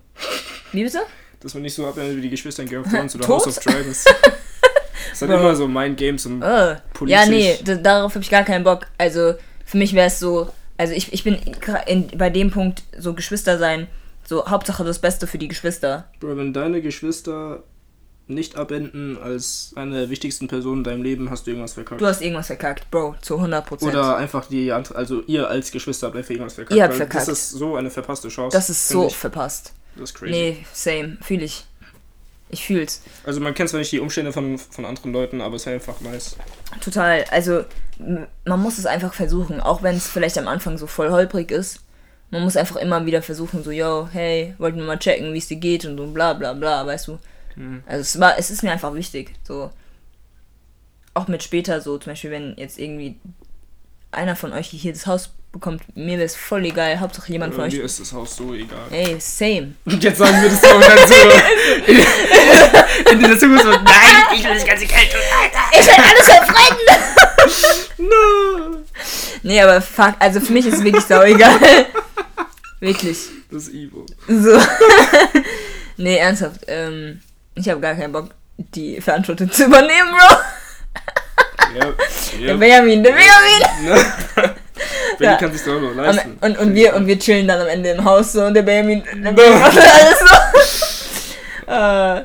[0.72, 1.00] Wie bitte?
[1.42, 3.28] Dass man nicht so abwendet wie die Geschwister in Game of Thrones oder?
[3.28, 4.06] House of Dragons.
[5.12, 7.18] Das hat immer so Mind Games und Äh, politisch.
[7.18, 8.86] ja, nee, darauf habe ich gar keinen Bock.
[8.98, 9.36] Also
[9.66, 11.38] für mich wäre es so, also ich, ich bin
[11.86, 13.88] in, bei dem Punkt so Geschwister sein,
[14.26, 16.10] so Hauptsache das Beste für die Geschwister.
[16.20, 17.64] Bro, wenn deine Geschwister
[18.28, 22.02] nicht abenden als eine der wichtigsten Personen in deinem Leben, hast du irgendwas verkackt.
[22.02, 23.84] Du hast irgendwas verkackt, Bro, zu 100%.
[23.88, 26.76] Oder einfach die, andere- also ihr als Geschwister habt einfach irgendwas verkackt.
[26.76, 27.28] Ihr habt verkackt.
[27.28, 28.56] Das ist so eine verpasste Chance.
[28.58, 29.16] das ist so Ich.
[29.16, 29.74] verpasst.
[29.96, 30.32] Das ist crazy.
[30.32, 31.66] Nee, same, fühle ich.
[32.50, 33.02] Ich fühl's.
[33.24, 36.00] Also man kennt zwar nicht die Umstände von, von anderen Leuten, aber es ist einfach
[36.02, 36.36] nice.
[36.80, 37.26] Total.
[37.32, 37.64] Also,
[37.98, 41.80] man muss es einfach versuchen, auch wenn es vielleicht am Anfang so voll holprig ist.
[42.32, 45.48] Man muss einfach immer wieder versuchen, so, yo, hey, wollten wir mal checken, wie es
[45.48, 47.20] dir geht und so bla bla bla, weißt du.
[47.56, 47.84] Mhm.
[47.86, 49.72] Also es war, es ist mir einfach wichtig, so.
[51.14, 53.16] Auch mit später so, zum Beispiel, wenn jetzt irgendwie
[54.12, 57.64] einer von euch hier das Haus bekommt, mir wäre es voll egal, Hauptsache jemand von
[57.64, 57.78] Aber euch.
[57.78, 58.88] mir ist das Haus so egal.
[58.92, 59.74] Ey, same.
[59.86, 61.16] Und jetzt sagen wir das so und dann so.
[63.12, 63.84] in, der Zukunft so, nein,
[64.36, 65.60] ich will das ganze Geld tun, Alter.
[65.72, 67.22] Ich will alles verbrennen!
[67.98, 68.84] No.
[69.44, 71.58] Nee, aber fuck, also für mich ist es wirklich sau egal.
[72.82, 73.18] wirklich.
[73.50, 74.06] Das ist Ivo.
[74.28, 74.60] So.
[75.98, 76.62] nee, ernsthaft.
[76.68, 77.22] Ähm,
[77.56, 80.38] ich habe gar keinen Bock, die Verantwortung zu übernehmen, Bro.
[81.78, 81.94] Ja,
[82.40, 82.56] Der ja.
[82.56, 84.06] Benjamin, der Benjamin.
[85.18, 85.36] Benny Ja.
[85.38, 86.38] kann sich doch noch Und, leisten.
[86.42, 89.04] und, und, wir, und wir chillen dann am Ende im Haus so und der Benjamin,
[89.04, 91.72] der Benjamin macht alles so.
[91.72, 92.24] äh,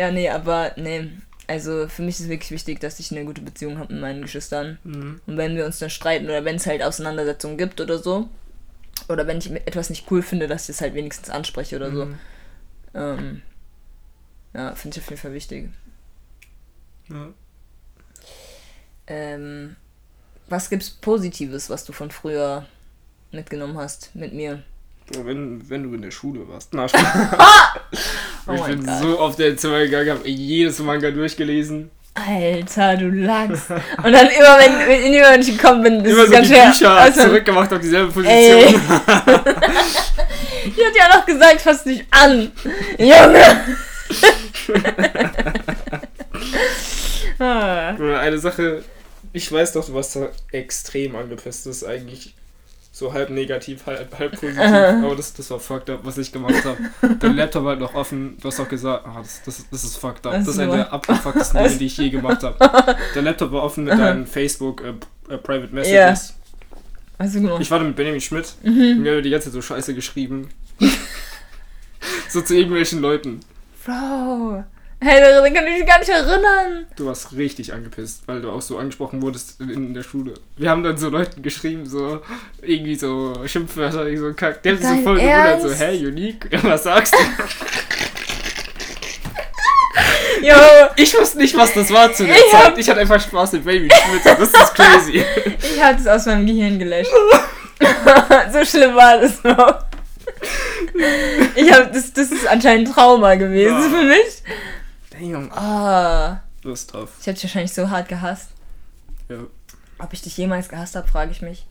[0.00, 1.10] ja, nee, aber nee.
[1.46, 4.78] Also für mich ist wirklich wichtig, dass ich eine gute Beziehung habe mit meinen Geschwistern.
[4.84, 5.20] Mhm.
[5.26, 8.28] Und wenn wir uns dann streiten oder wenn es halt Auseinandersetzungen gibt oder so,
[9.08, 12.04] oder wenn ich etwas nicht cool finde, dass ich es halt wenigstens anspreche oder so.
[12.06, 12.18] Mhm.
[12.94, 13.42] Ähm,
[14.54, 15.70] ja, finde ich auf jeden Fall wichtig.
[17.08, 17.28] Ja.
[19.06, 19.76] Ähm,
[20.48, 22.66] was gibt's Positives, was du von früher
[23.32, 24.62] mitgenommen hast mit mir?
[25.12, 26.72] Wenn, wenn du in der Schule warst.
[26.74, 26.86] Na.
[28.46, 28.98] Oh ich bin Gott.
[29.02, 31.90] so auf der Zimmer gegangen, habe jedes Manga durchgelesen.
[32.14, 33.70] Alter, du lagst.
[33.70, 36.54] Und dann immer, wenn, wenn, immer, wenn ich gekommen bin, ist Immer so ganz die
[36.54, 36.70] schwer.
[36.70, 38.80] Bücher Also, zurückgemacht auf dieselbe Position.
[40.64, 42.50] Ich hatte ja noch gesagt, fass dich an.
[42.98, 43.76] Junge.
[47.38, 47.88] Ah.
[48.20, 48.82] Eine Sache,
[49.32, 51.66] ich weiß doch, du warst da extrem angepisst.
[51.66, 52.34] Das ist eigentlich
[52.92, 54.58] so halb negativ, halb, halb positiv.
[54.58, 56.78] Aber das, das war fucked up, was ich gemacht habe.
[57.18, 58.36] Dein Laptop war halt noch offen.
[58.40, 60.34] Du hast auch gesagt, ah, das, das, das ist fucked up.
[60.34, 62.56] Was Das ist eine der abgefucktesten Dinge, die ich je gemacht habe.
[63.14, 64.94] Der Laptop war offen mit deinen Facebook äh,
[65.32, 66.34] äh, Private Messages.
[67.18, 67.60] Du gemacht?
[67.60, 68.54] Ich war da mit Benjamin Schmidt.
[68.62, 68.98] Mhm.
[68.98, 70.48] Und wir haben die ganze Zeit so Scheiße geschrieben.
[72.28, 73.40] so zu irgendwelchen Leuten.
[73.94, 74.62] Bro.
[75.02, 76.86] Hey, daran kann ich mich gar nicht erinnern.
[76.94, 80.34] Du warst richtig angepisst, weil du auch so angesprochen wurdest in, der Schule.
[80.56, 82.20] Wir haben dann so Leuten geschrieben, so
[82.62, 84.62] irgendwie so Schimpfwörter, irgendwie so Kack.
[84.62, 86.48] Der hat sich so voll gewundert, so, hä, unique?
[86.62, 87.18] Was sagst du?
[90.46, 90.54] Yo,
[90.96, 92.78] Ich wusste nicht, was das war zu der Ich hab- Zeit.
[92.78, 94.24] Ich hatte einfach Spaß mit Baby Schmidt.
[94.24, 95.22] Das ist crazy.
[95.74, 97.10] ich hatte es aus meinem Gehirn gelöscht.
[98.52, 99.89] so schlimm war das noch.
[101.56, 103.80] Ich hab, das, das ist anscheinend Trauma gewesen Ja.
[103.88, 104.42] für mich.
[105.10, 105.50] Damn.
[105.52, 107.10] Ah, Das ist tough.
[107.20, 108.48] ich hab dich wahrscheinlich so hart gehasst.
[109.28, 109.38] Ja.
[109.98, 111.66] Ob ich dich jemals gehasst habe, frage ich mich.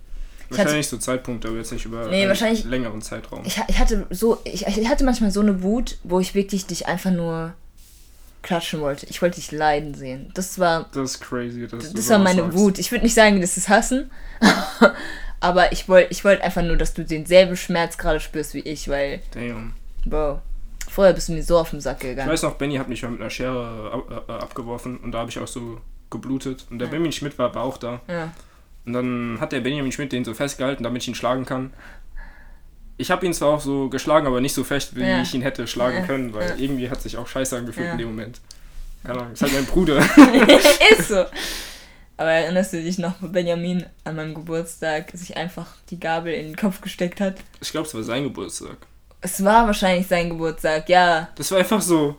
[0.52, 3.44] Ich hatte, Wahrscheinlich so Zeitpunkt, aber jetzt nicht über Nee, einen wahrscheinlich- längeren Zeitraum.
[3.46, 6.88] ich, ich hatte so, ich, ich hatte manchmal so eine Wut, wo ich wirklich dich
[6.88, 7.54] einfach nur
[8.42, 9.06] klatschen wollte.
[9.08, 10.32] Ich wollte dich leiden sehen.
[10.34, 11.68] Das war, Das ist crazy.
[11.68, 12.58] Das war meine sagst.
[12.58, 12.80] Wut.
[12.80, 14.10] Ich würde nicht sagen, das ist Hassen,
[15.40, 18.88] aber ich wollte, ich wollte einfach nur, dass du denselben Schmerz gerade spürst wie ich,
[18.90, 19.74] weil, Damn.
[20.06, 20.42] Bro,
[20.90, 22.30] vorher bist du mir so auf den Sack Ich gegangen.
[22.30, 25.30] weiß noch, Benny hat mich mal mit einer Schere ab, äh, abgeworfen und da habe
[25.30, 25.80] ich auch so
[26.10, 26.66] geblutet.
[26.70, 28.02] Und der Benjamin Schmidt war aber auch da.
[28.08, 28.32] Ja.
[28.86, 31.72] Und dann hat der Benjamin Schmidt den so festgehalten, damit ich ihn schlagen kann.
[32.98, 35.22] Ich habe ihn zwar auch so geschlagen, aber nicht so fest, wie Ja.
[35.22, 36.06] ich ihn hätte schlagen Ja.
[36.06, 36.56] können, weil Ja.
[36.58, 37.92] irgendwie hat sich auch scheiße angefühlt Ja.
[37.94, 38.42] in dem Moment.
[39.06, 39.98] Keine Ahnung, ist halt mein Bruder.
[40.98, 41.24] ist so.
[42.20, 46.48] Aber erinnerst du dich noch, wo Benjamin an meinem Geburtstag sich einfach die Gabel in
[46.48, 47.36] den Kopf gesteckt hat?
[47.62, 48.76] Ich glaube, es war sein Geburtstag.
[49.22, 51.30] Es war wahrscheinlich sein Geburtstag, ja.
[51.36, 52.18] Das war einfach so.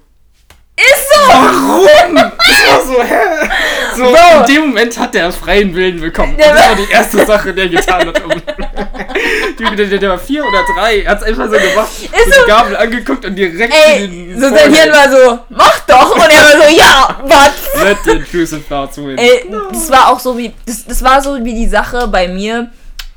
[0.81, 1.29] Ist so!
[1.29, 2.33] Warum?
[2.51, 3.49] Das war so, hä?
[3.97, 4.41] So, Bro.
[4.41, 6.37] in dem Moment hat der freien Willen bekommen.
[6.37, 8.21] Das war die erste Sache, die er getan hat.
[9.77, 11.03] der, der, der war vier oder drei.
[11.03, 11.89] Er hat es einfach so gemacht.
[11.93, 12.43] so so.
[12.43, 16.15] die Gabel angeguckt und direkt Ey, in den so sein Hirn war so, mach doch!
[16.15, 17.85] Und er war so, ja, was?
[17.85, 19.17] Let the intrusive thoughts win.
[19.17, 22.71] Ey, das war auch so wie, das, das war so wie die Sache bei mir,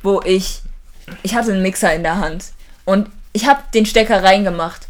[0.04, 0.62] wo ich,
[1.24, 2.46] ich hatte einen Mixer in der Hand
[2.86, 4.82] und ich habe den Stecker reingemacht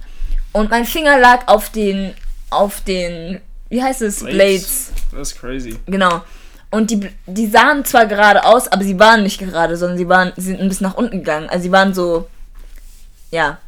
[0.52, 2.14] und mein Finger lag auf den,
[2.54, 4.92] auf den, wie heißt es, Blades.
[5.12, 5.80] Das ist crazy.
[5.86, 6.22] Genau.
[6.72, 10.34] Und die, die sahen zwar gerade aus, aber sie waren nicht gerade, sondern sie waren,
[10.36, 11.48] sie sind ein bisschen nach unten gegangen.
[11.50, 12.28] Also sie waren so,
[13.30, 13.60] ja.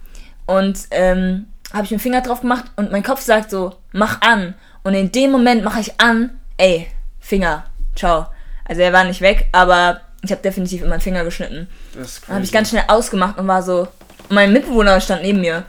[0.47, 4.55] Und ähm, habe ich meinen Finger drauf gemacht und mein Kopf sagt so, mach an.
[4.83, 6.87] Und in dem Moment mache ich an, ey,
[7.19, 7.65] Finger,
[7.95, 8.27] ciao.
[8.67, 11.67] Also er war nicht weg, aber ich habe definitiv in meinen Finger geschnitten.
[11.93, 12.25] Das ist crazy.
[12.27, 13.87] Dann habe ich ganz schnell ausgemacht und war so,
[14.29, 15.63] mein Mitbewohner stand neben mir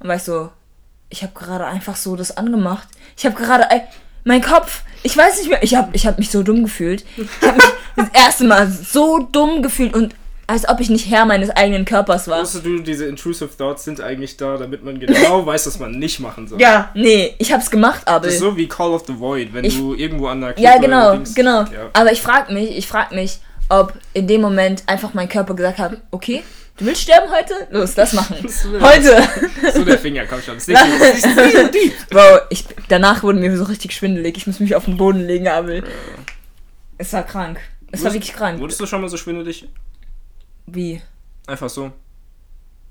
[0.00, 0.50] und war ich so,
[1.10, 2.88] ich habe gerade einfach so das angemacht.
[3.16, 3.66] Ich habe gerade,
[4.24, 7.04] mein Kopf, ich weiß nicht mehr, ich habe ich hab mich so dumm gefühlt.
[7.16, 7.64] Ich habe mich
[7.96, 10.14] das erste Mal so dumm gefühlt und
[10.46, 12.40] als ob ich nicht Herr meines eigenen Körpers war.
[12.42, 16.18] Wusstest du, diese intrusive thoughts sind eigentlich da, damit man genau weiß, was man nicht
[16.18, 16.60] machen soll.
[16.60, 18.24] Ja, nee, ich hab's gemacht, aber.
[18.26, 20.72] Das ist so wie Call of the Void, wenn Ich- du irgendwo an der Ja,
[20.72, 21.60] Klippe genau, Dings- genau.
[21.62, 21.90] Ja.
[21.92, 23.38] Aber ich frag mich, ich frag mich,
[23.68, 26.42] ob in dem Moment einfach mein Körper gesagt hat, okay,
[26.80, 27.54] du willst sterben heute?
[27.70, 28.36] Los, lass machen.
[28.80, 29.22] Heute.
[29.72, 30.56] So der Finger, komm schon.
[30.56, 30.80] Ist nicht,
[31.14, 32.08] ist nicht deep.
[32.10, 34.36] Bro, ich, danach wurde mir so richtig schwindelig.
[34.36, 35.82] Ich muss mich auf den Boden legen, aber
[36.98, 37.58] es war krank.
[37.92, 38.60] Es war Wurdest- wirklich krank.
[38.60, 39.68] Wurdest du schon mal so schwindelig?
[40.66, 41.00] Wie?
[41.46, 41.92] Einfach so.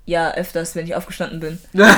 [0.06, 1.60] Ja, öfters, wenn ich aufgestanden bin.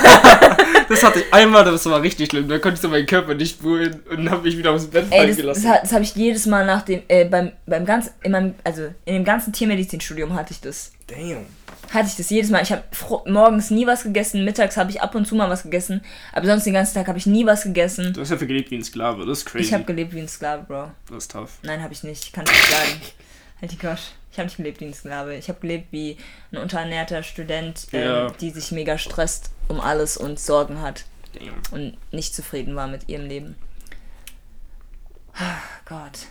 [0.90, 2.50] Das hatte ich einmal, das war richtig schlimm.
[2.50, 5.18] Da konnte ich so meinen Körper nicht spüren und habe mich wieder aufs Bett Ey,
[5.20, 5.64] fallen das, gelassen.
[5.64, 8.88] das, das habe ich jedes Mal nach dem, äh, beim, beim ganzen, in meinem, also
[9.06, 10.92] in dem ganzen Tiermedizinstudium hatte ich das.
[11.08, 11.46] Damn.
[11.94, 12.62] Hatte ich das jedes Mal.
[12.64, 12.84] Ich habe
[13.30, 16.02] morgens nie was gegessen, mittags habe ich ab und zu mal was gegessen,
[16.32, 18.14] aber sonst den ganzen Tag habe ich nie was gegessen.
[18.14, 19.66] Du hast ja gelebt wie ein Sklave, das ist crazy.
[19.66, 20.92] Ich habe gelebt wie ein Sklave, Bro.
[21.10, 21.52] das ist tough.
[21.64, 22.24] Nein, habe ich nicht.
[22.26, 23.02] Ich kann es nicht sagen.
[23.62, 24.02] Halt die Quatsch.
[24.32, 25.36] Ich habe nicht gelebt wie ein Sklave.
[25.36, 26.18] Ich habe gelebt wie
[26.54, 28.28] ein unterernährter Student, ähm, Ja.
[28.32, 31.04] die sich mega stresst um alles und Sorgen hat
[31.34, 31.54] Damn.
[31.72, 33.56] und nicht zufrieden war mit ihrem Leben.
[35.34, 36.28] Ah, Gott.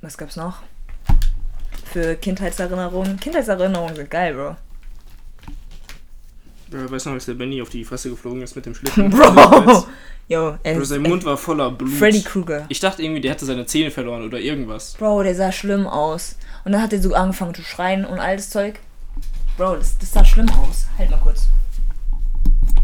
[0.00, 0.62] Was gab's noch?
[1.92, 3.18] Für Kindheitserinnerungen.
[3.18, 4.56] Kindheitserinnerungen sind geil, Bro.
[6.72, 9.10] Ja, weißt du noch, als der Benny auf die Fresse geflogen ist mit dem Schlitten?
[9.10, 9.86] Bro!
[10.28, 11.92] Yo, er Bro, sein Mund war voller Blut.
[11.92, 12.66] Freddy Krueger.
[12.68, 14.94] Ich dachte irgendwie, der hätte seine Zähne verloren oder irgendwas.
[14.98, 16.36] Bro, der sah schlimm aus.
[16.64, 18.80] Und dann hat er so angefangen zu schreien und all das Zeug.
[19.56, 20.86] Bro, das, das sah schlimm aus.
[20.98, 21.46] Halt mal kurz.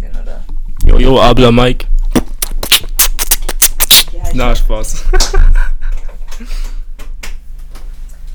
[0.01, 0.45] Genau da.
[0.87, 1.87] Jojo, Abla Mike.
[4.12, 5.05] Ja, Na, Spaß.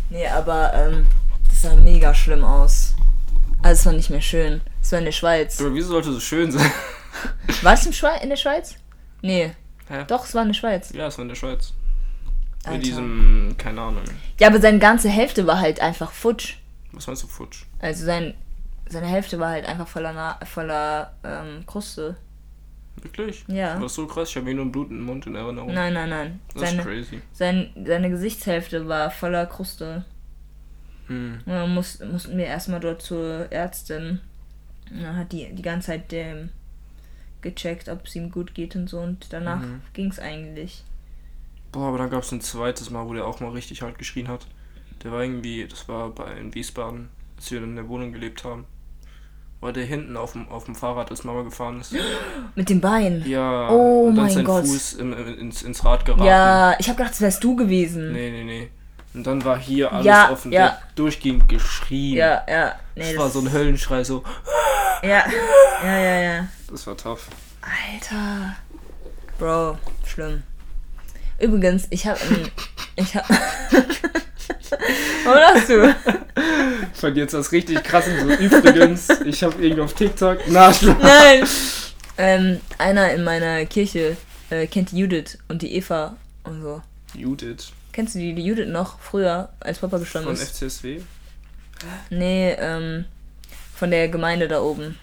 [0.09, 1.07] Nee, aber ähm,
[1.47, 2.95] das sah mega schlimm aus.
[3.61, 4.61] Also es war nicht mehr schön.
[4.81, 5.57] Es war in der Schweiz.
[5.57, 6.71] Bro, wieso sollte so schön sein?
[7.63, 8.75] War es in der Schweiz?
[9.21, 9.51] Nee.
[9.89, 10.03] Hä?
[10.07, 10.91] Doch, es war in der Schweiz.
[10.93, 11.73] Ja, es war in der Schweiz.
[12.63, 12.75] Alter.
[12.75, 14.03] In diesem, keine Ahnung.
[14.39, 16.57] Ja, aber seine ganze Hälfte war halt einfach futsch.
[16.91, 17.63] Was meinst du, Futsch?
[17.79, 18.33] Also sein,
[18.87, 22.17] seine Hälfte war halt einfach voller, Na voller ähm, Kruste.
[23.07, 23.45] Wirklich?
[23.47, 23.73] Ja.
[23.75, 24.29] War das so krass?
[24.29, 25.73] Ich habe eh nur einen blutenden Mund in Erinnerung.
[25.73, 26.39] Nein, nein, nein.
[26.53, 27.21] Das ist Seine, crazy.
[27.33, 30.05] sein, seine Gesichtshälfte war voller Kruste.
[31.07, 31.39] Hm.
[31.45, 34.19] Und dann muss, mussten wir erstmal dort zur Ärztin.
[34.91, 36.49] Und dann hat die die ganze Zeit dem
[37.41, 38.99] gecheckt, ob es ihm gut geht und so.
[38.99, 39.81] Und danach Mhm.
[39.93, 40.83] ging's eigentlich.
[41.71, 44.27] Boah, aber dann gab es ein zweites Mal, wo der auch mal richtig hart geschrien
[44.27, 44.47] hat.
[45.03, 48.65] Der war irgendwie, das war bei in Wiesbaden, als wir in der Wohnung gelebt haben.
[49.59, 51.93] War der hinten auf dem, auf dem Fahrrad, als Mama gefahren ist.
[52.55, 53.23] Mit dem Bein.
[53.27, 54.65] Ja, Oh und dann mein sein Gott.
[54.67, 56.23] Fuß im, im, ins, ins Rad geraten.
[56.25, 58.11] Ja, ich habe gedacht, das wärst du gewesen.
[58.13, 58.69] Nee, nee, nee.
[59.15, 60.51] Und dann war hier alles Ja, offen.
[60.51, 60.67] ja.
[60.67, 62.17] Der durchgehend geschrien.
[62.17, 62.75] Ja, ja.
[62.95, 64.23] Nee, das das war so ein Höllenschrei, so.
[65.01, 65.25] Ja,
[65.83, 66.47] ja, ja, ja.
[66.69, 67.27] Das war tough.
[67.61, 68.55] Alter.
[69.39, 70.43] Bro, schlimm.
[71.39, 72.51] Übrigens, ich hab ein.
[72.95, 73.25] Ich hab.
[75.25, 75.95] Was hast du?
[76.93, 78.43] Von jetzt das richtig krass und so.
[78.43, 80.39] Übrigens, ich habe irgendwie auf TikTok.
[80.47, 80.71] Na.
[81.01, 81.43] Nein!
[82.17, 84.17] Ähm, einer in meiner Kirche
[84.49, 86.81] äh, kennt die Judith und die Eva und so.
[87.13, 90.57] Judith Kennst du die, die Judith noch früher, als Papa gestorben von ist?
[90.57, 90.99] FCSW.
[92.09, 93.05] Nee, ähm,
[93.75, 94.97] von der Gemeinde da oben.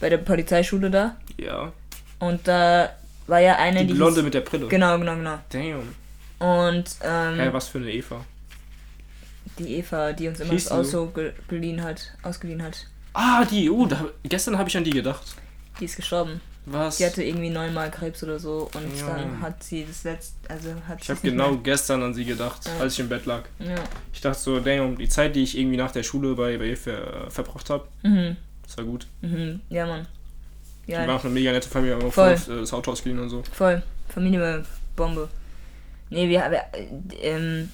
[0.00, 1.16] Bei der Polizeischule da.
[1.38, 1.72] Ja.
[2.18, 2.90] Und da
[3.26, 3.94] war ja eine, Die die.
[3.94, 4.68] Blonde hieß- mit der Brille.
[4.68, 5.38] Genau, genau, genau.
[5.50, 5.94] Damn.
[6.38, 8.24] Und, ähm, Hä, was für eine Eva?
[9.58, 11.02] Die Eva, die uns immer Hieß das die so?
[11.02, 13.68] Auto ge geliehen hat, ausgeliehen hat, Ah, die.
[13.70, 15.22] Oh, da, gestern habe ich an die gedacht.
[15.80, 16.40] die ist gestorben.
[16.66, 16.98] Was?
[16.98, 19.06] Die hatte irgendwie neunmal Krebs oder so und Ja.
[19.16, 22.82] dann hat sie das letzte, also hat ich habe genau gestern an sie gedacht, Ja.
[22.82, 23.44] als ich im Bett lag.
[23.58, 23.84] mehr- Ja.
[24.12, 26.76] Ich dachte so, damn, die Zeit, die ich irgendwie nach der Schule bei, bei ihr
[26.76, 28.36] ver, verbracht habe, Mhm.
[28.66, 29.06] das war gut.
[29.22, 29.60] Mhm.
[29.70, 30.06] Ja, Mann.
[30.86, 32.32] Die Ja, waren auch eine mega nette Familie, haben auch Voll.
[32.32, 33.42] äh, das Auto ausgeliehen und so.
[33.52, 33.82] voll.
[34.10, 34.62] Familie war
[34.94, 35.28] Bombe.
[36.10, 36.86] Nee, wir, wir äh,
[37.22, 37.70] ähm,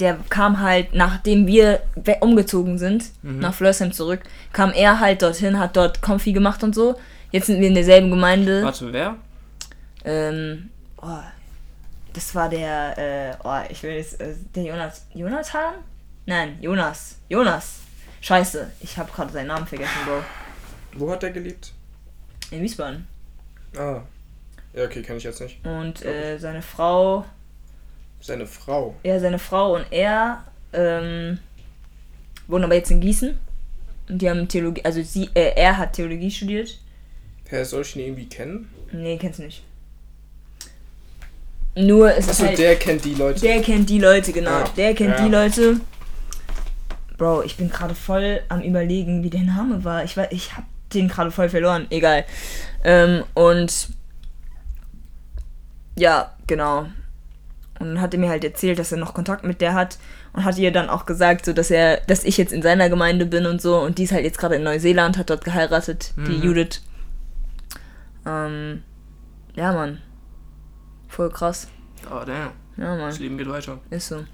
[0.00, 1.80] der kam halt, nachdem wir
[2.20, 3.40] umgezogen sind, Mhm.
[3.40, 4.20] nach Flörsheim zurück,
[4.52, 6.96] kam er halt dorthin, hat dort Konfi gemacht und so.
[7.30, 8.62] Jetzt sind wir in derselben Gemeinde.
[8.62, 9.16] Warte, wer?
[10.04, 10.70] Ähm,
[11.02, 11.18] oh,
[12.12, 15.74] das war der, äh, oh, ich will jetzt, äh, der Jonas, Jonathan?
[16.26, 17.16] Nein, Jonas.
[17.28, 17.80] Jonas.
[18.20, 20.22] Scheiße, ich habe gerade seinen Namen vergessen, Bro.
[20.94, 21.72] Wo hat der gelebt?
[22.50, 23.06] In Wiesbaden.
[23.76, 24.00] Ah.
[24.74, 25.64] Ja, okay, kann ich jetzt nicht.
[25.64, 27.24] Und äh, seine Frau,
[28.20, 28.94] Seine Frau.
[29.04, 31.38] ja, seine Frau und er, ähm,
[32.46, 33.38] wohnen aber jetzt in Gießen.
[34.08, 36.78] Und die haben Theologie, also sie, äh, er hat Theologie studiert.
[37.48, 38.68] Hä, soll ich ihn irgendwie kennen?
[38.92, 39.62] Nee, kennst du nicht.
[41.76, 43.40] Nur es ist Achso, halt, der kennt die Leute.
[43.40, 44.50] Der kennt die Leute, genau.
[44.50, 45.24] Ah, der kennt ja.
[45.24, 45.80] die Leute.
[47.16, 50.04] Bro, ich bin gerade voll am überlegen, wie der Name war.
[50.04, 51.86] Ich weiß, ich hab den gerade voll verloren.
[51.90, 52.24] Egal.
[52.82, 53.88] Ähm, und
[55.96, 56.86] ja, genau.
[57.80, 59.98] Und dann hat er mir halt erzählt, dass er noch Kontakt mit der hat
[60.32, 63.24] und hat ihr dann auch gesagt, so dass er, dass ich jetzt in seiner Gemeinde
[63.26, 66.38] bin und so und die ist halt jetzt gerade in Neuseeland, hat dort geheiratet, die
[66.38, 66.42] Mhm.
[66.42, 66.80] Judith.
[68.26, 68.82] Ähm,
[69.54, 69.98] ja, Mann.
[71.08, 71.68] Voll krass.
[72.10, 72.50] Oh, damn.
[72.76, 73.08] Ja, Mann.
[73.10, 73.78] Das Leben geht weiter.
[73.90, 74.24] Ist so.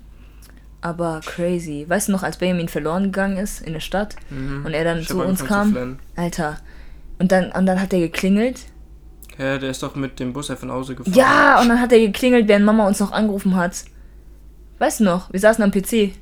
[0.80, 1.86] Aber crazy.
[1.88, 4.66] Weißt du noch, als Benjamin verloren gegangen ist in der Stadt Mhm.
[4.66, 5.72] und er dann Ich zu uns zu kam?
[5.72, 5.98] flennen.
[6.16, 6.58] Alter.
[7.18, 8.60] Und dann, und dann hat er geklingelt.
[9.36, 11.14] Hä, der ist doch mit dem Bus einfach nach Hause gefahren.
[11.14, 13.84] Ja, und dann hat er geklingelt, während Mama uns noch angerufen hat.
[14.78, 15.32] Weißt du noch?
[15.32, 16.12] Wir saßen am PC.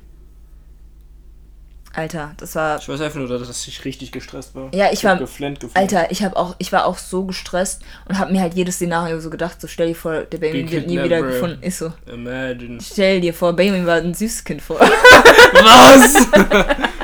[1.95, 2.79] Alter, das war.
[2.79, 4.73] Ich weiß einfach nur, dass ich richtig gestresst war.
[4.73, 5.77] Ja, ich hab war- geflennt gefühlt.
[5.77, 9.19] Alter, ich hab auch, ich war auch so gestresst und hab mir halt jedes Szenario
[9.19, 11.61] so gedacht, so stell dir vor, der Benjamin wird nie wieder gefunden.
[11.61, 11.93] Ist so.
[12.11, 12.79] Imagine.
[12.81, 14.79] Stell dir vor, Benjamin war ein süßes Kind vor.
[15.53, 16.15] Was?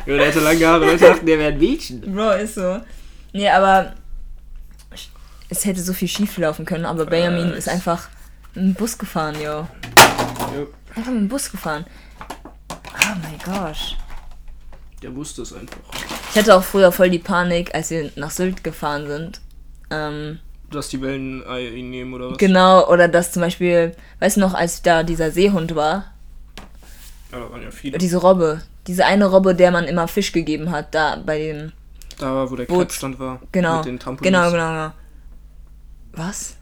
[0.07, 2.02] ja, der hatte lange Haare, Leute dachten, der wäre ein Mädchen.
[2.02, 2.80] Bro, ist so.
[3.31, 3.94] Nee, aber
[5.49, 7.57] es hätte so viel schief laufen können, aber Benjamin Facts.
[7.57, 8.07] ist einfach
[8.55, 9.41] einen Bus gefahren, yo.
[9.41, 9.67] Ja.
[10.95, 11.85] Einfach mit dem Bus gefahren.
[12.71, 13.95] Oh mein gosh.
[15.01, 15.77] Der wusste es einfach.
[16.31, 19.41] Ich hatte auch früher voll die Panik, als wir nach Sylt gefahren sind.
[19.91, 20.39] Ähm,
[20.71, 22.38] Dass die Wellen äh, ihn nehmen oder was?
[22.38, 26.11] genau, oder dass zum Beispiel, weißt du noch, als da dieser Seehund war,
[27.31, 27.97] Ja, da waren ja viele.
[27.97, 31.71] diese Robbe, diese eine Robbe, der man immer Fisch gegeben hat, da bei dem,
[32.19, 32.80] Da, wo der Boot.
[32.89, 33.39] Krebsstand war.
[33.51, 34.35] genau, Mit den Trampolins.
[34.35, 34.91] genau, genau, genau.
[36.14, 36.56] Was?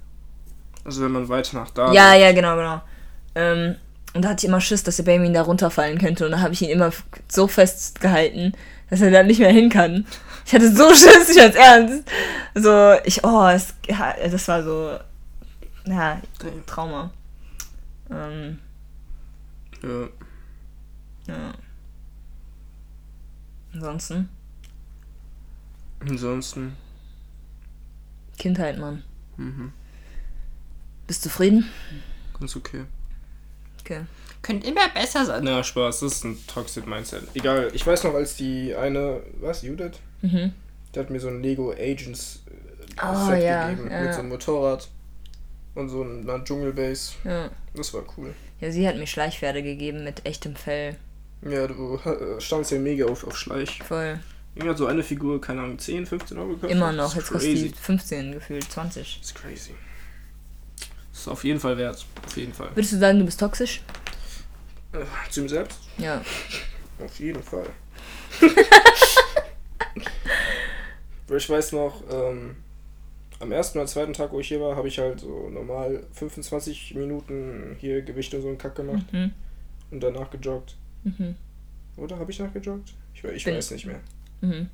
[0.84, 2.82] Also wenn man weiter nach da Ja, ja, genau, genau.
[3.36, 3.76] Ähm,
[4.14, 6.26] und da hatte ich immer Schiss, dass der Benjamin da runterfallen könnte.
[6.26, 6.92] Und da habe ich ihn immer
[7.28, 8.54] so festgehalten,
[8.90, 10.06] dass er da nicht mehr hin kann.
[10.46, 12.10] Ich hatte so Schiss, ich als ernst.
[12.56, 14.98] So, ich, oh, es, ja, das war so,
[15.86, 16.22] ja.
[16.66, 17.12] Trauma.
[18.10, 18.60] Ähm,
[19.84, 20.08] Ja.
[21.28, 21.54] ja.
[23.74, 24.30] Ansonsten,
[26.00, 26.76] Ansonsten.
[28.38, 29.04] Kindheit, Mann.
[29.38, 29.72] Mhm.
[31.08, 31.70] Bist du zufrieden?
[32.40, 32.84] Ganz okay.
[33.82, 34.02] Okay.
[34.42, 35.44] Könnt immer besser sein.
[35.44, 37.24] Na, Spaß, das ist ein Toxic Mindset.
[37.34, 40.00] Egal, ich weiß noch, als die eine, was, Judith?
[40.22, 40.54] Mhm.
[40.94, 44.02] Der hat mir so ein Lego Agents äh, Oh, Set ja, gegeben ja.
[44.02, 44.90] mit so einem Motorrad
[45.76, 47.14] und so einer Dschungelbase.
[47.24, 47.50] Ja.
[47.76, 48.34] Das war cool.
[48.60, 50.96] ja, sie hat mir Schleichpferde gegeben mit echtem Fell.
[51.44, 53.80] Ja, du äh, standst ja mega auf, auf Schleich.
[53.84, 54.20] Voll.
[54.58, 56.72] Irgendwie hat so eine Figur, keine Ahnung, 10, 15 Euro gekostet.
[56.72, 57.16] Immer noch.
[57.16, 57.76] Jetzt kostet die crazy.
[57.82, 59.18] 15 gefühlt, 20.
[59.22, 59.72] Das ist crazy.
[61.12, 62.06] Das ist auf jeden Fall wert.
[62.26, 62.70] Auf jeden Fall.
[62.76, 63.82] Würdest du sagen, du bist toxisch?
[64.94, 65.80] Äh, zu ihm selbst?
[65.98, 66.22] Ja.
[67.04, 67.68] Auf jeden Fall.
[71.36, 72.56] Ich weiß noch, ähm,
[73.40, 76.96] am ersten oder zweiten Tag, wo ich hier war, habe ich halt so normal 25
[76.96, 79.32] Minuten hier Gewicht und so einen Kack gemacht Mhm.
[79.92, 80.78] und danach gejoggt.
[81.04, 81.36] Mhm.
[81.98, 82.94] Oder habe ich nachgejoggt?
[83.14, 84.00] Ich, ich weiß nicht mehr.
[84.42, 84.70] Mhm.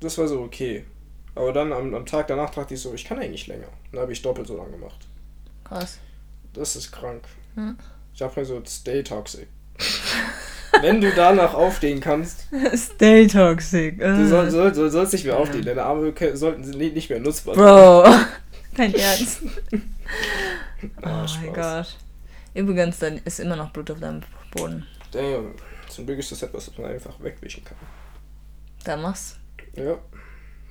[0.00, 0.84] Das war so okay.
[1.34, 3.68] Aber dann am, am Tag danach dachte ich so, ich kann eigentlich länger.
[3.92, 5.06] Dann habe ich doppelt so lang gemacht.
[5.64, 5.98] Krass.
[6.52, 7.24] Das ist krank.
[7.56, 7.74] Ja.
[8.12, 9.48] Ich dachte mir so, stay toxic.
[10.80, 13.98] Wenn du danach aufstehen kannst, Stay toxic.
[13.98, 15.64] du soll, soll, soll, sollst nicht mehr aufstehen.
[15.64, 17.64] Deine Arme sollten nicht mehr nutzbar sein.
[17.64, 18.04] Bro.
[18.76, 19.42] Dein Ernst.
[19.42, 19.78] Oh
[21.02, 21.54] Ah, mein Spaß.
[21.54, 21.96] Gott.
[22.54, 24.86] Übrigens, dann ist immer noch Blut auf deinem Boden.
[25.12, 25.54] Damn.
[25.94, 27.76] Zum Glück ist das etwas, das man einfach wegwischen kann.
[28.82, 29.36] Da mach's.
[29.76, 29.96] Ja.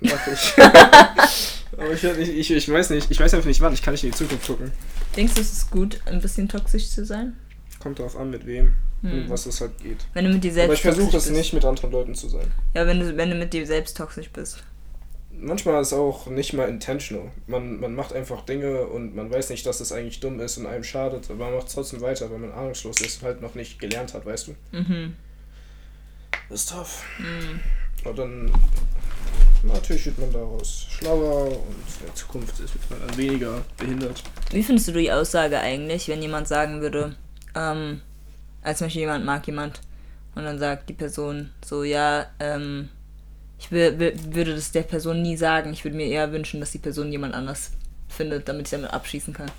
[0.00, 0.52] Mach ich.
[1.78, 4.10] Aber ich, ich, ich, weiß nicht, ich weiß einfach nicht wann, ich kann nicht in
[4.10, 4.70] die Zukunft gucken.
[5.16, 7.36] Denkst du, es ist gut, ein bisschen toxisch zu sein?
[7.80, 9.30] Kommt darauf an, mit wem und Hm.
[9.30, 10.06] was es halt geht.
[10.12, 11.36] Wenn du mit dir selbst Aber ich versuche das bist.
[11.36, 12.50] nicht mit anderen Leuten zu sein.
[12.74, 14.62] Ja, wenn du, wenn du mit dir selbst toxisch bist.
[15.38, 17.30] Manchmal ist es auch nicht mal intentional.
[17.46, 20.66] Man, man macht einfach Dinge und man weiß nicht, dass es eigentlich dumm ist und
[20.66, 23.78] einem schadet, aber man macht trotzdem weiter, weil man ahnungslos ist und halt noch nicht
[23.78, 24.54] gelernt hat, weißt du?
[24.72, 25.16] Mhm.
[26.48, 27.04] Das ist tough.
[27.18, 28.08] Mhm.
[28.08, 28.52] Und dann
[29.62, 34.22] natürlich wird man daraus schlauer und in der Zukunft ist man dann weniger behindert.
[34.50, 37.16] Wie findest du die Aussage eigentlich, wenn jemand sagen würde,
[37.54, 38.02] ähm,
[38.62, 39.80] als zum Beispiel jemand mag jemand
[40.34, 42.88] und dann sagt die Person so, ja, ähm,
[43.64, 46.72] ich wür- wür- würde das der Person nie sagen, ich würde mir eher wünschen, dass
[46.72, 47.70] die Person jemand anders
[48.08, 49.50] findet, damit ich damit abschließen kann.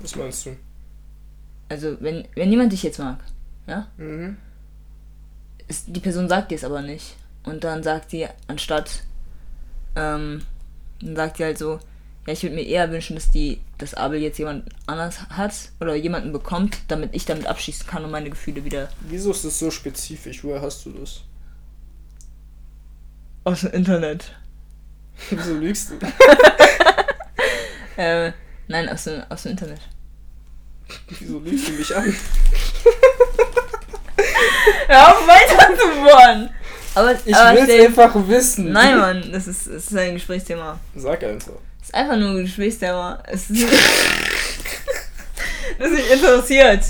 [0.00, 0.56] Was meinst du?
[1.68, 3.18] Also, wenn, wenn jemand dich jetzt mag,
[3.66, 4.36] ja, Mhm.
[5.68, 7.16] ist, die Person sagt dir es aber nicht.
[7.44, 9.04] Und dann sagt sie, anstatt,
[9.96, 10.42] ähm,
[11.00, 11.78] dann sagt sie halt so,
[12.26, 15.94] ja, ich würde mir eher wünschen, dass die, dass Abel jetzt jemand anders hat oder
[15.94, 19.70] jemanden bekommt, damit ich damit abschließen kann und meine Gefühle wieder Wieso ist das so
[19.70, 20.44] spezifisch?
[20.44, 21.22] Woher hast du das?
[23.44, 24.36] Aus dem Internet.
[25.30, 25.94] Wieso lügst du?
[27.96, 28.32] Äh,
[28.66, 29.80] nein, aus dem, aus dem Internet.
[31.18, 32.04] Wieso lügst du mich an?
[34.86, 36.48] Hör auf weiter zu bohren!
[36.94, 38.72] Aber, Ich will es einfach wissen.
[38.72, 40.80] Nein, Mann, das ist, das ist ein Gesprächsthema.
[40.96, 41.52] Sag einfach.
[41.78, 43.22] Das ist einfach nur ein Gesprächsthema.
[43.26, 43.62] Es ist
[45.78, 46.84] das ist nicht interessiert.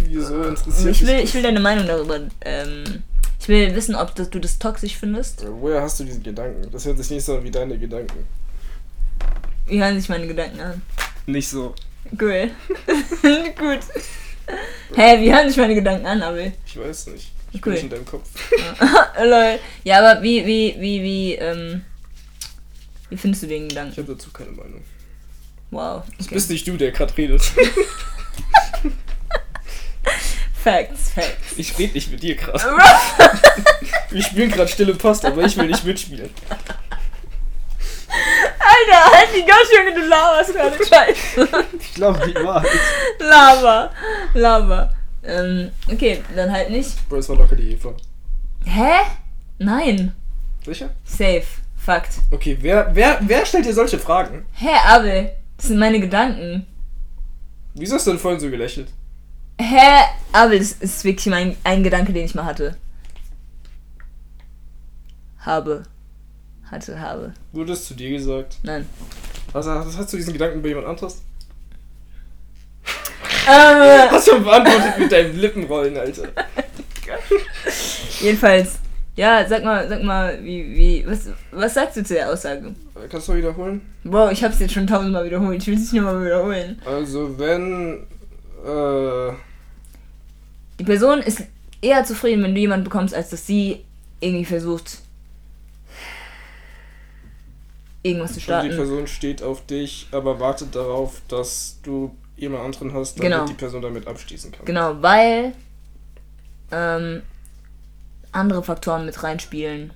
[0.00, 2.20] Wieso interessiert Ich will, ich will deine Meinung darüber.
[2.42, 3.02] Ähm,
[3.44, 5.42] ich will wissen, ob das, du das toxisch findest.
[5.42, 5.48] das?
[5.50, 6.70] Woher hast du diese Gedanken?
[6.72, 8.26] Das hört sich nicht so an wie deine Gedanken.
[9.66, 10.82] Wie hören sich meine Gedanken an?
[11.26, 11.74] Nicht so.
[12.20, 12.50] Cool.
[13.58, 13.80] Gut.
[14.94, 16.52] Hä, wie hören sich meine Gedanken an, Abel?
[16.66, 17.32] Ich weiß nicht.
[17.52, 17.72] Ich Cool.
[17.72, 18.28] bin nicht in deinem Kopf.
[19.22, 19.58] Lol.
[19.84, 21.82] Ja, aber wie, wie, wie, wie, ähm,
[23.10, 23.96] wie findest du den Ich Gedanken?
[23.96, 24.82] habe dazu keine Meinung.
[25.70, 26.02] Wow.
[26.18, 26.34] Das Okay.
[26.34, 27.42] bist nicht du, der gerade redet.
[30.64, 31.58] Facts, Facts.
[31.58, 32.58] Ich rede nicht mit dir gerade.
[34.10, 36.30] Wir spielen gerade stille Post, aber ich will nicht mitspielen.
[38.08, 41.48] Alter, halt die ganz Junge, du laberst gerade Scheiße.
[41.78, 42.70] Ich glaube, die Wahrheit.
[43.18, 43.90] Laber.
[44.32, 44.94] Laber.
[45.22, 47.08] Ähm, okay, dann halt nicht.
[47.10, 47.94] Bro, es war locker die Eva.
[48.64, 49.00] Hä?
[49.58, 50.14] Nein.
[50.64, 50.88] Sicher?
[51.04, 51.44] Safe.
[51.76, 52.14] Fakt.
[52.30, 54.46] Okay, wer, wer, wer stellt dir solche Fragen?
[54.54, 55.32] Hä, Abel?
[55.58, 56.66] Das sind meine Gedanken.
[57.74, 58.88] Wieso hast du denn vorhin so gelächelt?
[59.60, 60.04] Hä?
[60.32, 62.76] Abel, das ist wirklich mein, ein Gedanke, den ich mal hatte.
[65.38, 65.84] Habe.
[66.70, 67.34] Hatte, habe.
[67.52, 68.58] Wurde es zu dir gesagt?
[68.62, 68.88] Nein.
[69.52, 71.22] Also, hast du diesen Gedanken bei jemand anderes?
[73.46, 76.28] Äh, Hast du beantwortet mit deinen Lippenrollen, Alter.
[78.20, 78.78] jedenfalls.
[79.16, 82.74] Ja, sag mal, sag mal, wie, wie, was, was sagst du zu der Aussage?
[83.08, 83.82] Kannst du wiederholen?
[84.02, 85.62] Bro, ich hab's jetzt schon tausendmal wiederholt.
[85.62, 86.80] Ich will es nicht nochmal wiederholen.
[86.84, 88.06] Also, wenn.
[88.64, 89.32] Äh.
[90.78, 91.42] Die Person ist
[91.80, 93.84] eher zufrieden, wenn du jemanden bekommst, als dass sie
[94.20, 94.98] irgendwie versucht,
[98.02, 98.76] irgendwas zu Also die starten.
[98.76, 103.46] Person steht auf dich, aber wartet darauf, dass du jemand anderen hast, damit Genau.
[103.46, 104.64] die Person damit abschließen kann.
[104.64, 105.52] Genau, weil
[106.72, 107.22] ähm,
[108.32, 109.92] andere Faktoren mit reinspielen.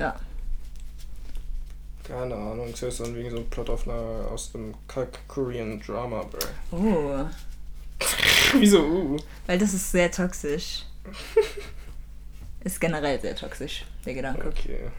[0.00, 0.14] Ja.
[2.04, 4.74] Keine Ahnung, es ist dann wegen so einem Plot auf einer, aus dem
[5.28, 6.76] Korean Drama, bro.
[6.76, 7.24] Oh.
[8.58, 9.16] Wieso, uh?
[9.46, 10.84] Weil das ist sehr toxisch.
[12.64, 14.48] ist generell sehr toxisch, der Gedanke.
[14.48, 14.90] Okay.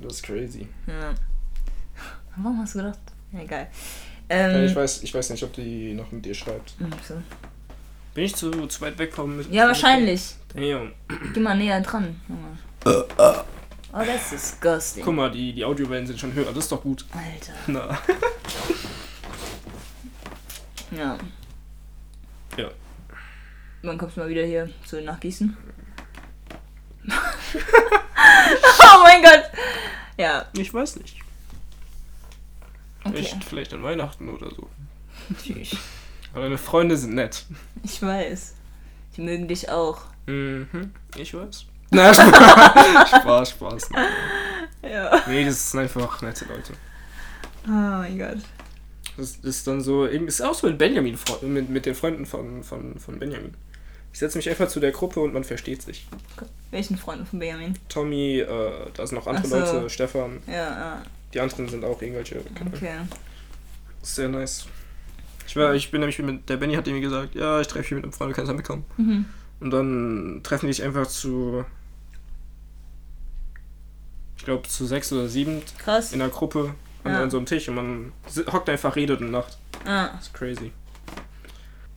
[0.00, 0.66] Das ist crazy.
[0.86, 1.14] Ja.
[2.36, 2.98] Warum hast du gedacht?
[3.32, 3.68] Ja, egal.
[4.30, 6.74] Ja, Ähm, ich, weiß, ich weiß nicht, ob die noch mit dir schreibt.
[7.06, 7.14] so.
[8.14, 9.40] Bin ich zu, zu weit weg vom...
[9.50, 10.34] Ja, wahrscheinlich.
[10.54, 10.92] Damn.
[11.34, 13.04] Geh mal näher dran, Junge.
[13.92, 15.02] Oh, that's disgusting.
[15.04, 17.04] Guck mal, die, die Audiowellen sind schon höher, das ist doch gut.
[17.12, 17.52] Alter.
[17.66, 17.98] Na.
[20.90, 21.18] Ja.
[22.56, 22.70] Ja.
[23.82, 25.56] Wann kommst du mal wieder hier zu nach Gießen?
[27.08, 29.44] oh mein Gott.
[30.18, 31.16] Ja, Ich weiß nicht.
[33.04, 33.12] okay.
[33.16, 34.68] Vielleicht, vielleicht an Weihnachten oder so.
[35.42, 35.76] Tschüss.
[36.32, 37.46] Aber deine Freunde sind nett.
[37.82, 38.54] Ich weiß.
[39.16, 40.02] Die mögen dich auch.
[40.26, 41.64] Mhm, ich weiß.
[41.90, 43.10] Na, Spaß,
[43.50, 43.50] Spaß.
[43.50, 43.88] Spaß.
[44.82, 45.22] Ja.
[45.26, 46.72] Nee, das sind einfach nette Leute.
[47.66, 48.38] Oh mein Gott.
[49.16, 52.62] Das ist dann so, eben- ist auch so mit Benjamin, mit, mit den Freunden von,
[52.62, 53.54] von, von Benjamin.
[54.12, 56.06] Ich setze mich einfach zu der Gruppe und man versteht sich.
[56.70, 57.74] Welchen Freunden von Benjamin?
[57.88, 59.56] Tommy, äh, da sind noch andere so.
[59.58, 61.02] Leute, Stefan, Ja, ja.
[61.34, 62.40] die anderen sind auch irgendwelche.
[62.74, 62.90] Okay.
[64.02, 64.66] Sehr nice.
[65.46, 68.02] Ich, war, ich bin nämlich mit, der Benny hat mir gesagt, ja, ich treffe mich
[68.02, 68.84] mit einem Freund, du kannst mitkommen.
[68.96, 69.24] Mhm.
[69.60, 71.64] Und dann treffen die sich einfach zu,
[74.48, 76.12] glaube, zu sechs oder sieben Krass.
[76.12, 77.22] in einer Gruppe an, Ja.
[77.22, 78.12] an so einem Tisch und man
[78.52, 79.58] hockt einfach, redet und lacht.
[79.86, 80.08] Ah.
[80.16, 80.72] Das ist crazy.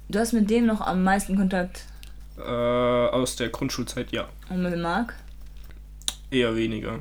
[0.09, 1.85] Du hast mit dem noch am meisten Kontakt.
[2.37, 4.27] Äh, aus der Grundschulzeit, ja.
[4.49, 5.13] Und mit Marc?
[6.29, 6.99] Eher weniger.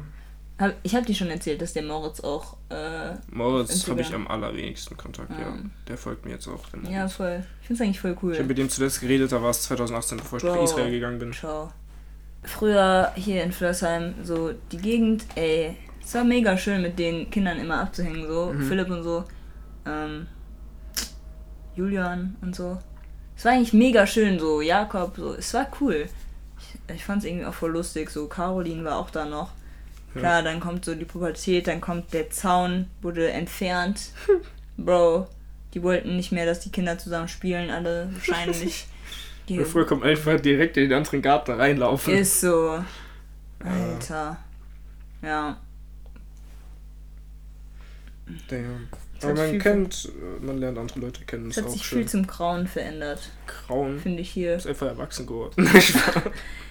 [0.58, 2.56] Hab, ich habe dir schon erzählt, dass der Moritz auch.
[2.68, 5.48] Äh, Moritz habe ich am allerwenigsten Kontakt, ja.
[5.48, 5.58] Ah.
[5.88, 6.62] Der folgt mir jetzt auch.
[6.68, 7.42] der ja, voll.
[7.62, 8.32] Ich find's eigentlich voll cool.
[8.32, 10.64] Ich habe mit dem zuletzt geredet, da war es 2018, bevor ich nach Bro.
[10.64, 11.32] Israel gegangen bin.
[11.32, 11.72] Ciao.
[12.42, 17.58] Früher hier in Flörsheim, so die Gegend, ey, es war mega schön mit den Kindern
[17.58, 18.62] immer abzuhängen, so Mhm.
[18.62, 19.24] Philipp und so,
[19.86, 20.26] ähm,
[21.76, 22.78] Julian und so.
[23.36, 26.08] Es war eigentlich mega schön, so Jakob, so, es war cool.
[26.58, 29.52] Ich, ich fand es irgendwie auch voll lustig, so Caroline war auch da noch.
[30.14, 30.20] Ja.
[30.20, 34.00] Klar, dann kommt so die Pubertät, dann kommt der Zaun, wurde entfernt.
[34.76, 35.28] Bro,
[35.74, 38.86] die wollten nicht mehr, dass die Kinder zusammen spielen, alle wahrscheinlich.
[39.58, 42.14] Ja, Früher kommt einfach direkt in den anderen Garten reinlaufen.
[42.14, 42.84] ist so.
[43.58, 44.38] Alter.
[45.22, 45.58] Ja.
[48.48, 48.88] Damn.
[49.22, 51.86] Aber hat man viel- kennt, äh, man lernt andere Leute kennen, Es hat auch sich
[51.86, 52.08] viel schön.
[52.08, 53.98] zum Grauen verändert, Grauen.
[54.00, 54.56] finde ich hier.
[54.56, 55.68] Ist einfach erwachsen geworden.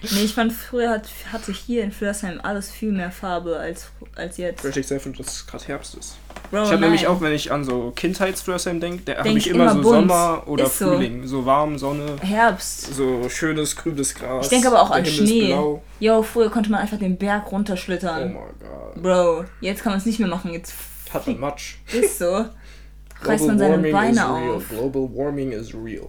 [0.02, 4.38] Nee, ich fand früher hat, hatte hier in Flörsheim alles viel mehr Farbe als, als
[4.38, 4.62] jetzt.
[4.62, 6.16] Vielleicht liegt es einfach, dass es gerade Herbst ist.
[6.50, 9.48] Bro, ich habe nämlich Oh, auch, wenn ich an so Kindheitsflörsheim denke, da habe ich
[9.48, 9.94] immer, immer so bunt.
[10.10, 10.86] Sommer oder Ist so.
[10.88, 11.26] Frühling.
[11.26, 12.94] So warm, Sonne, Herbst.
[12.94, 14.46] so schönes, grünes Gras.
[14.46, 15.54] Ich denke aber auch an Schnee.
[16.00, 18.32] Yo, früher konnte man einfach den Berg Oh runterschlittern.
[18.32, 19.02] mein Gott.
[19.02, 20.50] Bro, jetzt kann man es nicht mehr machen.
[20.54, 20.72] Jetzt
[21.12, 21.76] Hat man Matsch.
[21.92, 22.46] ist so.
[23.22, 24.68] Reißt man seine Beine auf.
[24.68, 26.08] Global Warming is real.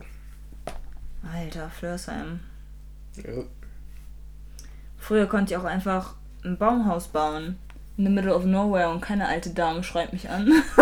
[1.34, 2.40] Alter, Flörsheim.
[3.18, 3.44] Ja.
[4.98, 7.58] Früher konnte ich auch einfach ein Baumhaus bauen.
[7.98, 10.46] In the middle of nowhere und keine alte Dame schreibt mich an.
[10.76, 10.82] so.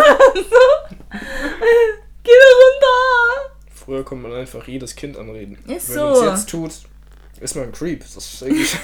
[2.22, 3.54] Geh da runter!
[3.74, 5.58] Früher konnte man einfach jedes Kind anreden.
[5.66, 6.04] Ist Wenn so.
[6.04, 6.70] man es jetzt tut,
[7.40, 8.00] ist man ein Creep.
[8.00, 8.76] Das ist eigentlich.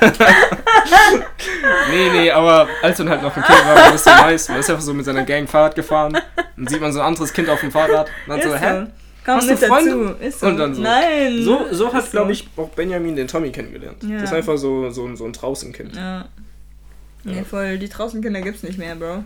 [1.90, 4.48] nee, nee, aber als man halt noch ein Kind war, war das so nice.
[4.48, 6.18] Man ist einfach so mit seiner Gang Fahrrad gefahren.
[6.56, 8.06] Dann sieht man so ein anderes Kind auf dem Fahrrad.
[8.26, 8.86] Und dann Ist so, hä?
[9.24, 9.90] Komm Hast mit du Freunde?
[9.90, 10.24] dazu.
[10.24, 10.46] Ist so.
[10.46, 10.82] Und dann so.
[10.82, 11.42] Nein.
[11.42, 14.02] So, so hat, Ist glaube ich, auch Benjamin den Tommy kennengelernt.
[14.02, 14.14] Ja.
[14.20, 15.96] Das ist einfach so, so, ein- so ein Draußenkind.
[15.96, 16.26] Ja.
[17.24, 17.44] Nee, Ja.
[17.44, 17.78] voll.
[17.78, 19.24] Die Draußenkinder gibt's nicht mehr, Bro.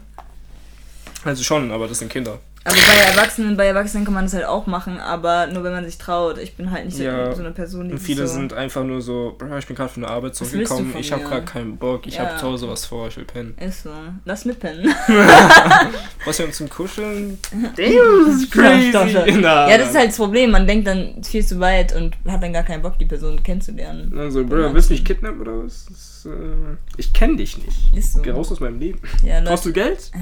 [1.24, 2.38] Also schon, aber das sind Kinder.
[2.68, 5.84] Aber bei Erwachsenen, bei Erwachsenen kann man das halt auch machen, aber nur wenn man
[5.84, 6.38] sich traut.
[6.38, 7.34] Ich bin halt nicht so- Ja.
[7.34, 10.02] so eine Person, die Und viele so sind einfach nur so, ich bin gerade von
[10.02, 12.26] der Arbeit du zurückgekommen, ich habe gerade keinen Bock, ich Ja.
[12.26, 13.54] habe zu Hause was vor, ich will pennen.
[13.58, 13.90] Ist so.
[14.24, 14.94] Lass mitpennen.
[16.24, 17.38] Was wir uns zum Kuscheln?
[17.52, 17.72] Damn,
[18.26, 20.50] das ist Na, Ja, das ist halt das Problem.
[20.50, 24.12] Man denkt dann viel zu weit und hat dann gar keinen Bock, die Person kennenzulernen.
[24.18, 25.86] Also, Bro, willst du mich kidnappen oder was?
[26.22, 27.94] Das, äh, ich kenne dich nicht.
[27.94, 28.22] Ist so.
[28.22, 29.00] Geh raus aus meinem Leben.
[29.22, 30.10] Ja, Brauchst du Geld?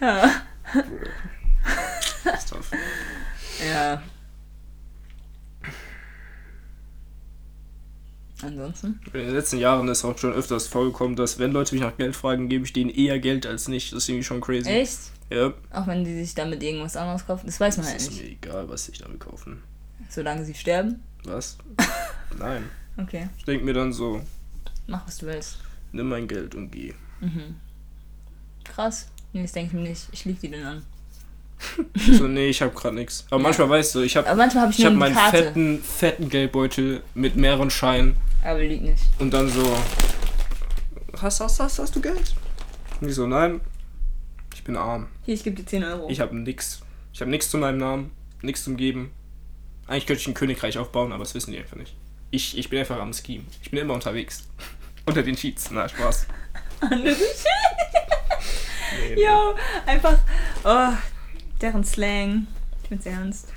[0.00, 0.42] Ja.
[2.24, 2.70] Das ist tough.
[3.66, 4.02] ja.
[8.42, 9.00] Ansonsten?
[9.06, 12.14] In den letzten Jahren ist auch schon öfters vorgekommen, dass wenn Leute mich nach Geld
[12.14, 13.92] fragen, gebe ich denen eher Geld als nicht.
[13.92, 14.68] Das ist irgendwie schon crazy.
[14.68, 14.98] Echt?
[15.30, 15.54] Ja.
[15.72, 17.46] Auch wenn die sich damit irgendwas anderes kaufen?
[17.46, 18.22] Das weiß man halt ist nicht.
[18.22, 19.62] mir egal, was ich damit kaufen.
[20.10, 21.02] Solange sie sterben?
[21.26, 21.58] Was?
[22.38, 22.64] Nein.
[22.96, 23.28] Okay.
[23.38, 24.22] Ich denke mir dann so,
[24.86, 25.58] Mach, was du willst.
[25.92, 26.94] nimm mein Geld und geh.
[27.20, 27.56] Mhm.
[28.64, 29.08] Krass.
[29.32, 30.08] Nee, das denke ich mir nicht.
[30.12, 30.82] Ich lieg die denn an.
[32.12, 33.24] So, nee, ich habe gerade nichts.
[33.30, 35.38] Aber manchmal weißt du, ich habe Aber manchmal habe ich ich hab eine meinen Karte.
[35.38, 38.16] fetten, fetten Geldbeutel mit mehreren Scheinen.
[38.44, 39.02] Aber liegt nicht.
[39.18, 39.76] Und dann so,
[41.20, 42.34] hast, hast, hast, hast du Geld?
[43.00, 43.60] Und ich so, nein,
[44.54, 45.06] ich bin arm.
[45.24, 46.08] Hier, ich gebe dir 10 Euro.
[46.10, 46.82] Ich habe nix.
[47.12, 48.10] Ich habe nichts zu meinem Namen,
[48.42, 49.10] nichts zum Geben.
[49.88, 51.94] Eigentlich könnte ich ein Königreich aufbauen, aber das wissen die einfach nicht.
[52.30, 53.44] Ich, ich bin einfach am Scheme.
[53.62, 54.44] Ich bin immer unterwegs.
[55.06, 55.70] Unter den Cheats.
[55.70, 56.26] Na, Spaß.
[56.80, 57.46] Andere Shit.
[59.14, 59.54] Nee, Jo,
[59.84, 60.18] einfach.
[60.64, 60.92] Oh,
[61.60, 62.46] deren Slang.
[62.82, 63.48] Ich bin's ernst.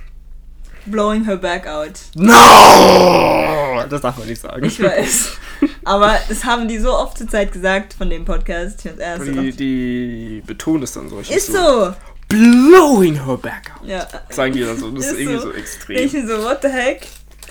[0.86, 2.00] Blowing her back out.
[2.16, 3.84] No!
[3.90, 4.64] Das darf man nicht sagen.
[4.64, 5.38] Ich weiß.
[5.84, 8.78] Aber das haben die so oft zur Zeit gesagt von dem Podcast.
[8.86, 9.28] Ich bin's ernst.
[9.28, 11.20] Die, die betonen es dann so.
[11.20, 11.94] Ich Ist so.
[12.30, 13.88] Blowing her back out.
[13.88, 14.08] Ja.
[14.30, 14.90] Sagen die dann so.
[14.92, 15.44] Das ist, Ist irgendwie so.
[15.46, 16.12] so, Ich extrem.
[16.12, 17.08] bin so, what the heck?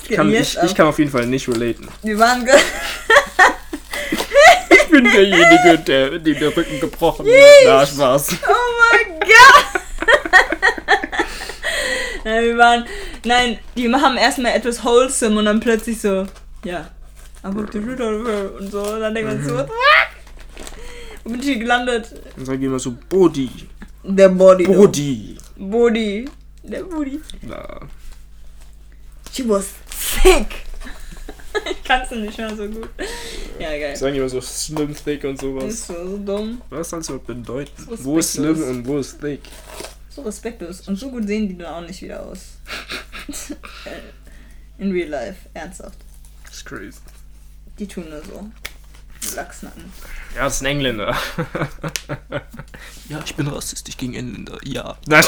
[0.06, 1.88] Geht Kann, ich, ich kann auf jeden Fall nicht relaten.
[2.02, 2.54] Wir waren ge
[4.70, 7.36] Ich bin derjenige, der dem der Rücken gebrochen wird.
[7.66, 8.28] Na, Spaß.
[8.48, 8.52] Oh
[8.92, 9.64] mein Gott!
[12.24, 12.84] nein, wir waren.
[13.24, 16.26] Nein, die haben erstmal etwas wholesome und dann plötzlich so,
[16.64, 16.88] ja.
[17.42, 18.80] Aber die und so.
[18.80, 20.08] Und dann denkt man so, what the fuck?
[21.24, 22.14] Wo bin ich hier gelandet?
[22.36, 23.50] Dann sagen die immer so, Body.
[24.10, 24.64] Der Body.
[24.64, 24.74] though.
[24.86, 25.36] Body.
[25.56, 26.24] Body.
[26.62, 27.20] Der Body.
[27.42, 27.80] Na,
[29.32, 30.46] She was thick.
[31.70, 32.88] ich kann's nicht mehr so gut.
[33.58, 33.94] Ja, geil.
[33.96, 35.86] sagen die immer so slim, thick und Ist sowas.
[35.86, 36.62] so, so dumm.
[36.70, 37.70] Was soll das überhaupt bedeuten?
[37.96, 39.40] So Wo ist slim und wo ist thick?
[40.10, 40.88] So respektlos.
[40.88, 42.56] Und so gut sehen die dann auch nicht wieder aus.
[44.78, 45.48] In real life.
[45.54, 45.98] Ernsthaft.
[46.44, 46.98] Das ist crazy.
[47.78, 48.48] Die tun nur so.
[49.34, 49.92] Lachsnacken.
[50.36, 51.16] Ja, das ist ein Engländer.
[53.08, 54.58] ja, ich bin rassistisch gegen Engländer.
[54.64, 54.96] Ja.
[55.06, 55.24] Nein,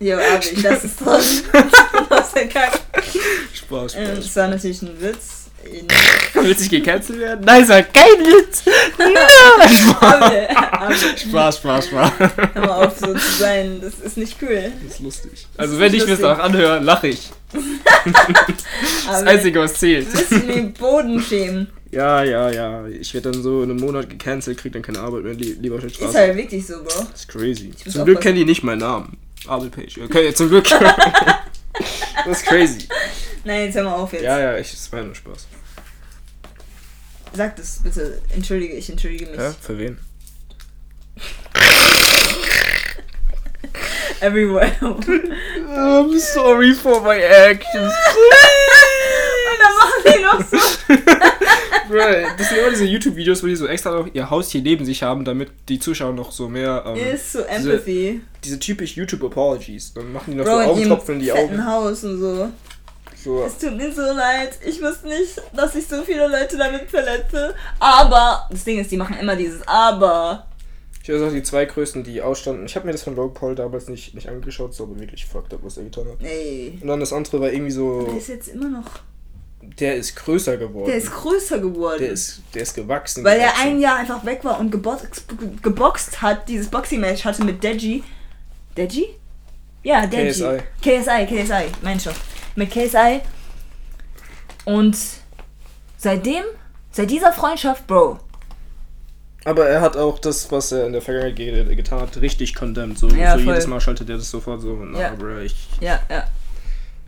[0.00, 1.20] Jo, Abi, das ist toll.
[2.10, 2.80] Aus der Kack.
[3.52, 4.24] Spaß, Ähm, Spaß.
[4.24, 5.40] Das war natürlich ein Witz.
[5.64, 5.88] In
[6.44, 7.42] Willst du gecancelt werden?
[7.44, 8.64] Nein, sag kein Witz.
[8.98, 9.16] Nein.
[11.16, 12.12] Spaß, Spaß, Spaß.
[12.18, 13.80] hör mal auf so zu sein.
[13.80, 14.72] Das ist nicht cool.
[14.84, 15.46] Das ist lustig.
[15.56, 17.30] Das Also, ist wenn ich mir das auch anhöre, lache ich.
[18.04, 20.10] Das Aber Einzige, was zählt.
[20.12, 21.70] Bisschen den Boden schämen.
[21.94, 22.86] Ja, ja, ja.
[22.86, 25.34] Ich werde dann so in einem Monat gecancelt, krieg dann keine Arbeit mehr.
[25.34, 26.10] Lie- Lieber schon Spaß.
[26.10, 27.06] Ist halt wirklich so, Bro.
[27.10, 27.70] Das ist crazy.
[27.90, 29.16] Zum Glück kennen die nicht meinen Namen.
[29.46, 29.98] Abel Page.
[30.04, 30.66] Okay, zum Glück.
[30.68, 32.88] das ist crazy.
[33.44, 34.22] Nein, jetzt hör mal auf jetzt.
[34.22, 35.46] Ja, ja, ich, es war nur Spaß.
[37.34, 38.20] Sag das bitte.
[38.34, 39.36] Entschuldige, ich entschuldige mich.
[39.38, 39.98] Ja, für wen?
[44.20, 44.72] Everywhere.
[44.80, 47.92] I'm sorry for my actions.
[49.64, 50.94] Dann machen die noch so.
[51.88, 51.98] Bro,
[52.38, 55.02] das sind immer diese YouTube-Videos, wo die so extra noch ihr Haus hier neben sich
[55.02, 56.82] haben, damit die Zuschauer noch so mehr.
[56.86, 58.20] Ähm, Ist so Empathy.
[58.42, 59.94] diese typisch YouTube-Apologies.
[59.94, 61.66] Dann machen die noch Bro, so Augentropfen in die Augen.
[61.66, 62.48] Haus und so.
[63.22, 63.44] So.
[63.44, 64.58] Es tut mir so leid.
[64.66, 67.54] Ich wusste nicht, dass ich so viele Leute damit verletze.
[67.80, 70.46] Aber, das Ding ist, die machen immer dieses Aber.
[71.02, 72.64] Ich weiß auch die zwei größten, die ausstanden.
[72.66, 75.52] Ich habe mir das von Logan Paul damals nicht, nicht angeschaut, ist aber wirklich fucked
[75.52, 76.22] up, was er getan hat.
[76.22, 76.78] Ey.
[76.80, 78.84] Und dann das andere war irgendwie Der so, ist jetzt immer noch.
[79.78, 80.86] Der ist größer geworden.
[80.86, 81.98] Der ist größer geworden.
[82.00, 83.24] der ist, der ist gewachsen.
[83.24, 83.68] weil er gewachsen.
[83.68, 85.24] ein Jahr einfach weg war und geboxt,
[85.62, 88.02] geboxt hat, dieses Boxing-Match hatte mit Deji.
[88.76, 89.08] Deji?
[89.82, 90.30] Ja, Deji.
[90.32, 90.58] KSI.
[90.82, 92.12] KSI, KSI, mein schon.
[92.56, 93.20] Mit KSI.
[94.64, 94.96] Und
[95.98, 96.44] seitdem,
[96.90, 98.18] seit dieser Freundschaft, Bro.
[99.44, 102.98] Aber er hat auch das, was er in der Vergangenheit ge getan hat, richtig condemned.
[102.98, 104.74] So, Ja, so jedes Mal schaltet er das sofort so.
[104.82, 105.14] Na, Ja.
[105.14, 105.54] bro, ich.
[105.80, 106.24] Ja, ja.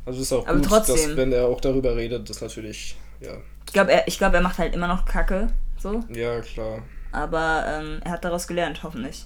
[0.07, 0.97] Also ist auch Aber gut, trotzdem.
[0.97, 3.33] dass wenn er auch darüber redet, das natürlich, ja,
[3.67, 5.49] Ich glaube, er, ich glaub, er macht halt immer noch Kacke.
[5.79, 6.03] So.
[6.15, 6.83] ja klar.
[7.13, 9.25] Aber ähm, er hat daraus gelernt, hoffentlich.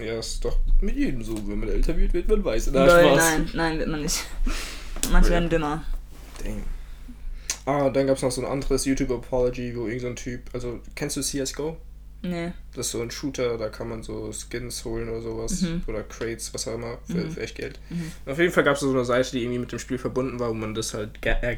[0.00, 2.70] Ja, ist doch mit jedem so, wenn man älter wird, wird man weiß.
[2.72, 3.16] Na, Lol, Spaß.
[3.16, 4.24] nein, nein, wird man nicht.
[5.10, 5.34] Manche Ja.
[5.34, 5.82] werden dümmer.
[6.44, 6.62] Damn.
[7.66, 11.16] Ah, dann gab es noch so ein anderes YouTube-Apology, wo irgend so Typ, also kennst
[11.16, 11.76] du CSGO?
[12.20, 12.52] Nee.
[12.74, 15.62] Das ist so ein Shooter, da kann man so Skins holen oder sowas.
[15.62, 15.82] Mhm.
[15.86, 17.30] Oder Crates, was auch immer, für, Mhm.
[17.30, 17.78] für echt Geld.
[17.90, 18.10] Mhm.
[18.26, 20.48] Auf jeden Fall gab es so eine Seite, die irgendwie mit dem Spiel verbunden war,
[20.50, 21.56] wo man das halt ga äh,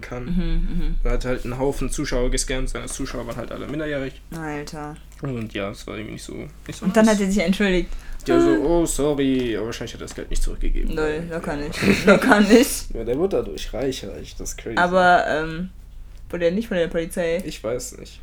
[0.00, 0.24] kann.
[0.26, 4.20] Mhm, Da hat halt einen Haufen Zuschauer gescampt, seine Zuschauer waren halt alle minderjährig.
[4.30, 4.38] mhm.
[4.38, 4.96] Alter.
[5.22, 6.34] Und ja, es war irgendwie nicht so.
[6.66, 7.14] Nicht so Und dann nice.
[7.14, 7.88] hat er sich entschuldigt.
[8.26, 10.94] Der so, oh sorry, aber wahrscheinlich hat er das Geld nicht zurückgegeben.
[10.94, 11.78] Lol, locker nicht.
[12.06, 12.84] Locker nicht.
[12.94, 14.76] Ja, der wird dadurch reich, reich, das ist crazy.
[14.76, 15.70] Aber, ähm,
[16.30, 17.42] wurde er nicht von der Polizei?
[17.44, 18.20] Ich weiß nicht.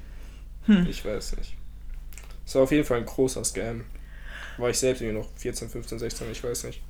[0.68, 0.88] Hm.
[0.90, 1.56] Ich weiß nicht.
[2.50, 3.84] Es war auf jeden Fall ein großer Scam.
[4.58, 6.82] War ich selbst irgendwie noch 14, 15, 16, ich weiß nicht.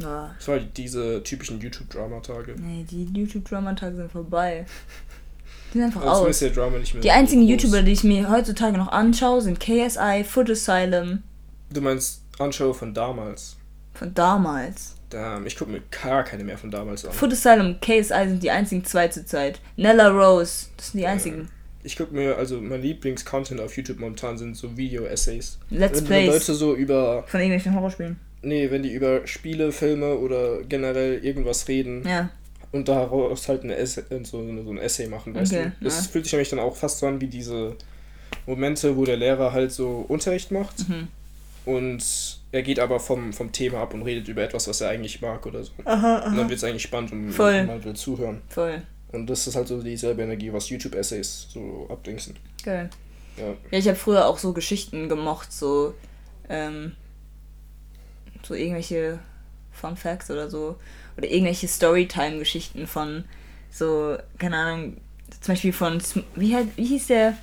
[0.00, 0.34] Ja.
[0.36, 2.56] Es war diese typischen YouTube-Drama-Tage.
[2.58, 4.66] Nee, die YouTube-Drama-Tage sind vorbei.
[5.72, 6.38] Die sind einfach zumindest aus.
[6.40, 7.50] der Drama nicht mehr Die einzigen groß.
[7.50, 11.22] YouTuber, die ich mir heutzutage noch anschaue, sind KSI, Foot Asylum
[11.72, 13.54] Du meinst Anshow von damals.
[13.94, 14.96] von damals.
[15.10, 17.12] Da, ich gucke mir gar keine mehr von damals an.
[17.12, 19.60] Foot Asylum und KSI sind die einzigen zwei zurzeit.
[19.76, 21.48] Nella Rose, das sind die einzigen.
[21.82, 25.58] Ich gucke mir, also mein Lieblings-Content auf YouTube momentan sind so Video-Essays.
[25.70, 28.16] Let's wenn, wenn Plays Leute so über, von irgendwelchen Horrorspielen.
[28.42, 32.28] nee, wenn die über Spiele, Filme oder generell irgendwas reden, Ja.
[32.72, 35.84] und daraus halt eine Essay, so, eine, so ein Essay machen, weißt Okay, du?
[35.84, 36.10] Das ja.
[36.12, 37.74] fühlt sich nämlich dann auch fast so an wie diese
[38.46, 41.08] Momente, wo der Lehrer halt so Unterricht macht Mhm.
[41.64, 45.20] und er geht aber vom, vom Thema ab und redet über etwas, was er eigentlich
[45.22, 45.72] mag oder so.
[45.84, 47.64] Aha, Und dann wird es eigentlich spannend und Voll.
[47.64, 48.42] man will zuhören.
[48.48, 48.82] Voll.
[49.12, 52.36] Und das ist halt so dieselbe Energie, was YouTube-Essays so abdingsen.
[52.62, 52.90] Geil.
[53.36, 53.54] Ja.
[53.70, 55.94] Ja, ich habe früher auch so Geschichten gemocht, so,
[56.48, 56.94] ähm,
[58.42, 59.18] so irgendwelche
[59.72, 60.76] Fun Facts oder so.
[61.16, 63.24] Oder irgendwelche Storytime-Geschichten von
[63.70, 64.96] so, keine Ahnung,
[65.40, 66.00] zum Beispiel von,
[66.34, 67.36] wie, halt, wie hieß der?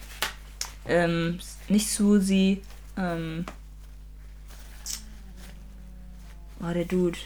[0.88, 2.62] Ähm, nicht Susi,
[2.98, 3.46] ähm,
[6.60, 7.18] war der Dude.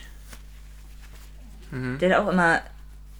[1.70, 1.98] Mhm.
[1.98, 2.60] Der hat auch immer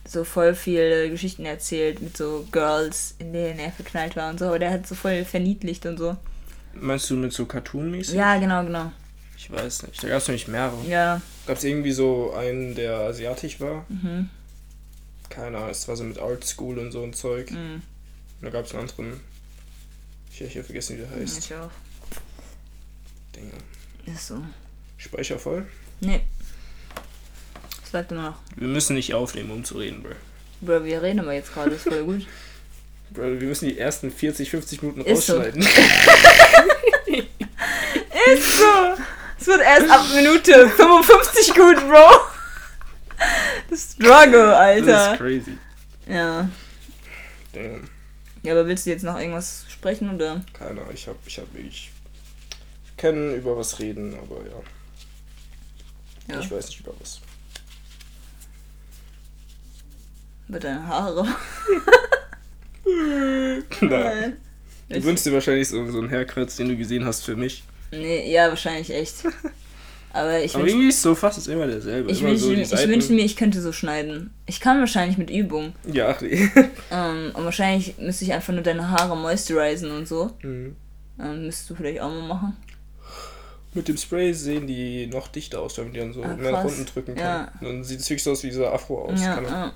[0.07, 4.47] so voll viele Geschichten erzählt mit so Girls, in denen er verknallt war und so,
[4.47, 6.17] aber der hat so voll verniedlicht und so.
[6.75, 8.15] Meinst du mit so Cartoon-mäßig?
[8.15, 8.93] Ja, genau, genau.
[9.37, 10.03] Ich weiß nicht.
[10.03, 10.85] Da gab es nämlich mehrere.
[10.87, 11.21] Ja.
[11.47, 13.85] Gab es irgendwie so einen, der asiatisch war?
[13.89, 14.31] Mhm.
[15.29, 17.51] Keine Ahnung, es war so mit Art School und so ein Zeug.
[17.51, 17.83] Und Mhm.
[18.41, 19.21] da gab es einen anderen.
[20.31, 21.39] Ich habe hier vergessen, wie der heißt.
[21.39, 21.71] Ich auch.
[23.37, 23.53] Dinge.
[24.07, 24.43] Ist so.
[24.97, 25.67] Speicher voll?
[26.01, 26.21] Nee.
[27.93, 28.37] Sag du noch.
[28.57, 30.13] Wir müssen nicht aufnehmen, um zu reden, Bro.
[30.63, 32.27] Bro, wir reden aber jetzt gerade, ist voll gut.
[33.11, 35.35] Bro, wir müssen die ersten 40, 50 Minuten Ist so.
[35.37, 35.63] rausschneiden.
[38.33, 38.65] Ist so.
[39.39, 42.11] Es wird erst ab Minute 55 gut, Bro.
[43.77, 45.13] Struggle, Das Alter.
[45.13, 45.59] ist crazy.
[46.09, 46.49] Ja.
[47.53, 47.89] Damn.
[48.43, 50.43] Ja, aber willst du jetzt noch irgendwas sprechen oder?
[50.53, 51.47] Keine Ahnung, ich hab, ich hab.
[51.57, 51.91] Ich
[52.97, 56.35] kann über was reden, aber ja.
[56.35, 56.41] Ja.
[56.41, 57.21] Ich weiß nicht über was.
[60.53, 61.27] Über deine Haare.
[63.81, 64.37] Nein.
[64.91, 67.65] Du Ich- wünschst dir wahrscheinlich so, so einen Haircut, den du gesehen hast für mich.
[67.91, 69.25] Nee, ja, wahrscheinlich echt.
[70.13, 72.11] Aber ich Aber wünsche irgendwie ist so fast ist immer derselbe.
[72.13, 72.91] ich immer wünsche so ich Seiten.
[72.91, 74.31] wünschte mir, ich könnte so schneiden.
[74.45, 75.73] Ich kann wahrscheinlich mit Übung.
[75.91, 76.51] Ja, ach nee.
[76.91, 80.31] Ähm, und wahrscheinlich müsste ich einfach nur deine Haare moisturiseren und so.
[80.43, 80.77] Mhm.
[81.19, 82.57] Ähm, müsstest du vielleicht auch mal machen.
[83.73, 86.65] Mit dem Spray sehen die noch dichter aus, man die dann so Ah, mehr nach
[86.65, 87.25] unten drücken kann.
[87.25, 87.53] Ja.
[87.63, 89.19] Dann sieht es wirklich so aus wie dieser Afro aus.
[89.23, 89.73] ja, ja.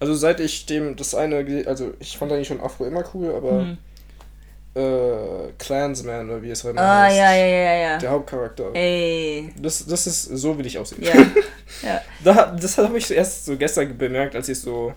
[0.00, 3.52] Also seit ich dem das eine, also ich fand eigentlich schon Afro immer cool, aber
[3.64, 3.78] Mhm.
[4.74, 7.16] äh, Clansman oder wie es immer Ah, heißt.
[7.18, 7.98] ja, ja, ja, ja.
[7.98, 8.70] Der Hauptcharakter.
[8.74, 9.52] Ey.
[9.60, 11.02] Das, das ist, so will ich aussehen.
[11.02, 11.12] Ja.
[11.82, 12.00] ja.
[12.24, 14.92] Da, das habe ich erst so gestern bemerkt, als ich so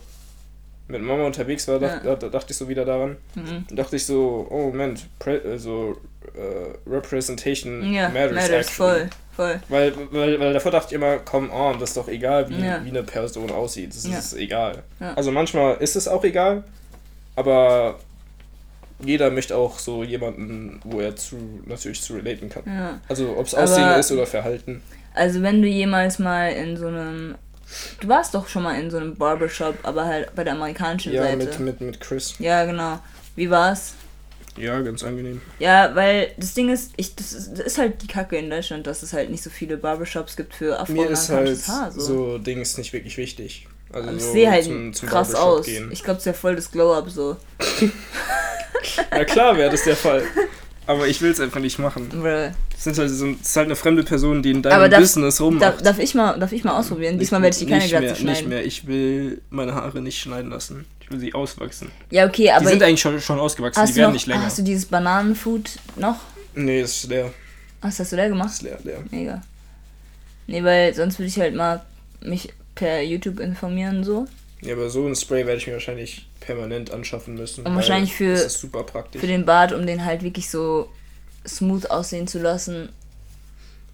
[0.88, 2.11] mit Mama unterwegs war, dacht, Ja.
[2.11, 3.17] da, da dachte ich so wieder daran.
[3.35, 3.65] Mhm.
[3.75, 5.97] Dachte ich so, oh Moment, Pre also
[6.35, 8.75] äh, Representation Ja, matters, matters, actually.
[8.75, 9.60] voll, voll.
[9.69, 12.84] Weil, weil, weil davor dachte ich immer, come on, das ist doch egal, wie, Ja.
[12.84, 13.89] wie eine Person aussieht.
[13.95, 14.18] Das Ja.
[14.18, 14.84] ist egal.
[14.99, 15.14] Ja.
[15.14, 16.64] Also manchmal ist es auch egal,
[17.35, 17.99] aber
[19.03, 21.35] jeder möchte auch so jemanden, wo er zu
[21.65, 22.64] natürlich zu relaten kann.
[22.65, 22.99] Ja.
[23.10, 24.81] Also ob es Aber- Aussehen ist oder Verhalten.
[25.14, 27.35] Also wenn du jemals mal in so einem.
[27.99, 31.23] Du warst doch schon mal in so einem Barbershop, aber halt bei der amerikanischen Ja,
[31.23, 31.38] Seite.
[31.38, 32.35] mit, mit, mit Chris.
[32.39, 32.99] Ja, genau.
[33.35, 33.93] Wie war's?
[34.57, 35.41] Ja, ganz angenehm.
[35.59, 38.85] Ja, weil das Ding ist, ich, das ist, das ist halt die Kacke in Deutschland,
[38.88, 41.91] dass es halt nicht so viele Barbershops gibt für ist halt afroamerikanisches Haar.
[41.91, 41.99] So.
[42.01, 43.67] so Dings nicht wirklich wichtig.
[43.91, 45.65] Also ich so sehe halt zum, zum krass Barbershop aus.
[45.65, 45.89] Gehen.
[45.91, 47.38] Ich glaube, es wäre voll das Glow-Up so.
[49.11, 50.23] Na klar wäre das der Fall.
[50.85, 52.09] Aber ich will es einfach nicht machen.
[52.09, 52.51] Bruh.
[52.75, 54.99] Es sind halt so, es ist halt eine fremde Person, die in deinem Aber darf-
[54.99, 55.85] Business Darf, rummacht.
[55.85, 57.17] darf, ich mal, darf ich mal ausprobieren?
[57.17, 58.25] Diesmal werde ich die keine Glatze schneiden.
[58.25, 58.65] Nicht mehr.
[58.65, 60.85] Ich will meine Haare nicht schneiden lassen.
[61.03, 61.91] Ich will sie auswachsen.
[62.09, 64.45] Ja, okay, die aber sind eigentlich schon, schon ausgewachsen, die werden noch, nicht länger.
[64.45, 66.17] hast du dieses Bananenfood noch?
[66.55, 67.31] nee, das ist leer.
[67.81, 68.51] Was hast du Das gemacht?
[68.53, 69.03] ist leer, leer.
[69.11, 69.41] Mega.
[70.47, 71.84] Nee, weil sonst würde ich halt mal
[72.21, 74.25] mich per YouTube informieren so.
[74.61, 77.61] Ja, aber so ein Spray werde ich mir wahrscheinlich permanent anschaffen müssen.
[77.61, 79.19] Und weil wahrscheinlich für- Das ist super praktisch.
[79.19, 80.89] Für den Bart, um den halt wirklich so
[81.45, 82.89] smooth aussehen zu lassen.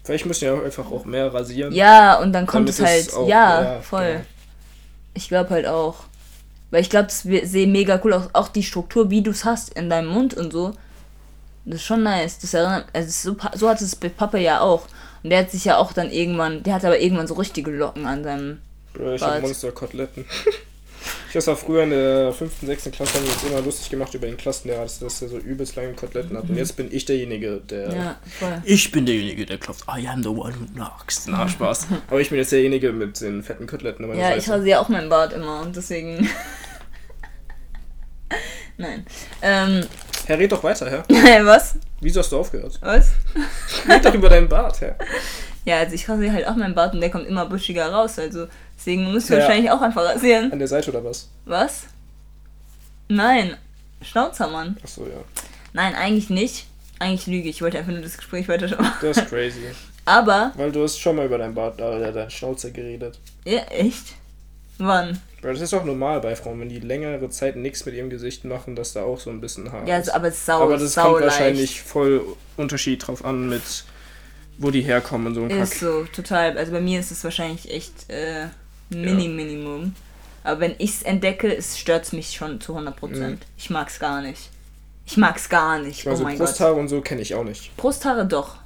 [0.04, 1.72] Vielleicht müssen auch einfach auch mehr rasieren.
[1.74, 3.08] Ja, und dann kommt es halt.
[3.08, 4.06] es auch- ja, ja, voll.
[4.12, 4.24] genau.
[5.14, 6.04] Ich glaube halt auch.
[6.70, 8.28] Weil ich glaube, das wir- sehen mega cool aus.
[8.32, 10.72] Auch die Struktur, wie du es hast in deinem Mund und so.
[11.64, 12.38] Das ist schon nice.
[12.38, 14.86] Das erinnert, also so, so hat es bei Papa ja auch.
[15.22, 18.06] Und der hat sich ja auch dann irgendwann, der hat aber irgendwann so richtige Locken
[18.06, 18.58] an seinem.
[18.94, 19.32] Bro, ich Bart.
[19.34, 20.24] habe Monster-Koteletten.
[21.30, 22.90] ich das war früher in der 5., 6.
[22.90, 25.76] Klasse, haben wir uns immer lustig gemacht über den Klassenlehrer, dass, dass er so übelst
[25.76, 26.50] lange Koteletten hat.
[26.50, 27.94] Und jetzt bin ich derjenige, der.
[27.94, 28.60] Ja, voll.
[28.64, 29.84] Ich bin derjenige, der klopft.
[29.84, 31.28] I am the one who knocks.
[31.28, 31.86] Na, Spaß.
[32.08, 34.12] Aber ich bin jetzt derjenige mit den fetten Koteletten.
[34.18, 36.28] Ja, ich rasiere auch meinen Bart immer und deswegen.
[38.76, 39.06] Nein.
[39.40, 39.86] Ähm,
[40.26, 41.04] Herr, red doch weiter, Herr.
[41.46, 41.76] was?
[42.00, 42.76] Wieso hast du aufgehört?
[42.82, 43.12] Was?
[43.88, 44.96] Red doch über deinen Bart, Herr.
[45.64, 48.18] Ja, also ich rasiere halt auch meinen Bart und der kommt immer buschiger raus.
[48.18, 48.46] Also
[48.76, 49.40] deswegen musst du Ja.
[49.40, 50.50] wahrscheinlich auch einfach rasieren.
[50.52, 51.28] An der Seite oder was?
[51.44, 51.82] Was?
[53.08, 53.56] Nein.
[54.02, 54.76] Schnauzer, Mann.
[54.82, 55.22] Achso, ja.
[55.72, 56.66] Nein, eigentlich nicht.
[56.98, 57.56] Eigentlich lüge ich.
[57.56, 58.86] Ich wollte einfach nur das Gespräch weiterschauen.
[59.02, 59.60] Das ist crazy.
[60.06, 63.18] Aber, Weil du hast schon mal über deinen Bart, äh, deinen Schnauzer geredet.
[63.44, 64.14] ja, echt?
[64.78, 65.20] Wann?
[65.42, 68.44] Weil das ist auch normal bei Frauen, wenn die längere Zeit nichts mit ihrem Gesicht
[68.46, 70.78] machen, dass da auch so ein bisschen Haar Ja, also, aber es ist sau, aber
[70.78, 71.32] das sau kommt leicht.
[71.38, 72.22] wahrscheinlich voll
[72.56, 73.62] Unterschied drauf an, mit
[74.60, 75.80] wo die herkommen und so ein Ist Kack.
[75.80, 76.56] so, total.
[76.56, 78.46] Also bei mir ist es wahrscheinlich echt äh,
[78.90, 79.94] Mini Minimum.
[80.44, 82.92] Aber wenn ich es entdecke, stört es mich schon zu 100%.
[83.08, 83.38] Mhm.
[83.58, 84.50] Ich mag's gar nicht.
[85.06, 86.06] Ich mag's gar nicht.
[86.06, 86.46] Also oh mein Gott.
[86.46, 87.76] Brusthaare und so kenne ich auch nicht.
[87.76, 88.56] Brusthaare doch.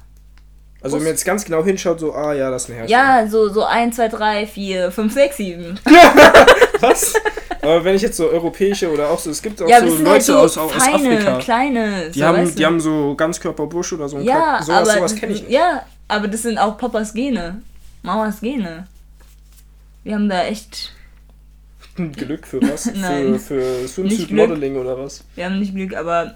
[0.85, 2.89] Also wenn man jetzt ganz genau hinschaut, so, ah ja, das ist ein Herz.
[2.89, 5.79] Ja, so, so 1, 2, 3, 4, 5, 6, 7.
[6.79, 7.13] Was?
[7.61, 10.09] Aber wenn ich jetzt so europäische oder auch so, es gibt auch Ja, so Leute
[10.11, 11.37] halt so aus, aus feine, Afrika.
[11.39, 12.09] kleine.
[12.11, 12.65] Die, so, haben, weißt die du?
[12.67, 14.61] haben so Ganzkörperbusch oder so ein Ja.
[14.61, 15.51] Sowas, aber, sowas kenne ich nicht.
[15.51, 17.61] ja, aber das sind auch Papas Gene.
[18.03, 18.85] Mamas Gene.
[20.03, 20.93] Wir haben da echt,
[21.95, 22.85] Glück für was?
[22.93, 23.39] Nein.
[23.39, 24.31] Für, für Swimsuit.
[24.31, 25.23] Modeling oder was?
[25.33, 26.35] wir haben nicht Glück, aber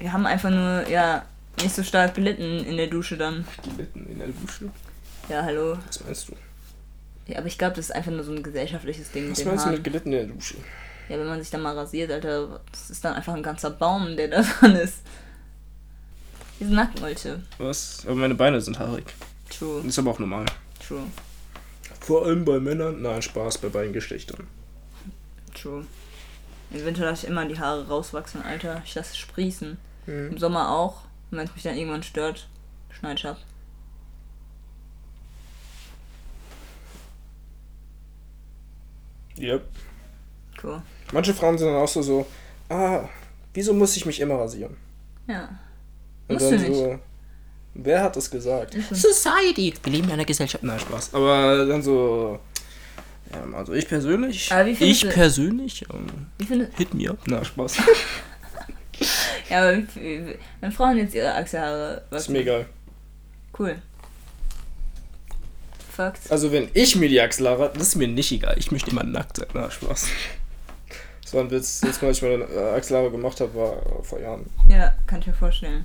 [0.00, 1.22] wir haben einfach nur, ja,
[1.62, 3.44] nicht so stark gelitten in der Dusche dann.
[3.76, 4.70] Mitten in der Dusche.
[5.28, 5.76] Ja, hallo.
[5.86, 6.32] Was meinst du?
[7.26, 9.70] Ja, aber ich glaube, das ist einfach nur so ein gesellschaftliches Ding Was meinst du
[9.70, 10.56] mit gelitten in der Dusche?
[11.08, 14.16] Ja, wenn man sich dann mal rasiert, Alter, das ist dann einfach ein ganzer Baum,
[14.16, 14.98] der da dran ist.
[16.60, 17.42] Diese Nackenmolche.
[17.58, 18.04] Was?
[18.06, 19.04] Aber meine Beine sind haarig.
[19.50, 20.44] True, Das ist aber auch normal.
[20.86, 21.02] true,
[22.00, 23.00] Vor allem bei Männern?
[23.02, 24.46] Nein, Spaß bei beiden Geschlechtern.
[25.54, 25.86] true.
[26.70, 28.82] Im Winter lasse ich immer die Haare rauswachsen, Alter.
[28.84, 29.78] Ich lasse es sprießen.
[30.06, 30.28] Mhm.
[30.32, 31.02] Im Sommer auch.
[31.30, 32.48] Und wenn es mich dann irgendwann stört,
[32.90, 33.38] schneide ich ab.
[39.38, 39.62] Yep.
[40.62, 40.82] Cool.
[41.12, 42.26] Manche Frauen sind dann auch so, so,
[42.68, 43.08] ah,
[43.54, 44.76] wieso muss ich mich immer rasieren?
[45.26, 45.48] Ja.
[46.26, 46.76] Und Musst dann du nicht.
[46.76, 46.98] so,
[47.74, 48.76] wer hat das gesagt?
[48.90, 49.74] Society.
[49.82, 50.64] Wir leben in einer Gesellschaft.
[50.64, 51.14] Nein, Spaß.
[51.14, 52.38] Aber dann so,
[53.32, 57.18] ja, also ich persönlich, wie findest ich du- persönlich, ähm, Ich finde, hit me up.
[57.26, 57.76] Na, Spaß.
[59.50, 59.82] ja, aber
[60.60, 62.66] wenn Frauen jetzt ihre Achselhaare ist wachsen, mir egal.
[63.58, 63.76] cool.
[65.90, 66.30] Fakt.
[66.30, 68.54] Also wenn ich mir die Achselhaare, das ist mir nicht egal.
[68.58, 69.48] Ich möchte immer nackt sein.
[69.54, 70.06] Na, Spaß.
[71.22, 71.80] Das war ein Witz.
[71.80, 74.46] Das Mal, als ich meine äh, Achselhaare gemacht habe, war vor Jahren.
[74.68, 75.84] Ja, kann ich mir vorstellen.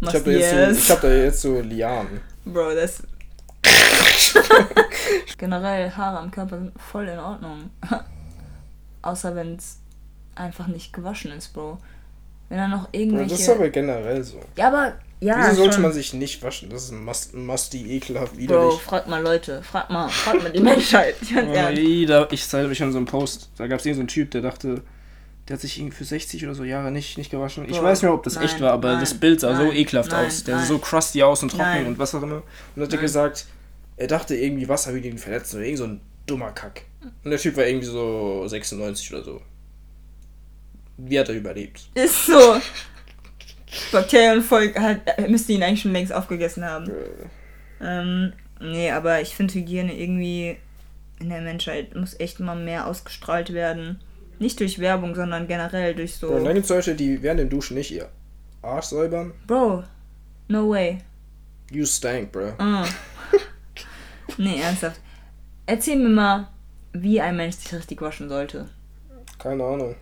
[0.00, 2.20] Ich habe da, jetzt so, ich hab da jetzt so Lianen.
[2.44, 3.02] Bro, das.
[5.38, 7.70] Generell Haare am Körper sind voll in Ordnung.
[9.02, 9.78] Außer wenn es
[10.34, 11.78] einfach nicht gewaschen ist, Bro.
[12.48, 13.30] Wenn da noch Ja, irgendwelche.
[13.30, 14.40] das ist aber generell so.
[14.56, 14.94] ja, aber.
[15.20, 15.82] Ja, Wieso sollte schon.
[15.82, 16.68] man sich nicht waschen?
[16.68, 18.80] Das ist ein must, musty, ekelhaft, Bro, widerlich.
[18.80, 19.62] frag mal Leute.
[19.62, 20.08] Frag mal.
[20.08, 21.14] Frag mal die Menschheit.
[21.22, 22.26] Ich ja.
[22.30, 23.48] ich zeige mich an so einem Post.
[23.56, 24.82] Da gab es so einen Typ, der dachte,
[25.48, 27.64] der hat sich irgendwie für 60 oder so Jahre nicht, nicht gewaschen.
[27.64, 29.56] Ich Boah, weiß nicht mehr, ob das nein, echt war, aber nein, das Bild sah
[29.56, 30.44] so nein, ekelhaft nein, aus.
[30.44, 31.86] Der sah so crusty aus und trocken Nein.
[31.86, 32.42] und was auch immer.
[32.76, 33.46] Und hat er gesagt,
[33.96, 36.82] er dachte irgendwie, Wasser würde ihn verletzen oder irgend so ein dummer Kack.
[37.22, 39.40] Und der Typ war irgendwie so 96 oder so.
[40.96, 41.88] Wie hat er überlebt?
[41.94, 42.60] Ist so.
[43.92, 46.88] Bakterienvolk hat, müsste ihn eigentlich schon längst aufgegessen haben.
[46.88, 47.26] Äh,
[47.80, 50.56] Ähm, nee, aber ich finde Hygiene irgendwie
[51.20, 54.00] in der Menschheit muss echt mal mehr ausgestrahlt werden.
[54.38, 56.28] Nicht durch Werbung, sondern generell durch so.
[56.28, 58.08] Bro, und dann gibt es Leute, die während dem Duschen nicht ihr
[58.62, 59.32] Arsch säubern.
[59.46, 59.84] Bro,
[60.48, 60.98] no way.
[61.70, 62.52] You stank, bro.
[62.58, 62.84] Mm.
[64.38, 65.00] nee, ernsthaft.
[65.66, 66.48] Erzähl mir mal,
[66.92, 68.68] wie ein Mensch sich richtig waschen sollte.
[69.38, 69.94] Keine Ahnung.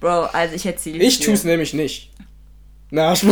[0.00, 1.26] Bro, also ich erzähle Ich dir.
[1.26, 2.10] tu's nämlich nicht.
[2.90, 3.14] Na.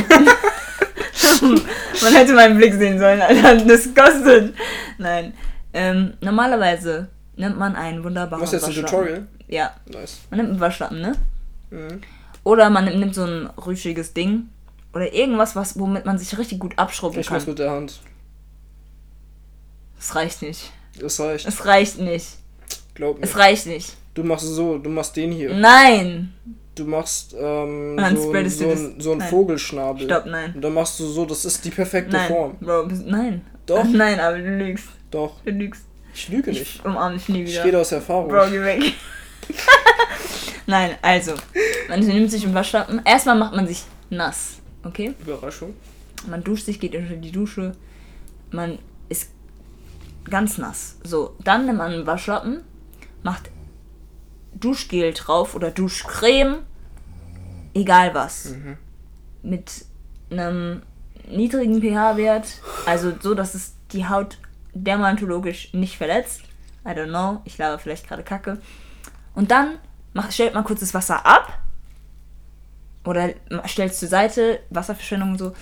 [1.41, 3.57] Man hätte meinen Blick sehen sollen, Alter.
[3.65, 4.55] Disgusted.
[4.99, 5.35] Nein.
[5.73, 8.75] Ähm, normalerweise nimmt man einen wunderbaren Machst du jetzt ein.
[8.75, 9.27] Tutorial?
[9.49, 10.19] Ja, Nice.
[10.31, 11.15] man nimmt einen Waschlappen, ne?
[11.71, 12.01] Mhm.
[12.45, 14.49] Oder man nimmt, nimmt so ein rüschiges Ding.
[14.95, 17.43] Oder irgendwas, was, womit man sich richtig gut abschrubben Ich kann.
[17.47, 18.01] mit der Hand.
[19.99, 20.71] Es reicht nicht.
[21.01, 21.47] Das reicht.
[21.47, 22.27] Es reicht nicht.
[22.95, 23.25] Glaub mir.
[23.25, 23.95] Es reicht nicht.
[24.19, 25.55] Du machst so, du machst den hier.
[25.55, 26.33] Nein.
[26.75, 29.21] Du machst ähm, dann so, spreadest so, ein, so einen.
[29.21, 30.07] Vogelschnabel.
[30.07, 30.55] Stopp, nein.
[30.57, 32.27] Und dann machst du so, das ist die perfekte Nein.
[32.27, 32.57] Form.
[32.59, 33.43] Bro, nein.
[33.65, 33.85] Doch.
[33.93, 34.89] Nein, aber du lügst.
[35.13, 35.41] Doch.
[35.45, 35.85] Du lügst.
[36.13, 36.85] Ich lüge Ich nicht.
[36.85, 37.65] umarme dich nie Ich wieder.
[37.65, 38.27] rede aus Erfahrung.
[38.29, 38.95] Bro, geh weg.
[40.67, 41.35] Nein, also.
[41.89, 43.01] Man nimmt sich einen Waschlappen.
[43.05, 44.57] Erstmal macht man sich nass.
[44.83, 45.15] Okay?
[45.21, 45.75] Überraschung.
[46.29, 47.77] Man duscht sich, geht unter die Dusche.
[48.51, 49.31] Man ist
[50.29, 50.97] ganz nass.
[51.05, 52.65] So, dann nimmt man einen Waschlappen,
[53.23, 53.49] macht
[54.55, 56.59] Duschgel drauf oder Duschcreme.
[57.75, 58.55] Egal was.
[59.43, 59.85] Mit
[60.31, 60.83] einem
[61.29, 62.61] niedrigen pH-Wert.
[62.87, 64.39] Also so, dass es die Haut
[64.75, 66.43] dermatologisch nicht verletzt.
[66.85, 67.41] I don't know.
[67.45, 68.61] Ich laber vielleicht gerade Kacke.
[69.35, 69.79] Und dann
[70.15, 71.61] macht, stellt man kurz das Wasser ab.
[73.05, 73.31] Oder
[73.67, 75.47] stellt es zur Seite, Wasserverschwendung und so.
[75.47, 75.55] Und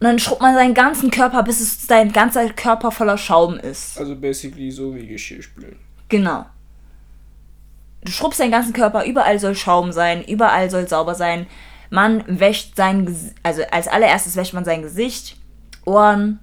[0.00, 3.98] dann schrubbt man seinen ganzen Körper, bis es sein ganzer Körper voller Schaum ist.
[3.98, 5.76] Also basically so wie Geschirrspülen.
[6.08, 6.44] Genau.
[8.06, 11.46] Du schrubbst deinen ganzen Körper, überall soll Schaum sein, überall soll sauber sein.
[11.90, 15.36] Man wäscht sein, Ges- also als allererstes wäscht man sein Gesicht,
[15.84, 16.38] Ohren,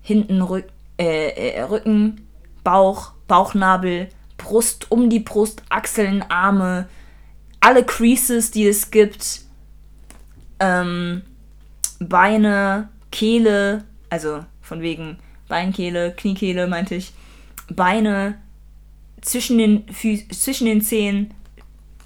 [0.00, 0.66] hinten Rück,
[0.98, 2.26] äh, äh, Rücken,
[2.62, 4.08] Bauch, Bauchnabel,
[4.38, 6.88] Brust, um die Brust, Achseln, Arme,
[7.60, 9.40] alle Creases, die es gibt,
[10.60, 11.22] ähm,
[11.98, 15.18] Beine, Kehle, also von wegen
[15.48, 17.12] Beinkehle, Kniekehle meinte ich,
[17.70, 18.38] Beine,
[19.26, 21.34] zwischen den, Fü zwischen den Zehen,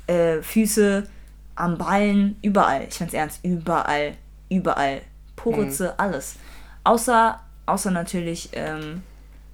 [0.06, 1.08] äh, Füße,
[1.54, 2.86] am Ballen, überall.
[2.88, 4.14] Ich find's ernst, überall,
[4.48, 5.02] überall.
[5.36, 6.36] Poritze, alles.
[6.84, 9.02] Außer, außer natürlich, ähm,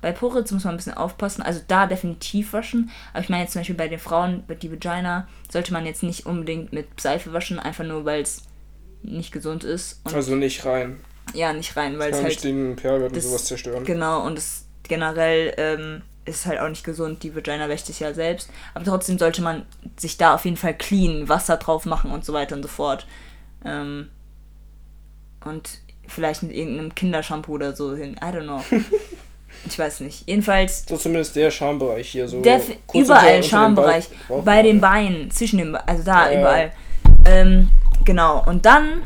[0.00, 1.42] bei Poritz muss man ein bisschen aufpassen.
[1.42, 2.90] Also da definitiv waschen.
[3.12, 6.26] Aber ich meine jetzt zum Beispiel bei den Frauen, die Vagina, sollte man jetzt nicht
[6.26, 8.44] unbedingt mit Seife waschen, einfach nur weil es
[9.02, 10.00] nicht gesund ist.
[10.04, 11.00] Also nicht rein.
[11.34, 13.84] ja, nicht rein, weil es Kann halt nicht den pH-Wert und sowas zerstören.
[13.84, 17.22] Genau, und es generell ähm, ist halt auch nicht gesund.
[17.22, 18.50] Die Vagina wäscht sich ja selbst.
[18.74, 19.64] Aber trotzdem sollte man
[19.96, 23.06] sich da auf jeden Fall clean, Wasser drauf machen und so weiter und so fort.
[23.64, 24.08] Ähm,
[25.44, 25.78] und
[26.08, 28.16] vielleicht mit irgendeinem Kindershampoo oder so hin.
[28.20, 28.62] I don't know.
[29.66, 30.28] ich weiß nicht.
[30.28, 32.42] Jedenfalls So zumindest der Schambereich hier so.
[32.92, 34.08] Überall Schambereich.
[34.28, 36.38] Bauch- Bei den Beinen, zwischen den Be also da, Ja.
[36.40, 36.72] überall.
[37.24, 37.70] Ähm,
[38.04, 38.44] genau.
[38.46, 39.02] Und dann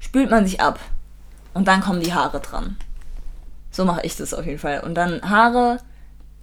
[0.00, 0.78] spült man sich ab.
[1.52, 2.76] Und dann kommen die Haare dran.
[3.74, 4.84] So mache ich das auf jeden Fall.
[4.84, 5.80] Und dann Haare,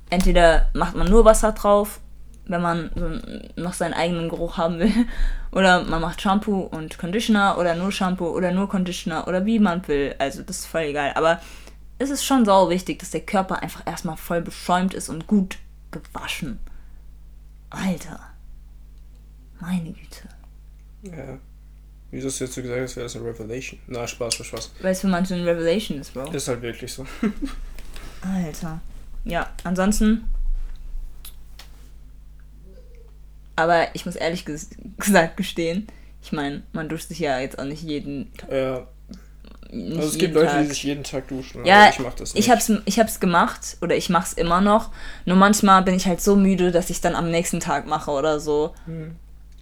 [0.10, 2.02] entweder macht man nur Wasser drauf,
[2.44, 4.91] wenn man so noch seinen eigenen Geruch haben will.
[5.53, 9.86] Oder man macht Shampoo und Conditioner oder nur Shampoo oder nur Conditioner oder wie man
[9.90, 10.16] will.
[10.18, 11.12] Also das ist voll egal.
[11.16, 11.41] Aber
[11.99, 15.58] es ist schon sau wichtig, dass der Körper einfach erstmal voll beschäumt ist und gut
[15.91, 16.60] gewaschen.
[17.70, 18.22] Alter.
[19.60, 20.30] Meine Güte.
[21.02, 21.38] Ja.
[22.12, 23.80] Wieso hast du jetzt so gesagt, als wäre das eine Revelation?
[23.88, 24.72] Na, Spaß, Spaß, Spaß.
[24.82, 26.30] Weil es für manche ein Revelation ist, Bro.
[26.32, 27.06] Ist halt wirklich so.
[28.22, 28.82] Alter.
[29.24, 30.26] Ja, ansonsten.
[33.56, 35.88] Aber ich muss ehrlich ges gesagt gestehen,
[36.24, 38.88] ich meine, man duscht sich ja jetzt auch nicht jeden, Ja.
[39.72, 40.62] nicht Also es gibt Leute, Tag.
[40.64, 41.66] die sich jeden Tag duschen.
[41.66, 42.44] Ja, aber ich mach das nicht.
[42.46, 44.92] Ich hab's, ich hab's gemacht oder ich mach's immer noch.
[45.26, 48.40] Nur manchmal bin ich halt so müde, dass ich dann am nächsten Tag mache oder
[48.40, 48.76] so.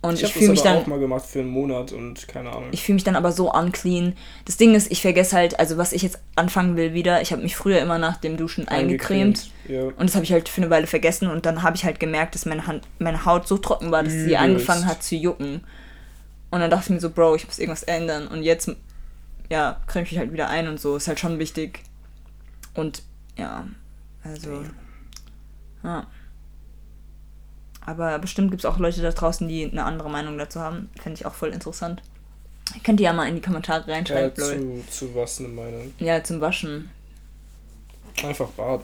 [0.02, 0.78] Und ich ich, fühle mich dann.
[0.78, 2.70] auch mal gemacht für einen Monat und keine Ahnung.
[2.72, 4.14] Ich fühle mich dann aber so unclean.
[4.46, 7.42] Das Ding ist, ich vergesse halt, also was ich jetzt anfangen will wieder, ich habe
[7.42, 9.52] mich früher immer nach dem Duschen eingecremt.
[9.68, 9.84] Ja.
[9.84, 12.36] Und das habe ich halt für eine Weile vergessen und dann habe ich halt gemerkt,
[12.36, 14.40] dass meine, Hand, meine Haut so trocken war, dass sie Übelst.
[14.40, 15.62] angefangen hat zu jucken.
[16.50, 18.28] Und dann dachte ich mir so, Bro, ich muss irgendwas ändern.
[18.28, 18.72] Und jetzt,
[19.52, 20.96] ja, creme ich mich halt wieder ein und so.
[20.96, 21.82] Ist halt schon wichtig.
[22.74, 23.04] Und
[23.38, 23.68] ja,
[24.24, 24.64] also.
[25.84, 26.08] Ja.
[27.90, 30.90] Aber bestimmt gibt es auch Leute da draußen, die eine andere Meinung dazu haben.
[31.02, 32.04] Fände ich auch voll interessant.
[32.84, 34.84] Könnt ihr ja mal in die Kommentare Ja, reinschreiben, Leute.
[34.86, 35.92] zu, zu was eine Meinung.
[35.98, 36.92] Ja, zum Waschen.
[38.24, 38.84] Einfach baden.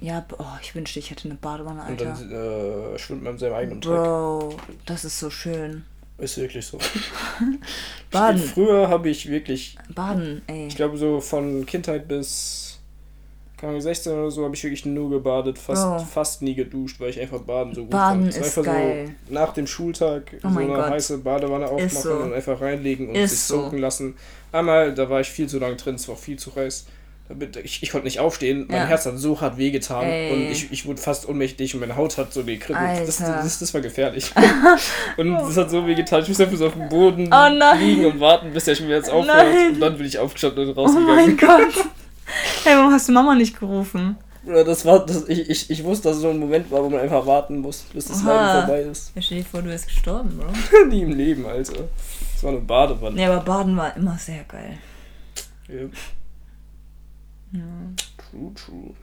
[0.00, 2.04] Ja, oh, ich wünschte, ich hätte eine Badewanne, Und Alter.
[2.06, 3.94] dann äh, schwimmt man in seinem eigenen Dreck.
[3.94, 4.56] Bro,
[4.86, 5.84] das ist so schön.
[6.18, 6.78] Ist wirklich so.
[8.10, 8.38] Baden.
[8.42, 10.66] Früher habe ich wirklich, Baden, ey.
[10.66, 12.71] ich glaube so von Kindheit bis
[13.62, 15.98] keine Ahnung, 16 oder so habe ich wirklich nur gebadet, fast, Bro.
[16.00, 18.44] fast nie geduscht, weil ich einfach baden so gut Baden fand.
[18.44, 19.14] Ist geil.
[19.28, 20.90] So nach dem Schultag Oh so eine Gott.
[20.90, 22.12] heiße Badewanne aufmachen so.
[22.14, 23.62] und einfach reinlegen und Ist sich so.
[23.62, 24.16] soaken lassen.
[24.50, 26.86] Einmal, da war ich viel zu lange drin, es war viel zu heiß.
[27.62, 28.84] Ich, ich konnte nicht aufstehen, mein Ja.
[28.86, 30.32] Herz hat so hart wehgetan Ey.
[30.32, 33.06] und ich, ich wurde fast ohnmächtig und meine Haut hat so gekribbelt.
[33.06, 34.32] Das, das, das war gefährlich.
[35.16, 36.20] und das hat so wehgetan.
[36.22, 39.28] Ich musste einfach so auf dem Boden Oh liegen und warten, bis der Schmerz aufhört.
[39.28, 39.74] Nein.
[39.74, 41.14] Und dann bin ich aufgestanden und Oh rausgegangen.
[41.14, 41.84] mein Gott.
[42.64, 44.16] Hey, warum hast du Mama nicht gerufen?
[44.44, 46.90] Oder das war, das, ich, ich, ich wusste, dass es so ein Moment war, wo
[46.90, 48.22] man einfach warten muss, bis das.
[48.24, 49.12] Leiden vorbei ist.
[49.14, 50.86] Ja, stell dir vor, du bist gestorben, Bro.
[50.88, 51.88] Nie im Leben, Alter.
[52.34, 53.14] Das war eine Badewanne.
[53.16, 54.78] Nee, aber Baden war immer sehr geil.
[55.68, 57.60] Ja.
[58.16, 58.94] True, true.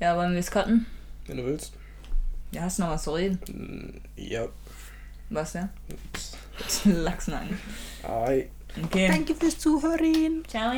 [0.00, 0.84] Ja, wollen wir es cutten?
[1.26, 1.72] Wenn du willst.
[2.50, 3.38] Ja, hast du noch was zu reden?
[3.48, 4.46] Mm, Ja.
[5.30, 5.70] Was, ja?
[6.84, 7.58] Lachsnacken.
[8.02, 8.50] Ei.
[8.84, 9.08] Okay.
[9.08, 10.42] Danke fürs Zuhören.
[10.46, 10.72] Ciao.